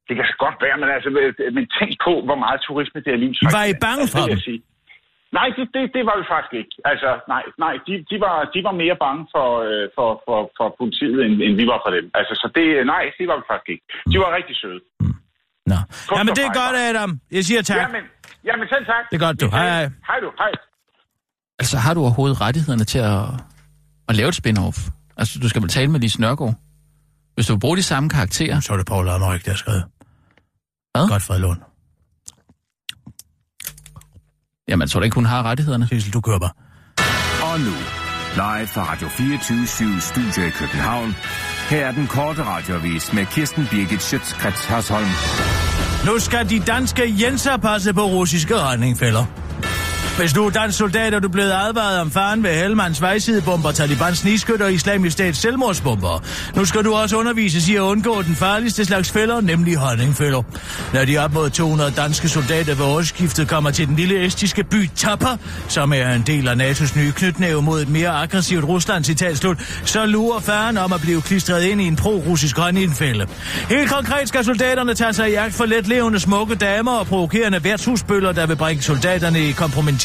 Det 0.08 0.14
kan 0.18 0.26
så 0.32 0.36
godt 0.44 0.58
være, 0.64 0.76
men 0.82 0.88
altså, 0.96 1.08
men 1.56 1.64
tænk 1.78 1.92
på, 2.06 2.12
hvor 2.28 2.38
meget 2.44 2.58
turisme 2.66 2.98
det 3.04 3.10
er 3.16 3.20
lige. 3.24 3.34
Var 3.58 3.64
I 3.72 3.74
bange 3.86 4.04
for 4.12 4.18
det 4.18 4.30
vil 4.30 4.44
dem? 4.46 4.69
Nej, 5.38 5.48
det, 5.56 5.64
det, 5.74 5.82
det 5.96 6.02
var 6.08 6.16
vi 6.20 6.24
faktisk 6.34 6.54
ikke. 6.60 6.74
Altså, 6.90 7.10
nej, 7.32 7.44
nej 7.64 7.74
de, 7.86 7.92
de, 8.10 8.16
var, 8.24 8.36
de 8.54 8.58
var 8.66 8.74
mere 8.82 8.96
bange 9.04 9.22
for, 9.34 9.48
øh, 9.66 9.84
for, 9.96 10.08
for, 10.26 10.38
for 10.58 10.66
politiet, 10.80 11.18
end, 11.24 11.34
end 11.46 11.54
vi 11.60 11.66
var 11.72 11.78
for 11.84 11.90
dem. 11.96 12.06
Altså, 12.18 12.34
så 12.42 12.46
det, 12.56 12.64
nej, 12.94 13.02
det 13.18 13.24
var 13.30 13.36
vi 13.40 13.44
faktisk 13.52 13.70
ikke. 13.74 13.84
De 14.12 14.16
var 14.22 14.30
rigtig 14.38 14.56
søde. 14.62 14.80
Nå. 15.72 15.78
Kom 16.08 16.14
Jamen, 16.18 16.32
det 16.38 16.44
er 16.48 16.54
godt. 16.62 16.76
Adam. 16.88 17.10
Jeg 17.36 17.44
siger 17.48 17.62
tak. 17.70 17.80
Jamen, 17.82 18.04
jamen 18.48 18.66
selv 18.72 18.84
tak. 18.92 19.04
Det 19.10 19.16
er 19.20 19.24
godt, 19.26 19.36
du. 19.40 19.46
Hej, 19.56 19.66
hej. 19.76 19.84
Hej 20.08 20.18
du, 20.24 20.30
hej. 20.42 20.52
Altså, 21.60 21.76
har 21.84 21.92
du 21.94 22.00
overhovedet 22.06 22.36
rettighederne 22.44 22.84
til 22.92 23.00
at, 23.12 23.22
at 24.08 24.14
lave 24.18 24.28
et 24.32 24.36
spin-off? 24.42 24.78
Altså, 25.20 25.34
du 25.42 25.48
skal 25.48 25.62
vel 25.62 25.70
tale 25.78 25.90
med 25.92 26.00
Lise 26.00 26.20
Nørgaard? 26.20 26.54
Hvis 27.34 27.46
du 27.46 27.58
bruger 27.58 27.76
de 27.76 27.82
samme 27.82 28.08
karakterer... 28.10 28.60
Så 28.60 28.72
er 28.72 28.76
det 28.76 28.86
Paul 28.86 29.08
Amrik, 29.08 29.44
der 29.44 29.50
har 29.50 29.56
skrevet. 29.56 29.84
Hvad? 30.92 31.08
Godfred 31.08 31.40
Lund. 31.40 31.60
Jamen, 34.70 34.88
tror 34.88 35.00
du 35.00 35.04
ikke, 35.04 35.14
hun 35.14 35.26
har 35.26 35.42
rettighederne? 35.42 35.88
Sissel, 35.88 36.12
du 36.12 36.20
bare. 36.20 36.50
Og 37.52 37.60
nu, 37.60 37.74
live 38.34 38.66
fra 38.66 38.92
Radio 38.92 39.08
24 39.08 40.00
Studio 40.00 40.48
i 40.48 40.50
København. 40.50 41.16
Her 41.70 41.86
er 41.86 41.92
den 41.92 42.06
korte 42.06 42.42
radiovis 42.44 43.12
med 43.12 43.26
Kirsten 43.26 43.66
Birgit 43.70 44.02
Schøtzgrads 44.02 44.64
Hasholm. 44.64 45.06
Nu 46.06 46.18
skal 46.18 46.50
de 46.50 46.60
danske 46.60 47.14
jenser 47.20 47.56
passe 47.56 47.94
på 47.94 48.04
russiske 48.04 48.58
retningfælder. 48.58 49.24
Hvis 50.20 50.32
du 50.32 50.46
er 50.46 50.50
dansk 50.50 50.78
soldat, 50.78 51.14
er 51.14 51.20
du 51.20 51.28
blevet 51.28 51.52
advaret 51.52 52.00
om 52.00 52.10
faren 52.10 52.42
ved 52.42 52.54
Helmans 52.54 53.00
vejsidebomber, 53.00 53.72
Talibans 53.72 54.18
sniskytter 54.18 54.66
og 54.66 54.72
islamisk 54.72 55.12
stats 55.12 55.38
selvmordsbomber. 55.38 56.22
Nu 56.56 56.64
skal 56.64 56.84
du 56.84 56.94
også 56.94 57.16
undervises 57.16 57.68
i 57.68 57.76
at 57.76 57.80
undgå 57.80 58.22
den 58.22 58.36
farligste 58.36 58.84
slags 58.84 59.10
fælder, 59.10 59.40
nemlig 59.40 59.76
honningfælder. 59.76 60.42
Når 60.94 61.04
de 61.04 61.18
op 61.18 61.32
mod 61.32 61.50
200 61.50 61.92
danske 61.96 62.28
soldater 62.28 62.74
ved 62.74 62.84
årsskiftet 62.84 63.48
kommer 63.48 63.70
til 63.70 63.86
den 63.86 63.96
lille 63.96 64.26
estiske 64.26 64.64
by 64.64 64.90
Tapper, 64.96 65.36
som 65.68 65.92
er 65.92 66.12
en 66.12 66.22
del 66.22 66.48
af 66.48 66.54
NATO's 66.54 66.98
nye 66.98 67.12
knytnæve 67.12 67.62
mod 67.62 67.82
et 67.82 67.88
mere 67.88 68.08
aggressivt 68.08 68.64
Rusland, 68.64 69.04
citat 69.04 69.38
slut, 69.38 69.58
så 69.84 70.06
lurer 70.06 70.40
faren 70.40 70.78
om 70.78 70.92
at 70.92 71.00
blive 71.00 71.22
klistret 71.22 71.64
ind 71.64 71.80
i 71.80 71.84
en 71.84 71.96
pro-russisk 71.96 72.58
honningfælde. 72.58 73.26
Helt 73.68 73.90
konkret 73.90 74.28
skal 74.28 74.44
soldaterne 74.44 74.94
tage 74.94 75.12
sig 75.12 75.28
i 75.28 75.32
jagt 75.32 75.54
for 75.54 75.64
let 75.64 75.88
levende 75.88 76.20
smukke 76.20 76.54
damer 76.54 76.92
og 76.92 77.06
provokerende 77.06 77.64
værtshusbøller, 77.64 78.32
der 78.32 78.46
vil 78.46 78.56
bringe 78.56 78.82
soldaterne 78.82 79.48
i 79.48 79.52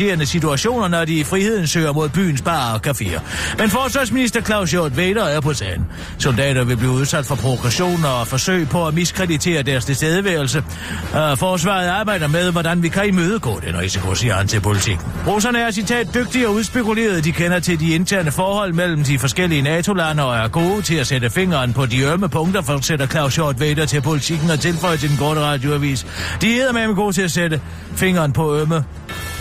kompromitterende 0.06 0.26
situationer, 0.26 0.88
når 0.88 1.06
de 1.06 1.20
i 1.20 1.24
friheden 1.24 1.68
søger 1.68 1.94
mod 1.94 2.10
byens 2.10 2.42
bar 2.42 2.74
og 2.74 2.80
caféer. 2.88 3.20
Men 3.58 3.70
forsvarsminister 3.70 4.42
Claus 4.42 4.72
Hjort 4.72 4.98
Vader 4.98 5.24
er 5.24 5.40
på 5.40 5.54
sagen. 5.54 5.86
Soldater 6.20 6.64
vil 6.64 6.78
blive 6.78 6.92
udsat 6.92 7.26
for 7.26 7.36
provokationer 7.36 8.10
og 8.10 8.28
forsøg 8.28 8.70
på 8.70 8.88
at 8.88 8.94
miskreditere 8.94 9.64
deres 9.64 9.86
tilstedeværelse. 9.86 10.64
Øh, 11.16 11.38
forsvaret 11.38 11.88
arbejder 11.88 12.28
med, 12.28 12.52
hvordan 12.52 12.84
vi 12.84 12.90
kan 12.90 13.08
imødegå 13.08 13.60
den 13.68 13.80
risiko, 13.80 14.16
siger 14.16 14.34
han 14.34 14.48
til 14.48 14.60
politik. 14.62 14.98
Russerne 15.28 15.60
er 15.60 15.72
citat 15.72 16.08
dygtige 16.14 16.48
og 16.48 16.54
udspekulerede. 16.54 17.22
De 17.22 17.32
kender 17.32 17.60
til 17.60 17.80
de 17.80 17.90
interne 17.90 18.32
forhold 18.32 18.74
mellem 18.74 19.04
de 19.04 19.20
forskellige 19.20 19.62
NATO-lande 19.62 20.24
og 20.26 20.36
er 20.38 20.48
gode 20.48 20.82
til 20.82 20.96
at 20.96 21.08
sætte 21.08 21.30
fingeren 21.30 21.74
på 21.74 21.86
de 21.86 22.02
ømme 22.02 22.30
punkter, 22.30 22.62
fortsætter 22.62 23.08
Claus 23.08 23.36
Hjort 23.36 23.60
Vader 23.60 23.86
til 23.86 24.02
politikken 24.02 24.50
og 24.50 24.60
tilføjer 24.60 24.98
til 24.98 25.10
den 25.10 25.18
korte 25.18 25.42
radioavis. 25.42 26.06
De 26.42 26.62
er 26.62 26.72
med 26.72 26.96
gode 26.96 27.14
til 27.14 27.22
at 27.22 27.32
sætte 27.32 27.62
fingeren 27.96 28.34
på 28.34 28.56
ømme 28.56 28.84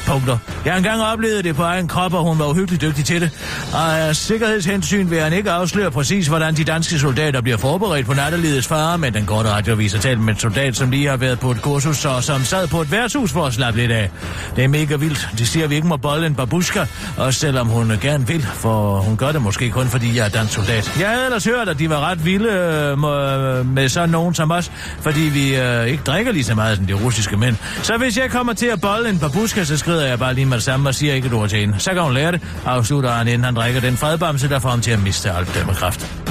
punkter. 0.07 0.39
Jeg 0.65 0.73
har 0.73 0.79
engang 0.79 1.03
oplevet 1.03 1.45
det 1.45 1.57
på 1.57 1.63
egen 1.63 1.89
krop, 1.89 2.15
og 2.15 2.23
hun 2.23 2.39
var 2.39 2.47
uhyggeligt 2.47 2.83
dygtig 2.83 3.05
til 3.05 3.21
det. 3.21 3.31
Og 3.73 3.99
af 3.99 4.17
sikkerhedshensyn 4.17 5.11
vil 5.11 5.21
han 5.21 5.33
ikke 5.33 5.51
afsløre 5.51 5.91
præcis, 5.91 6.27
hvordan 6.27 6.55
de 6.55 6.65
danske 6.65 6.99
soldater 6.99 7.41
bliver 7.41 7.57
forberedt 7.57 8.07
på 8.07 8.15
natterlidets 8.15 8.67
fare, 8.67 8.99
men 8.99 9.15
den 9.15 9.27
korte 9.27 9.51
radiovis 9.51 9.93
har 9.93 10.01
talt 10.01 10.21
med 10.21 10.35
en 10.35 10.41
soldat, 10.41 10.77
som 10.77 10.91
lige 10.91 11.09
har 11.09 11.17
været 11.17 11.41
på 11.41 11.51
et 11.51 11.63
kursus, 11.63 12.05
og 12.05 12.25
som 12.25 12.45
sad 12.45 12.69
på 12.69 12.81
et 12.81 12.93
værtshus 12.93 13.33
for 13.33 13.47
at 13.47 13.55
slappe 13.55 13.81
lidt 13.81 13.93
af. 13.93 14.11
Det 14.57 14.65
er 14.65 14.69
mega 14.69 14.97
vildt. 14.97 15.29
Det 15.39 15.49
siger, 15.49 15.65
at 15.65 15.71
vi 15.71 15.75
ikke 15.75 15.89
må 15.89 15.97
bolle 15.97 16.27
en 16.27 16.35
babuska, 16.35 16.85
også 17.17 17.41
selvom 17.41 17.67
hun 17.67 17.93
gerne 18.01 18.27
vil, 18.27 18.43
for 18.43 19.01
hun 19.01 19.17
gør 19.17 19.33
det 19.33 19.43
måske 19.43 19.71
kun, 19.71 19.87
fordi 19.87 20.17
jeg 20.17 20.25
er 20.25 20.29
dansk 20.29 20.55
soldat. 20.55 20.97
Jeg 21.01 21.09
havde 21.09 21.25
ellers 21.25 21.45
hørt, 21.45 21.69
at 21.69 21.79
de 21.79 21.91
var 21.91 22.01
ret 22.11 22.25
vilde 22.25 22.49
øh, 22.49 22.91
øh, 22.91 23.67
med 23.67 23.89
sådan 23.89 24.09
nogen 24.09 24.35
som 24.35 24.51
os, 24.51 24.71
fordi 25.01 25.21
vi 25.21 25.57
øh, 25.57 25.87
ikke 25.87 26.03
drikker 26.07 26.33
lige 26.33 26.45
så 26.45 26.55
meget 26.55 26.77
som 26.77 26.87
de 26.87 26.93
russiske 26.93 27.37
mænd. 27.37 27.57
Så 27.83 27.97
hvis 27.97 28.19
jeg 28.19 28.31
kommer 28.31 28.53
til 28.53 28.67
at 28.67 28.81
bolle 28.81 29.09
en 29.09 29.19
babuska, 29.19 29.65
så 29.65 29.77
skrider 29.95 30.09
jeg 30.09 30.19
bare 30.19 30.35
lige 30.35 30.47
med 30.47 30.57
det 30.57 30.65
samme 30.65 30.89
og 30.89 30.95
siger 30.95 31.15
ikke 31.15 31.27
et 31.27 31.33
ord 31.33 31.49
til 31.49 31.59
hende. 31.59 31.75
Så 31.79 31.93
kan 31.93 32.03
hun 32.03 32.15
lære 32.15 32.33
det, 32.33 32.41
afslutter 32.65 33.11
han, 33.11 33.29
inden 33.29 33.45
han 33.45 33.55
drikker 33.55 33.81
den 33.81 33.97
fredbamse, 33.97 34.49
der 34.49 34.59
får 34.59 34.69
ham 34.69 34.81
til 34.81 34.91
at 34.91 35.03
miste 35.03 35.31
alt 35.31 35.55
dømmekraft. 35.55 36.25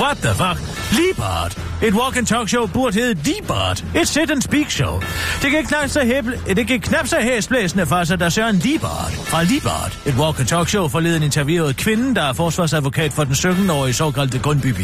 What 0.00 0.16
the 0.16 0.34
fuck? 0.34 0.58
Liebart. 0.98 1.58
Et 1.82 1.94
walk 1.94 2.16
and 2.16 2.26
talk 2.26 2.48
show 2.48 2.66
burde 2.66 2.94
hedde 2.94 3.14
Liebart. 3.24 3.84
Et 3.96 4.08
sit 4.08 4.30
and 4.30 4.42
speak 4.42 4.70
show. 4.70 5.00
Det 5.42 5.50
gik 5.50 5.64
knap 5.64 5.88
så, 5.88 6.00
hæble, 6.00 6.40
det 6.46 6.66
gik 6.66 6.80
knap 6.80 7.06
så 7.06 7.16
hæsblæsende 7.20 7.86
for 7.86 8.04
sig, 8.04 8.20
der 8.20 8.28
Søren 8.28 8.56
Liebart 8.56 9.12
fra 9.12 9.42
Liebart. 9.42 9.98
Et 10.06 10.14
walk 10.14 10.38
and 10.40 10.46
talk 10.46 10.68
show 10.68 10.88
forleden 10.88 11.22
interviewede 11.22 11.74
kvinden, 11.74 12.16
der 12.16 12.22
er 12.22 12.32
forsvarsadvokat 12.32 13.12
for 13.12 13.24
den 13.24 13.32
17-årige 13.32 13.94
såkaldte 13.94 14.38
grundby 14.38 14.74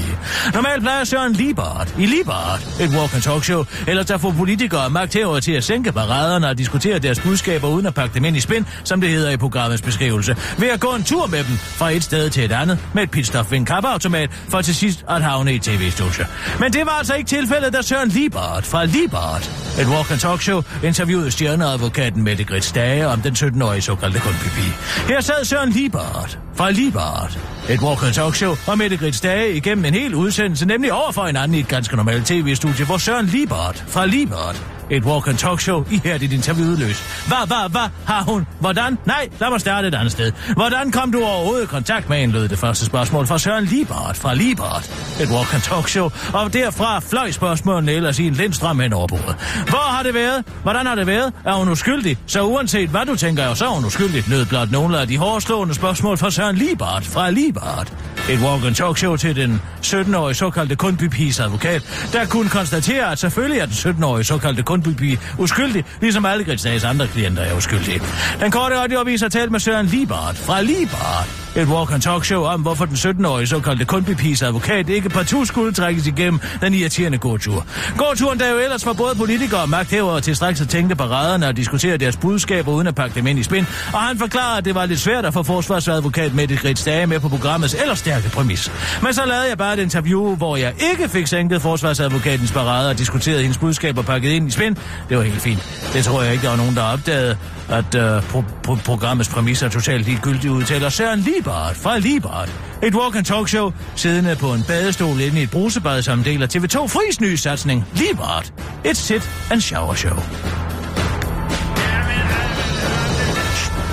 Normalt 0.54 0.82
plejer 0.82 1.04
Søren 1.04 1.32
Liebart 1.32 1.94
i 1.98 2.06
Liebart 2.06 2.66
et 2.80 2.90
walk 2.90 3.14
and 3.14 3.22
talk 3.22 3.44
show, 3.44 3.64
eller 3.88 4.02
der 4.02 4.18
får 4.18 4.34
politikere 4.38 4.84
og 4.84 4.92
magthævere 4.92 5.40
til 5.40 5.52
at 5.52 5.64
sænke 5.64 5.92
paraderne 5.92 6.48
og 6.48 6.58
diskutere 6.58 6.98
deres 6.98 7.20
budskaber 7.20 7.68
uden 7.68 7.86
at 7.86 7.94
pakke 7.94 8.14
dem 8.14 8.24
ind 8.24 8.36
i 8.36 8.40
spænd, 8.40 8.64
som 8.84 9.00
det 9.00 9.10
hedder 9.10 9.30
i 9.30 9.36
programmets 9.36 9.82
beskrivelse, 9.82 10.36
ved 10.58 10.68
at 10.68 10.80
gå 10.80 10.94
en 10.94 11.04
tur 11.04 11.26
med 11.26 11.38
dem 11.38 11.56
fra 11.56 11.90
et 11.90 12.04
sted 12.04 12.30
til 12.30 12.44
et 12.44 12.52
andet 12.52 12.78
med 12.94 13.02
et 13.02 13.10
pitstop 13.10 13.50
ved 13.50 13.58
en 13.58 13.64
kappeautomat, 13.64 14.30
for 14.48 14.62
til 14.62 14.74
sidst 14.74 14.99
at 15.08 15.22
havne 15.22 15.54
i 15.54 15.58
tv-studio. 15.58 16.24
Men 16.60 16.72
det 16.72 16.86
var 16.86 16.92
altså 16.92 17.14
ikke 17.14 17.28
tilfældet, 17.28 17.72
da 17.72 17.82
Søren 17.82 18.08
Liebert 18.08 18.66
fra 18.66 18.84
Liebert, 18.84 19.50
et 19.80 19.86
walk 19.86 20.10
and 20.10 20.20
talk 20.20 20.42
show, 20.42 20.62
interviewede 20.84 21.30
stjerneadvokaten 21.30 22.22
Mette 22.22 22.44
Grits 22.44 22.72
Dage 22.72 23.06
om 23.06 23.20
den 23.20 23.32
17-årige 23.32 23.82
såkaldte 23.82 24.18
kundpipi. 24.18 24.66
Her 25.08 25.20
sad 25.20 25.44
Søren 25.44 25.70
Liebert 25.70 26.38
fra 26.54 26.70
Liebert, 26.70 27.38
et 27.68 27.80
walk 27.80 28.02
and 28.02 28.14
talk 28.14 28.34
show, 28.34 28.56
og 28.66 28.78
Mette 28.78 28.96
Grits 28.96 29.20
Dage 29.20 29.56
igennem 29.56 29.84
en 29.84 29.94
hel 29.94 30.14
udsendelse, 30.14 30.66
nemlig 30.66 30.92
overfor 30.92 31.26
en 31.26 31.36
anden 31.36 31.54
i 31.54 31.60
et 31.60 31.68
ganske 31.68 31.96
normalt 31.96 32.26
tv-studie, 32.26 32.84
hvor 32.84 32.98
Søren 32.98 33.26
Liebert 33.26 33.84
fra 33.88 34.06
Liebert 34.06 34.62
et 34.90 35.04
walk 35.04 35.28
and 35.28 35.36
talk 35.36 35.60
show 35.60 35.84
i 35.90 36.00
her 36.04 36.18
dit 36.18 36.32
interview 36.32 36.76
løs. 36.78 37.26
Hvad, 37.26 37.46
hvad, 37.46 37.70
hvad 37.70 37.88
har 38.06 38.22
hun? 38.22 38.46
Hvordan? 38.60 38.98
Nej, 39.06 39.28
lad 39.40 39.50
mig 39.50 39.60
starte 39.60 39.88
et 39.88 39.94
andet 39.94 40.12
sted. 40.12 40.32
Hvordan 40.54 40.92
kom 40.92 41.12
du 41.12 41.24
overhovedet 41.24 41.64
i 41.64 41.66
kontakt 41.66 42.08
med 42.08 42.22
en, 42.22 42.30
lød 42.30 42.48
det 42.48 42.58
første 42.58 42.86
spørgsmål 42.86 43.26
fra 43.26 43.38
Søren 43.38 43.64
Liebart 43.64 44.16
fra 44.16 44.34
Liebart. 44.34 44.90
Et 45.20 45.28
walk 45.28 45.54
and 45.54 45.62
talk 45.62 45.88
show, 45.88 46.10
og 46.32 46.52
derfra 46.52 47.00
fløj 47.00 47.30
spørgsmålene 47.30 47.92
ellers 47.92 48.18
i 48.18 48.26
en 48.26 48.32
lindstrøm 48.32 48.80
hen 48.80 48.92
over 48.92 49.06
bordet. 49.06 49.36
Hvor 49.68 49.90
har 49.90 50.02
det 50.02 50.14
været? 50.14 50.44
Hvordan 50.62 50.86
har 50.86 50.94
det 50.94 51.06
været? 51.06 51.32
Er 51.44 51.52
hun 51.52 51.68
uskyldig? 51.68 52.18
Så 52.26 52.42
uanset 52.42 52.88
hvad 52.88 53.06
du 53.06 53.16
tænker, 53.16 53.54
så 53.54 53.64
er 53.64 53.68
hun 53.68 53.84
uskyldig. 53.84 54.24
Nød 54.28 54.46
blot 54.46 54.70
nogle 54.70 54.98
af 55.00 55.08
de 55.08 55.18
hårdslående 55.18 55.74
spørgsmål 55.74 56.18
fra 56.18 56.30
Søren 56.30 56.56
Liebart 56.56 57.04
fra 57.04 57.30
Liebart. 57.30 57.92
Et 58.30 58.40
walk 58.40 58.64
and 58.64 58.74
talk 58.74 58.98
show 58.98 59.16
til 59.16 59.36
den 59.36 59.62
17-årige 59.86 60.34
såkaldte 60.34 60.76
kundbypis 60.76 61.40
advokat, 61.40 62.08
der 62.12 62.26
kunne 62.26 62.48
konstatere, 62.48 63.12
at 63.12 63.18
selvfølgelig 63.18 63.60
er 63.60 63.66
den 63.66 63.74
17-årige 63.74 64.24
såkaldte 64.24 64.62
Brøndby 64.82 65.18
uskyldig, 65.38 65.84
ligesom 66.00 66.26
Algrid 66.26 66.44
Gritsdags 66.44 66.84
andre 66.84 67.06
klienter 67.06 67.42
er 67.42 67.56
uskyldige. 67.56 68.02
Den 68.40 68.50
korte 68.50 68.78
radioavis 68.78 69.20
har 69.20 69.28
talt 69.28 69.50
med 69.50 69.60
Søren 69.60 69.86
Liebart 69.86 70.36
fra 70.36 70.62
Liebart. 70.62 71.40
Et 71.56 71.68
walk 71.68 71.92
and 71.92 72.02
talk 72.02 72.24
show 72.24 72.44
om, 72.44 72.60
hvorfor 72.60 72.84
den 72.84 72.94
17-årige 72.94 73.46
såkaldte 73.46 73.84
kundbypis 73.84 74.42
advokat 74.42 74.88
ikke 74.88 75.08
partout 75.08 75.48
skulle 75.48 75.72
trækkes 75.72 76.06
igennem 76.06 76.40
den 76.60 76.74
irriterende 76.74 77.18
gåtur. 77.18 77.66
Gåturen, 77.96 78.40
der 78.40 78.50
jo 78.50 78.58
ellers 78.58 78.86
var 78.86 78.92
både 78.92 79.14
politikere 79.14 79.60
og 79.60 79.68
magthævere 79.68 80.20
til 80.20 80.36
straks 80.36 80.60
at 80.60 80.68
tænke 80.68 80.96
på 80.96 81.04
raderne 81.04 81.48
og 81.48 81.56
diskutere 81.56 81.96
deres 81.96 82.16
budskaber 82.16 82.72
uden 82.72 82.86
at 82.86 82.94
pakke 82.94 83.14
dem 83.14 83.26
ind 83.26 83.38
i 83.38 83.42
spin, 83.42 83.66
og 83.92 84.00
han 84.00 84.18
forklarer, 84.18 84.58
at 84.58 84.64
det 84.64 84.74
var 84.74 84.86
lidt 84.86 85.00
svært 85.00 85.24
at 85.24 85.34
få 85.34 85.42
forsvarsadvokat 85.42 86.34
Mette 86.34 86.56
Grits 86.56 86.84
Dage 86.84 87.06
med 87.06 87.20
på 87.20 87.28
programmets 87.28 87.74
ellers 87.74 87.98
stærke 87.98 88.28
præmis. 88.28 88.72
Men 89.02 89.14
så 89.14 89.24
lavede 89.26 89.48
jeg 89.48 89.58
bare 89.58 89.74
et 89.74 89.78
interview, 89.78 90.36
hvor 90.36 90.56
jeg 90.56 90.74
ikke 90.92 91.08
fik 91.08 91.26
sænket 91.26 91.62
forsvarsadvokatens 91.62 92.52
parade 92.52 92.90
og 92.90 92.98
diskuterede 92.98 93.42
hendes 93.42 93.58
budskaber 93.58 94.02
pakket 94.02 94.30
ind 94.30 94.48
i 94.48 94.50
spin. 94.50 94.69
Det 95.08 95.16
var 95.16 95.22
helt 95.22 95.40
fint. 95.42 95.90
Det 95.92 96.04
tror 96.04 96.22
jeg 96.22 96.32
ikke, 96.32 96.42
der 96.42 96.48
var 96.50 96.56
nogen, 96.56 96.76
der 96.76 96.82
opdagede, 96.82 97.36
at 97.68 97.94
uh, 97.94 98.18
pro- 98.18 98.68
pro- 98.68 98.82
programmets 98.84 99.28
præmis 99.28 99.62
er 99.62 99.68
totalt 99.68 100.04
ligegyldigt 100.06 100.52
udtaler 100.52 100.88
Søren 100.88 101.20
Liebart 101.20 101.76
fra 101.76 101.98
Liebart. 101.98 102.48
Et 102.82 102.94
walk 102.94 103.16
and 103.16 103.24
talk 103.24 103.48
show, 103.48 103.72
siddende 103.96 104.36
på 104.36 104.54
en 104.54 104.62
badestol 104.62 105.20
inde 105.20 105.40
i 105.40 105.42
et 105.42 105.50
brusebad 105.50 106.02
som 106.02 106.24
del 106.24 106.42
af 106.42 106.46
TV2 106.56 106.78
Fris 106.86 107.20
nye 107.20 107.36
satsning. 107.36 107.86
Liebart. 107.94 108.52
Et 108.84 108.96
sit 108.96 109.30
and 109.50 109.60
shower 109.60 109.94
show. 109.94 110.16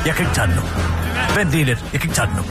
Jeg 0.05 0.15
kan 0.15 0.25
ikke 0.25 0.35
tage 0.35 0.47
den 0.47 0.55
nu. 0.55 0.61
Vent 1.35 1.51
lige 1.51 1.63
lidt. 1.63 1.79
Jeg 1.93 2.01
kan 2.01 2.09
ikke 2.09 2.15
tage 2.15 2.27
den 2.27 2.35
nu. 2.35 2.43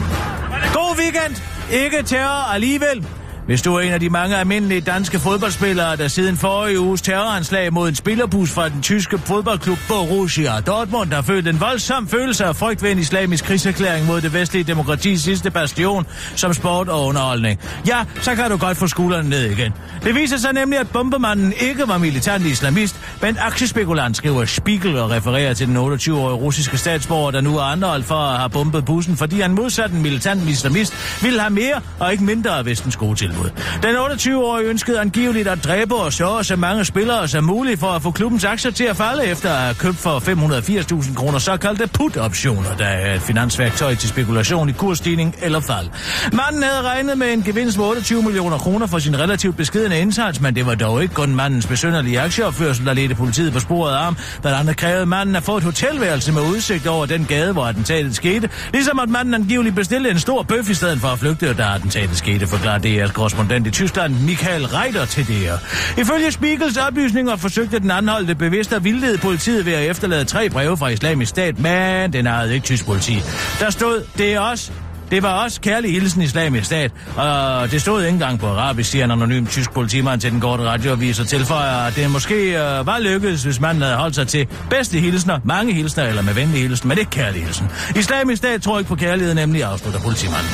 God 0.74 0.98
weekend! 0.98 1.36
Ikke 1.72 2.02
terror 2.02 2.52
alligevel. 2.52 3.06
Hvis 3.46 3.62
du 3.62 3.74
er 3.74 3.80
en 3.80 3.92
af 3.92 4.00
de 4.00 4.10
mange 4.10 4.36
almindelige 4.36 4.80
danske 4.80 5.18
fodboldspillere, 5.18 5.96
der 5.96 6.08
siden 6.08 6.36
forrige 6.36 6.80
uges 6.80 7.02
terroranslag 7.02 7.72
mod 7.72 7.88
en 7.88 7.94
spillerbus 7.94 8.50
fra 8.50 8.68
den 8.68 8.82
tyske 8.82 9.18
fodboldklub 9.18 9.78
Borussia 9.88 10.60
Dortmund 10.60 11.12
har 11.12 11.22
følt 11.22 11.48
en 11.48 11.60
voldsom 11.60 12.08
følelse 12.08 12.44
af 12.44 12.56
frygt 12.56 12.82
ved 12.82 12.92
en 12.92 12.98
islamisk 12.98 13.44
krigserklæring 13.44 14.06
mod 14.06 14.20
det 14.20 14.32
vestlige 14.32 14.64
demokratis 14.64 15.20
sidste 15.20 15.50
bastion 15.50 16.06
som 16.34 16.54
sport 16.54 16.88
og 16.88 17.06
underholdning. 17.06 17.60
Ja, 17.86 18.04
så 18.20 18.34
kan 18.34 18.50
du 18.50 18.56
godt 18.56 18.76
få 18.76 18.86
skuldrene 18.86 19.28
ned 19.28 19.50
igen. 19.50 19.72
Det 20.04 20.14
viser 20.14 20.36
sig 20.36 20.52
nemlig, 20.52 20.78
at 20.78 20.90
bombemanden 20.90 21.52
ikke 21.60 21.88
var 21.88 21.98
militant 21.98 22.46
islamist, 22.46 23.00
men 23.22 23.36
aktiespekulant, 23.40 24.16
skriver 24.16 24.44
Spiegel 24.44 24.98
og 24.98 25.10
refererer 25.10 25.54
til 25.54 25.66
den 25.66 25.76
28-årige 25.76 26.36
russiske 26.36 26.78
statsborger, 26.78 27.30
der 27.30 27.40
nu 27.40 27.56
er 27.56 27.62
anholdt 27.62 28.06
for 28.06 28.14
at 28.14 28.38
have 28.38 28.50
bombet 28.50 28.84
bussen, 28.84 29.16
fordi 29.16 29.40
han 29.40 29.50
modsat 29.50 29.90
en 29.90 30.02
militant 30.02 30.48
islamist 30.48 31.22
ville 31.22 31.40
have 31.40 31.54
mere 31.54 31.80
og 31.98 32.12
ikke 32.12 32.24
mindre 32.24 32.50
af 32.50 32.66
vestens 32.66 32.96
gode 32.96 33.14
til 33.14 33.35
tilbud. 33.36 33.50
Den 33.82 33.96
28-årige 33.96 34.68
ønskede 34.68 35.00
angiveligt 35.00 35.48
at 35.48 35.64
dræbe 35.64 35.94
og 35.94 36.12
sørge 36.12 36.44
så 36.44 36.56
mange 36.56 36.84
spillere 36.84 37.28
som 37.28 37.44
muligt 37.44 37.80
for 37.80 37.86
at 37.86 38.02
få 38.02 38.10
klubbens 38.10 38.44
aktier 38.44 38.70
til 38.70 38.84
at 38.84 38.96
falde 38.96 39.26
efter 39.26 39.50
at 39.50 39.56
have 39.56 39.74
købt 39.74 39.96
for 39.96 40.18
580.000 40.18 41.14
kroner 41.14 41.38
såkaldte 41.38 41.86
put-optioner, 41.86 42.76
der 42.78 42.84
er 42.84 43.14
et 43.14 43.22
finansværktøj 43.22 43.94
til 43.94 44.08
spekulation 44.08 44.68
i 44.68 44.72
kursstigning 44.72 45.34
eller 45.42 45.60
fald. 45.60 45.86
Manden 46.32 46.62
havde 46.62 46.82
regnet 46.82 47.18
med 47.18 47.32
en 47.32 47.42
gevinst 47.42 47.76
på 47.76 47.88
28 47.88 48.22
millioner 48.22 48.58
kroner 48.58 48.86
for 48.86 48.98
sin 48.98 49.18
relativt 49.18 49.56
beskedende 49.56 49.98
indsats, 49.98 50.40
men 50.40 50.54
det 50.54 50.66
var 50.66 50.74
dog 50.74 51.02
ikke 51.02 51.14
kun 51.14 51.34
mandens 51.34 51.66
besynderlige 51.66 52.20
aktieopførsel, 52.20 52.86
der 52.86 52.92
ledte 52.92 53.14
politiet 53.14 53.52
på 53.52 53.60
sporet 53.60 53.94
af 53.94 54.04
ham. 54.04 54.16
Blandt 54.40 54.58
andet 54.58 54.76
krævede 54.76 55.06
manden 55.06 55.36
at 55.36 55.42
få 55.42 55.56
et 55.56 55.62
hotelværelse 55.62 56.32
med 56.32 56.42
udsigt 56.42 56.86
over 56.86 57.06
den 57.06 57.24
gade, 57.24 57.52
hvor 57.52 57.64
attentatet 57.64 58.16
skete, 58.16 58.48
ligesom 58.72 58.98
at 58.98 59.08
manden 59.08 59.34
angiveligt 59.34 59.74
bestilte 59.74 60.10
en 60.10 60.18
stor 60.18 60.42
bøf 60.42 60.70
i 60.70 60.74
stedet 60.74 60.98
for 61.00 61.08
at 61.08 61.18
flygte, 61.18 61.54
da 61.54 61.74
attentatet 61.74 62.16
skete, 62.16 62.46
forklarer 62.46 62.78
DR's 62.78 63.12
korrespondent 63.26 63.66
i 63.66 63.70
Tyskland, 63.70 64.14
Michael 64.14 64.66
Reiter 64.66 65.04
til 65.04 65.24
DR. 65.26 65.56
Ifølge 66.00 66.30
Spiegels 66.30 66.76
oplysninger 66.76 67.36
forsøgte 67.36 67.78
den 67.78 67.90
anholdte 67.90 68.34
bevidst 68.34 68.72
at 68.72 68.84
vildlede 68.84 69.18
politiet 69.18 69.66
ved 69.66 69.72
at 69.72 69.90
efterlade 69.90 70.24
tre 70.24 70.50
breve 70.50 70.76
fra 70.76 70.88
islamisk 70.88 71.28
stat, 71.28 71.58
men 71.58 72.12
den 72.12 72.26
havde 72.26 72.54
ikke 72.54 72.64
tysk 72.64 72.86
politi. 72.86 73.16
Der 73.60 73.70
stod, 73.70 74.04
det 74.18 74.34
er 74.34 74.40
os, 74.40 74.72
det 75.10 75.22
var 75.22 75.44
også 75.44 75.60
kærlig 75.60 75.92
hilsen 75.92 76.22
islamisk 76.22 76.66
stat, 76.66 76.90
og 77.16 77.70
det 77.70 77.80
stod 77.80 78.02
ikke 78.02 78.14
engang 78.14 78.38
på 78.38 78.46
arabisk, 78.46 78.90
siger 78.90 79.04
en 79.04 79.10
anonym 79.10 79.46
tysk 79.46 79.72
politimand 79.72 80.20
til 80.20 80.32
den 80.32 80.40
korte 80.40 80.64
radioavis 80.64 81.20
og 81.20 81.26
tilføjer, 81.26 81.86
at 81.86 81.96
det 81.96 82.10
måske 82.10 82.34
øh, 82.34 82.86
var 82.86 82.98
lykkedes, 82.98 83.42
hvis 83.42 83.60
manden 83.60 83.82
havde 83.82 83.96
holdt 83.96 84.14
sig 84.14 84.28
til 84.28 84.48
bedste 84.70 84.98
hilsner, 84.98 85.40
mange 85.44 85.72
hilsner 85.72 86.04
eller 86.04 86.22
med 86.22 86.34
venlig 86.34 86.60
hilsen, 86.60 86.88
men 86.88 86.98
ikke 86.98 87.10
kærlig 87.10 87.44
hilsen. 87.44 87.70
Islamisk 87.96 88.38
stat 88.38 88.62
tror 88.62 88.78
ikke 88.78 88.88
på 88.88 88.96
kærlighed, 88.96 89.34
nemlig 89.34 89.64
afslutter 89.64 90.00
politimanden. 90.00 90.50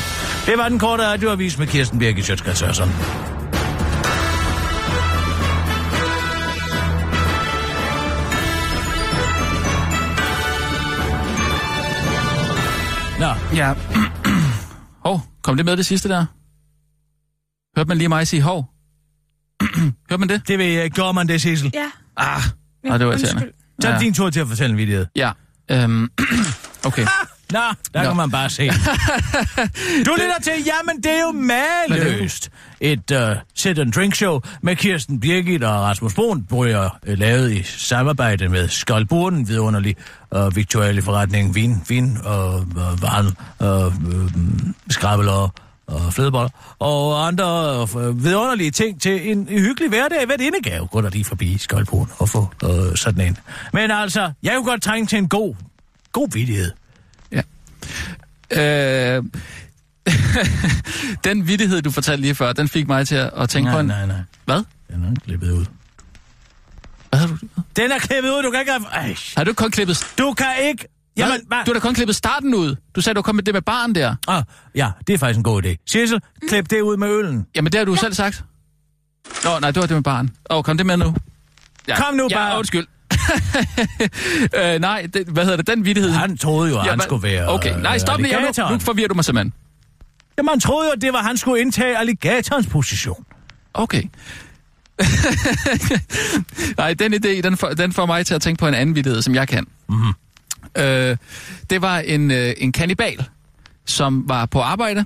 Det 0.47 0.55
var 0.59 0.69
den 0.69 0.79
korte 0.79 1.03
radioavis 1.07 1.59
med 1.59 1.67
Kirsten 1.67 1.99
Birgit 1.99 2.27
Sjøtskrets 2.27 2.81
Nå. 13.19 13.57
Ja. 13.57 13.73
Hov, 15.05 15.21
kom 15.43 15.57
det 15.57 15.65
med 15.67 15.77
det 15.77 15.87
sidste 15.87 16.09
der? 16.09 16.27
Hørte 17.79 17.89
man 17.89 17.99
lige 17.99 18.09
mig 18.09 18.27
sige 18.29 18.43
hov? 18.43 18.71
Hørte 20.11 20.19
man 20.19 20.29
det? 20.29 20.49
Det 20.49 20.59
ved 20.59 20.67
jeg. 20.67 20.91
Gjorde 20.91 21.13
man 21.13 21.29
det, 21.29 21.41
Sissel? 21.41 21.71
Ja. 21.75 21.91
Ah, 22.17 22.43
ja, 22.85 22.99
det 22.99 23.07
var 23.07 23.13
irriterende. 23.13 23.53
Tag 23.83 23.91
Ja. 23.93 23.99
din 23.99 24.15
tur 24.15 24.31
til 24.31 24.41
at 24.41 24.49
fortælle 24.49 24.71
en 24.73 24.77
vidighed. 24.79 25.07
Ja, 25.17 25.33
øhm, 25.71 26.11
okay. 26.87 27.07
Nå, 27.53 27.59
der 27.95 28.03
Nå. 28.03 28.09
kan 28.09 28.17
man 28.17 28.31
bare 28.31 28.51
se. 28.51 28.71
Du 30.07 30.11
lytter 30.11 30.41
til, 30.43 30.53
jamen 30.67 31.03
det 31.03 31.13
er 31.13 31.21
jo 31.21 31.33
maløst. 31.33 32.51
Et 32.81 33.11
uh, 33.11 33.37
sit 33.55 33.79
and 33.79 33.93
drink 33.93 34.15
show 34.15 34.41
med 34.63 34.77
Kirsten 34.77 35.21
Birgit 35.21 35.65
og 35.65 35.81
Rasmus 35.81 36.15
Brun, 36.15 36.47
hvor 36.49 36.65
jeg 36.65 36.91
uh, 37.09 37.19
lavet 37.19 37.53
i 37.53 37.63
samarbejde 37.63 38.49
med 38.49 38.69
Skoldburden, 38.69 39.49
vidunderlig 39.49 39.97
uh, 40.37 40.57
viktuelle 40.57 41.03
forretning, 41.03 41.55
vin, 41.55 41.83
vin 41.89 42.19
og 42.25 42.55
uh, 42.61 43.03
varen, 43.03 43.37
uh, 43.61 43.87
uh, 43.87 44.31
skrabeler 44.91 45.53
og 45.87 46.13
flødeboller, 46.13 46.51
og 46.79 47.27
andre 47.27 47.47
vidunderlige 48.15 48.71
ting 48.71 49.01
til 49.03 49.31
en 49.31 49.49
hyggelig 49.49 49.89
hverdag. 49.89 50.27
Hvad 50.27 50.41
indegave 50.41 50.87
går 50.87 51.01
der 51.01 51.11
lige 51.11 51.25
forbi 51.25 51.59
Skoldburden 51.59 52.13
og 52.19 52.29
få 52.29 52.49
uh, 52.65 52.95
sådan 52.95 53.27
en. 53.27 53.39
Men 53.73 53.91
altså, 53.91 54.33
jeg 54.43 54.53
kunne 54.55 54.71
godt 54.71 54.83
trænge 54.83 55.07
til 55.07 55.19
en 55.19 55.29
god, 55.29 55.55
god 56.13 56.29
vidighed. 56.33 56.71
Øh, 58.51 59.25
den 61.25 61.49
vittighed, 61.49 61.83
du 61.83 61.91
fortalte 61.91 62.23
lige 62.23 62.35
før, 62.35 62.53
den 62.53 62.69
fik 62.69 62.89
mig 62.89 63.09
til 63.09 63.31
at 63.37 63.49
tænke 63.49 63.71
på 63.71 63.73
Nej, 63.73 63.81
en... 63.81 63.87
nej, 63.87 64.07
nej. 64.07 64.21
Hvad? 64.45 64.63
Den 64.91 65.05
er 65.05 65.21
klippet 65.25 65.51
ud. 65.51 65.65
Hvad 67.11 67.21
har 67.21 67.27
du... 67.27 67.37
Den 67.77 67.93
er 67.93 67.99
klippet 67.99 68.31
ud, 68.31 68.43
du 68.43 68.51
kan 68.51 68.61
ikke... 68.61 68.73
Ej, 68.93 69.17
Har 69.37 69.45
du 69.45 69.53
kun 69.53 69.71
klippet... 69.71 70.07
du 70.19 70.35
kan 70.39 70.47
ikke... 70.63 70.89
Jamen, 71.17 71.41
Hvad? 71.49 71.59
Du 71.67 71.71
har 71.71 71.75
da 71.75 71.81
kun 71.81 71.95
klippet 71.95 72.17
starten 72.17 72.55
ud. 72.55 72.77
Du 72.95 73.01
sagde, 73.01 73.15
du 73.15 73.23
kom 73.23 73.35
med 73.35 73.43
det 73.45 73.55
med 73.55 73.63
barn 73.63 73.95
der. 73.95 74.15
Ah, 74.29 74.43
ja, 74.75 74.91
det 75.07 75.15
er 75.15 75.19
faktisk 75.19 75.37
en 75.37 75.43
god 75.43 75.63
idé. 75.65 75.77
Sissel, 75.87 76.21
klip 76.49 76.71
det 76.71 76.81
ud 76.81 76.97
med 76.97 77.09
øllen. 77.09 77.47
Jamen, 77.57 77.73
det 77.73 77.79
har 77.79 77.85
du 77.85 77.93
ja. 77.93 77.99
selv 77.99 78.15
sagt. 78.15 78.45
Nå, 79.45 79.59
nej, 79.61 79.71
det 79.71 79.81
var 79.81 79.87
det 79.87 79.97
med 79.97 80.03
barn. 80.03 80.31
Åh, 80.51 80.57
oh, 80.57 80.65
kom 80.65 80.77
det 80.77 80.87
med 80.87 80.97
nu. 80.97 81.15
Ja, 81.89 81.97
Kom 81.97 82.15
nu 82.15 82.29
ja, 82.31 82.37
bare. 82.37 82.59
undskyld. 82.59 82.87
øh, 84.75 84.81
nej, 84.81 85.07
det, 85.15 85.27
hvad 85.29 85.45
hedder 85.45 85.57
det? 85.57 85.67
Den 85.67 85.85
vittighed... 85.85 86.11
Han 86.11 86.39
troede 86.39 86.71
jo, 86.71 86.77
at 86.77 86.83
han 86.83 86.91
Jamen, 86.91 87.03
skulle 87.03 87.23
være... 87.23 87.49
Okay, 87.49 87.81
nej, 87.81 87.99
stop 87.99 88.21
lige. 88.21 88.37
Nu, 88.59 88.69
nu 88.71 88.79
forvirrer 88.79 89.09
du 89.09 89.15
mig 89.15 89.25
simpelthen. 89.25 89.53
Jamen, 90.39 90.49
han 90.49 90.61
troede 90.61 90.87
jo, 90.87 90.93
at 90.93 91.03
det 91.03 91.13
var, 91.13 91.23
han 91.23 91.37
skulle 91.37 91.61
indtage 91.61 91.99
alligatorens 91.99 92.67
position. 92.67 93.25
Okay. 93.75 94.03
Nej, 96.79 96.95
den 96.95 97.15
idé, 97.15 97.41
den 97.41 97.57
får, 97.57 97.69
den 97.69 97.93
får 97.93 98.07
mig 98.07 98.27
til 98.27 98.35
at 98.35 98.43
tænke 98.43 98.59
på 98.59 98.69
en 98.69 98.75
anden 98.75 98.95
vittighed, 98.95 99.23
som 99.23 99.35
jeg 99.35 99.49
kan. 99.49 99.67
Mhm. 99.89 100.13
Øh, 100.79 101.17
det 101.71 101.83
var 101.83 101.99
en, 101.99 102.31
øh, 102.31 102.55
en 102.57 102.73
kannibal, 102.73 103.25
som 103.87 104.29
var 104.29 104.47
på 104.47 104.61
arbejde, 104.61 105.05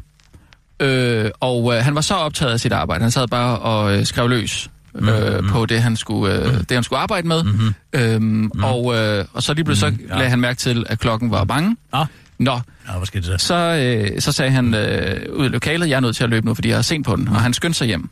øh, 0.81 1.31
og 1.41 1.77
øh, 1.77 1.85
han 1.85 1.95
var 1.95 2.01
så 2.01 2.14
optaget 2.14 2.53
af 2.53 2.61
sit 2.61 2.73
arbejde. 2.73 3.03
Han 3.03 3.11
sad 3.11 3.29
bare 3.29 3.59
og 3.59 3.99
øh, 3.99 4.07
skrev 4.07 4.29
løs 4.29 4.71
øh, 4.99 5.38
Mhm. 5.44 5.49
på 5.53 5.66
det 5.66 5.82
han, 5.82 5.97
skulle, 5.97 6.34
øh, 6.34 6.59
det, 6.59 6.70
han 6.70 6.82
skulle 6.82 6.99
arbejde 6.99 7.28
med. 7.28 7.44
Mm-hmm. 7.44 7.74
Øhm, 7.92 8.51
og, 8.62 8.97
øh, 8.97 9.24
og 9.32 9.42
så 9.42 9.55
lige 9.55 9.64
pludselig 9.64 9.92
så 9.92 9.99
Mhm, 10.03 10.09
ja. 10.11 10.14
lagde 10.16 10.30
han 10.30 10.40
mærke 10.40 10.59
til, 10.59 10.86
at 10.88 10.99
klokken 10.99 11.30
var 11.30 11.44
mange. 11.44 11.76
Ah, 11.92 12.07
Nå, 12.38 12.61
ja, 12.88 12.99
hvad 12.99 13.22
der? 13.22 13.36
så, 13.38 13.55
øh, 13.55 14.20
så 14.20 14.32
sagde 14.32 14.51
han 14.51 14.74
øh, 14.74 15.32
ud 15.36 15.47
i 15.47 15.49
lokalet, 15.49 15.88
jeg 15.88 15.97
er 15.97 16.01
nødt 16.01 16.16
til 16.16 16.24
at 16.24 16.30
løbe 16.30 16.47
nu, 16.47 16.55
fordi 16.55 16.68
jeg 16.68 16.76
har 16.76 16.82
sent 16.82 17.07
på 17.07 17.16
den, 17.16 17.28
og 17.28 17.40
han 17.40 17.53
skyndte 17.55 17.78
sig 17.78 17.86
hjem. 17.86 18.11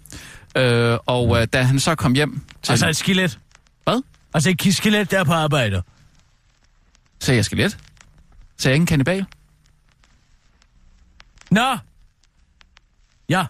Øh, 0.56 0.98
og 1.06 1.40
øh, 1.40 1.46
da 1.52 1.62
han 1.62 1.80
så 1.80 1.94
kom 1.94 2.12
hjem 2.14 2.40
til... 2.62 2.72
Altså 2.72 2.88
et 2.88 2.96
skelet. 2.96 3.38
Hvad? 3.84 4.02
Altså 4.34 4.50
et 4.50 4.74
skelet, 4.74 5.10
der 5.10 5.18
er 5.20 5.24
på 5.24 5.32
arbejde. 5.32 5.82
Sagde 7.20 7.36
jeg 7.36 7.44
skelet? 7.44 7.78
Sagde 8.58 8.72
jeg 8.72 8.74
ikke 8.74 8.82
en 8.82 8.86
kannibal? 8.86 9.24
Nå! 11.50 11.76
Ja, 13.28 13.44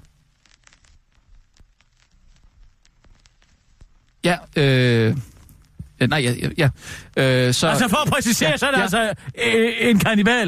Ja, 4.24 4.36
øh... 4.56 5.16
ja, 6.00 6.06
Nej, 6.06 6.18
ja, 6.22 6.32
ja. 6.58 6.68
ja. 7.16 7.44
Øh, 7.46 7.54
så, 7.54 7.68
altså 7.68 7.88
for 7.88 7.96
at 8.06 8.12
præcisere, 8.12 8.50
Ja, 8.50 8.56
så 8.56 8.66
er 8.66 8.70
det 8.70 8.78
ja. 8.78 8.82
altså 8.82 9.12
øh, 9.46 9.72
en 9.80 9.98
kannibal. 9.98 10.46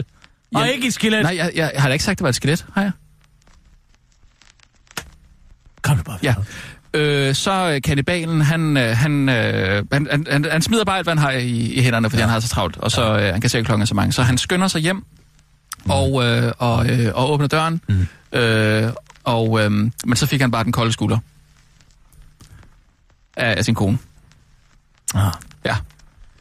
Og 0.55 0.61
Jamen, 0.61 0.75
ikke 0.75 0.87
et 0.87 0.95
skelet. 0.95 1.23
Nej, 1.23 1.37
jeg, 1.37 1.51
jeg, 1.55 1.71
jeg 1.75 1.83
har 1.83 1.89
da 1.89 1.93
ikke 1.93 2.05
sagt, 2.05 2.19
det 2.19 2.23
var 2.23 2.29
et 2.29 2.35
skelet, 2.35 2.67
har 2.75 2.83
jeg? 2.83 2.91
Kom 5.83 5.97
nu 5.97 6.03
bare. 6.03 6.19
Ja. 6.23 6.35
Øh, 6.95 7.35
så 7.35 7.81
kannibalen, 7.85 8.41
han, 8.41 8.77
øh, 8.77 8.97
han, 8.97 9.29
øh, 9.29 9.85
han, 9.93 10.09
han, 10.11 10.27
han, 10.31 10.45
han 10.51 10.63
smider 10.63 10.85
bare 10.85 10.97
alt, 10.97 11.07
hvad 11.07 11.15
han 11.15 11.23
har 11.23 11.31
i, 11.31 11.73
i 11.73 11.83
hænderne, 11.83 12.11
fordi 12.11 12.21
ja. 12.21 12.27
han 12.27 12.33
har 12.33 12.41
så 12.41 12.49
travlt, 12.49 12.77
og 12.77 12.91
så 12.91 13.19
øh, 13.19 13.33
han 13.33 13.41
kan 13.41 13.51
se, 13.51 13.63
klokken 13.63 13.83
er 13.83 13.87
så 13.87 13.95
mange. 13.95 14.13
Så 14.13 14.23
han 14.23 14.39
skynder 14.39 14.69
sig 14.69 14.81
hjem 14.81 15.05
Mm. 15.85 15.91
og, 15.91 16.25
øh, 16.25 16.53
og, 16.59 16.91
øh, 16.91 17.11
og 17.15 17.31
åbner 17.33 17.47
døren, 17.47 17.81
mm. 17.89 18.07
øh, 18.39 18.93
og, 19.25 19.61
øh, 19.65 19.71
men 19.71 19.93
så 20.15 20.27
fik 20.27 20.41
han 20.41 20.51
bare 20.51 20.65
den 20.65 20.73
kolde 20.73 20.93
skulder 20.93 21.19
af, 23.37 23.55
af 23.59 23.65
sin 23.65 23.75
kone. 23.75 23.99
Ah. 25.15 25.33
Ja. 25.65 25.77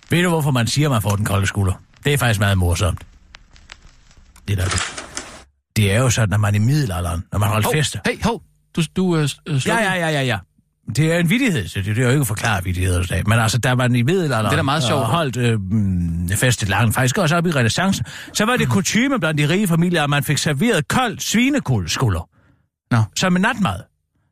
Ved 0.09 0.23
du, 0.23 0.29
hvorfor 0.29 0.51
man 0.51 0.67
siger, 0.67 0.87
at 0.87 0.91
man 0.91 1.01
får 1.01 1.15
den 1.15 1.25
kolde 1.25 1.47
skulder? 1.47 1.73
Det 2.05 2.13
er 2.13 2.17
faktisk 2.17 2.39
meget 2.39 2.57
morsomt. 2.57 3.01
Det 4.47 4.57
der. 4.57 4.65
Det 5.75 5.91
er 5.91 5.97
jo 5.99 6.09
sådan, 6.09 6.29
når 6.29 6.37
man 6.37 6.55
er 6.55 6.59
i 6.59 6.61
middelalderen, 6.61 7.23
når 7.31 7.39
man 7.39 7.49
holder 7.49 7.69
fester. 7.73 7.99
hey, 8.05 8.23
hov, 8.23 8.41
du, 8.75 8.81
du 8.95 9.17
øh, 9.17 9.29
øh, 9.47 9.67
Ja, 9.67 9.77
ja, 9.77 9.93
ja, 9.93 10.09
ja, 10.09 10.21
ja. 10.21 10.37
Det 10.95 11.13
er 11.13 11.17
en 11.17 11.29
vittighed, 11.29 11.67
så 11.67 11.79
det, 11.79 11.85
det 11.95 11.97
er 11.97 12.03
jo 12.03 12.09
ikke 12.09 12.21
at 12.21 12.27
forklare 12.27 12.63
vittigheder 12.63 13.01
i 13.01 13.05
dag. 13.05 13.23
Men 13.27 13.39
altså, 13.39 13.57
der 13.57 13.71
var 13.71 13.85
i 13.85 14.01
middelalderen 14.03 14.45
Det 14.45 14.51
er 14.51 14.55
da 14.55 14.61
meget 14.61 14.83
sjovt. 14.83 15.05
holdt 15.05 15.37
øh, 15.37 15.59
mm, 15.61 16.29
fest 16.29 16.69
langt, 16.69 16.95
faktisk 16.95 17.17
også 17.17 17.35
op 17.35 17.45
i 17.47 17.51
renaissancen, 17.51 18.05
så 18.33 18.45
var 18.45 18.57
det 18.57 18.69
kutume 18.69 19.19
blandt 19.19 19.37
de 19.41 19.49
rige 19.49 19.67
familier, 19.67 20.03
at 20.03 20.09
man 20.09 20.23
fik 20.23 20.37
serveret 20.37 20.87
kold 20.87 21.19
svinekuldeskulder. 21.19 22.29
Nå. 22.91 23.03
Som 23.15 23.35
en 23.35 23.41
natmad. 23.41 23.79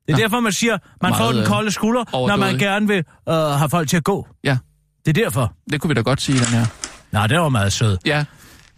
Det 0.07 0.13
er 0.13 0.17
Nå. 0.17 0.21
derfor, 0.21 0.39
man 0.39 0.51
siger, 0.51 0.71
man 1.01 1.09
Meget, 1.11 1.17
får 1.17 1.31
den 1.31 1.41
øh, 1.41 1.47
kolde 1.47 1.71
skulder, 1.71 2.27
når 2.27 2.35
man 2.35 2.57
gerne 2.57 2.87
vil 2.87 3.03
øh, 3.29 3.33
have 3.35 3.69
folk 3.69 3.89
til 3.89 3.97
at 3.97 4.03
gå. 4.03 4.27
Ja, 4.43 4.57
Det 5.05 5.17
er 5.17 5.23
derfor. 5.23 5.53
det 5.71 5.81
kunne 5.81 5.89
vi 5.89 5.93
da 5.93 6.01
godt 6.01 6.21
sige, 6.21 6.39
den 6.39 6.47
her. 6.47 6.65
Nej, 7.11 7.27
det 7.27 7.39
var 7.39 7.49
meget 7.49 7.73
sød. 7.73 7.97
Ja, 8.05 8.25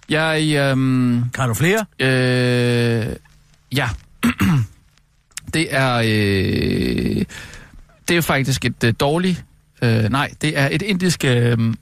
jeg... 0.09 0.55
Øhm, 0.55 1.30
Kan 1.34 1.47
du 1.47 1.53
flere? 1.53 1.86
Øh, 1.99 3.15
ja. 3.76 3.89
det 5.53 5.67
er... 5.76 5.95
Øh, 5.95 7.26
det 8.07 8.17
er 8.17 8.21
faktisk 8.21 8.65
et 8.65 8.84
øh, 8.84 8.93
dårligt... 8.99 9.45
Øh, 9.82 10.03
nej, 10.09 10.30
det 10.41 10.59
er 10.59 10.69
et 10.71 10.82
indisk 10.82 11.26
øh, 11.26 11.73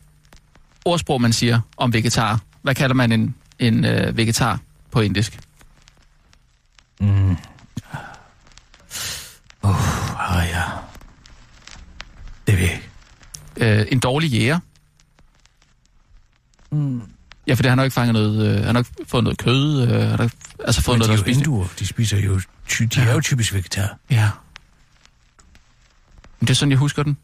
ordsprog, 0.85 1.21
man 1.21 1.33
siger 1.33 1.59
om 1.77 1.93
vegetar. 1.93 2.39
Hvad 2.61 2.75
kalder 2.75 2.95
man 2.95 3.11
en, 3.11 3.35
en 3.59 3.85
øh, 3.85 4.17
vegetar 4.17 4.59
på 4.91 4.99
indisk? 5.01 5.39
Mm. 6.99 7.37
Ja. 10.45 10.63
Det 12.47 12.57
ved 12.57 12.63
jeg 12.63 12.73
ikke. 12.73 13.81
Øh, 13.81 13.85
en 13.91 13.99
dårlig 13.99 14.29
jæger. 14.29 14.59
Ja, 17.47 17.53
for 17.53 17.61
det 17.61 17.69
har 17.69 17.75
nok 17.75 17.83
ikke 17.83 17.93
fanget 17.93 18.13
noget... 18.13 18.47
Øh, 18.47 18.55
han 18.55 18.65
har 18.65 18.73
nok 18.73 18.85
fået 19.07 19.23
noget 19.23 19.37
kød, 19.37 19.81
øh, 19.81 20.09
har 20.09 20.17
nok, 20.17 20.31
altså 20.65 20.81
fået 20.81 20.99
Men 20.99 21.07
noget, 21.07 21.09
de 21.09 21.11
der 21.11 21.13
er 21.13 21.17
jo 21.17 21.23
spiser. 21.23 21.39
hinduer. 21.39 21.67
De 21.79 21.87
spiser 21.87 22.17
jo... 22.17 22.41
Ty, 22.67 22.83
de 22.83 23.01
er 23.01 23.13
jo 23.13 23.21
typisk 23.21 23.53
vegetar. 23.53 23.97
Ja. 24.09 24.29
Men 26.39 26.47
det 26.47 26.49
er 26.49 26.55
sådan, 26.55 26.71
jeg 26.71 26.79
husker 26.79 27.03
den. 27.03 27.17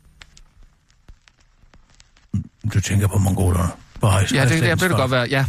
Du 2.74 2.82
tænker 2.82 3.08
på 3.08 3.18
mongolerne. 3.18 3.70
På 4.02 4.08
Ja, 4.08 4.22
det, 4.22 4.32
det, 4.50 4.62
det, 4.62 4.80
det 4.80 4.92
godt 4.92 5.12
være. 5.12 5.28
Ja. 5.30 5.46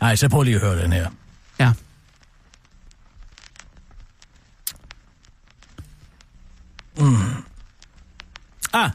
Nej, 0.00 0.16
så 0.16 0.28
prøv 0.28 0.42
lige 0.42 0.54
at 0.54 0.60
høre 0.60 0.82
den 0.82 0.92
her. 0.92 1.10
Ja. 1.58 1.72
Ah. 8.72 8.90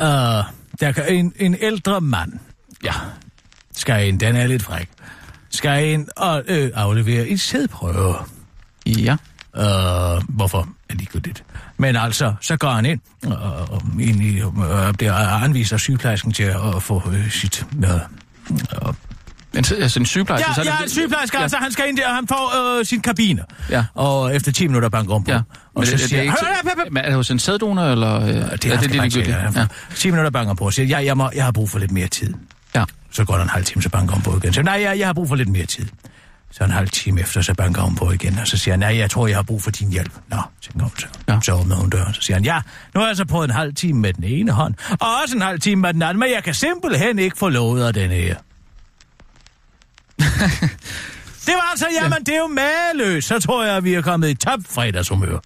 Uh, 0.00 0.44
der 0.80 0.92
kan 0.92 1.08
en, 1.08 1.32
en 1.36 1.56
ældre 1.60 2.00
mand. 2.00 2.32
Ja. 2.84 2.92
Skal 3.72 4.08
ind, 4.08 4.20
den 4.20 4.36
er 4.36 4.46
lidt 4.46 4.62
fræk. 4.62 4.88
Skal 5.50 5.88
ind 5.88 6.08
og 6.16 6.42
øh, 6.46 6.70
aflevere 6.74 7.28
en 7.28 7.38
sædprøve. 7.38 8.14
Ja. 8.86 9.16
Uh, 9.56 10.22
hvorfor 10.28 10.68
er 10.88 10.94
ligegyldigt. 10.94 11.44
Men 11.76 11.96
altså, 11.96 12.34
så 12.40 12.56
går 12.56 12.70
han 12.70 12.86
ind 12.86 13.00
og, 13.26 13.68
og 13.70 13.82
ind 14.00 14.22
i, 14.22 14.40
og 14.40 14.94
bliver 14.94 15.12
anviser 15.14 15.76
sygeplejersken 15.76 16.32
til 16.32 16.42
at 16.42 16.82
få 16.82 17.02
øh, 17.12 17.30
sit... 17.30 17.66
Øh, 17.84 17.90
øh, 18.50 18.94
En, 19.58 19.64
altså 19.82 20.00
en 20.00 20.06
sygeplejerske? 20.06 20.48
Ja, 20.48 20.54
så 20.54 20.60
er 20.60 20.64
det, 20.64 20.70
ja, 20.78 20.82
en 20.84 20.90
sygeplejerske, 20.90 21.36
ja. 21.36 21.42
altså 21.42 21.56
han 21.56 21.72
skal 21.72 21.88
ind 21.88 21.96
der, 21.96 22.08
og 22.08 22.14
han 22.14 22.26
får 22.28 22.78
øh, 22.78 22.84
sin 22.86 23.00
kabine. 23.00 23.42
Ja. 23.70 23.84
Og 23.94 24.34
efter 24.36 24.52
10 24.52 24.66
minutter 24.66 24.88
banker 24.88 25.14
om 25.14 25.24
på. 25.24 25.30
Ja. 25.30 25.40
Og 25.74 25.86
så 25.86 25.92
det, 25.92 26.00
det, 26.00 26.08
siger 26.08 26.22
er 26.22 26.26
han, 26.30 26.36
"Hør, 26.42 26.48
hør, 26.64 26.70
hør, 26.76 26.84
men 26.90 27.02
er 27.02 27.06
det 27.06 27.14
hos 27.14 27.30
en 27.30 27.38
sæddonor, 27.38 27.82
eller... 27.84 28.20
Øh, 28.20 28.28
Ja, 28.28 28.32
det 28.34 28.42
er, 28.42 28.56
det, 28.56 28.62
det, 28.62 28.80
det, 28.80 28.90
ligegyldigt? 28.90 29.28
ja. 29.28 29.60
Ja. 29.60 29.66
10 29.94 30.10
minutter 30.10 30.30
banker 30.30 30.54
på 30.54 30.64
og 30.64 30.72
siger, 30.72 30.86
ja, 30.86 31.04
jeg, 31.04 31.16
må, 31.16 31.30
jeg 31.34 31.44
har 31.44 31.52
brug 31.52 31.70
for 31.70 31.78
lidt 31.78 31.90
mere 31.90 32.06
tid. 32.08 32.34
ja. 32.74 32.84
Så 33.12 33.24
går 33.24 33.34
der 33.34 33.42
en 33.42 33.48
halv 33.48 33.64
time, 33.64 33.82
så 33.82 33.88
banker 33.88 34.14
hun 34.14 34.22
på 34.22 34.36
igen. 34.42 34.52
Så 34.52 34.62
nej, 34.62 34.80
jeg, 34.82 34.98
jeg 34.98 35.06
har 35.08 35.12
brug 35.12 35.28
for 35.28 35.36
lidt 35.36 35.48
mere 35.48 35.66
tid. 35.66 35.86
Så 36.50 36.64
en 36.64 36.70
halv 36.70 36.88
time 36.88 37.20
efter, 37.20 37.42
så 37.42 37.54
banker 37.54 37.82
hun 37.82 37.94
på 37.96 38.10
igen, 38.10 38.38
og 38.38 38.46
så 38.48 38.56
siger 38.56 38.72
han, 38.72 38.78
nej, 38.80 38.96
jeg 38.98 39.10
tror, 39.10 39.26
jeg 39.26 39.36
har 39.36 39.42
brug 39.42 39.62
for 39.62 39.70
din 39.70 39.90
hjælp. 39.90 40.12
Nå, 40.30 40.36
tænker 40.62 40.80
hun 40.82 40.90
så. 40.98 41.06
Ja. 41.28 41.38
Så 41.42 41.52
åbner 41.52 41.76
hun 41.76 41.90
døren, 41.90 42.14
så 42.14 42.22
siger 42.22 42.36
han, 42.36 42.44
ja, 42.44 42.60
nu 42.94 43.00
har 43.00 43.06
jeg 43.08 43.16
så 43.16 43.24
prøvet 43.24 43.44
en 43.48 43.54
halv 43.54 43.74
time 43.74 44.00
med 44.00 44.12
den 44.12 44.24
ene 44.24 44.52
hånd, 44.52 44.74
og 45.00 45.08
også 45.22 45.36
en 45.36 45.42
halv 45.42 45.60
time 45.60 45.80
med 45.82 45.94
den 45.94 46.02
anden, 46.02 46.20
men 46.20 46.28
jeg 46.34 46.44
kan 46.44 46.54
simpelthen 46.54 47.18
ikke 47.18 47.38
få 47.38 47.48
lovet 47.48 47.84
af 47.86 47.94
den 47.94 48.10
her. 48.10 48.34
det 51.46 51.54
var 51.54 51.70
altså, 51.70 51.86
jamen, 52.02 52.24
det 52.26 52.34
er 52.34 52.38
jo 52.38 52.46
maløst. 52.46 53.28
Så 53.28 53.40
tror 53.40 53.64
jeg, 53.64 53.76
at 53.76 53.84
vi 53.84 53.94
er 53.94 54.02
kommet 54.02 54.28
i 54.30 54.34
top 54.34 54.60
fredagshumør. 54.70 55.38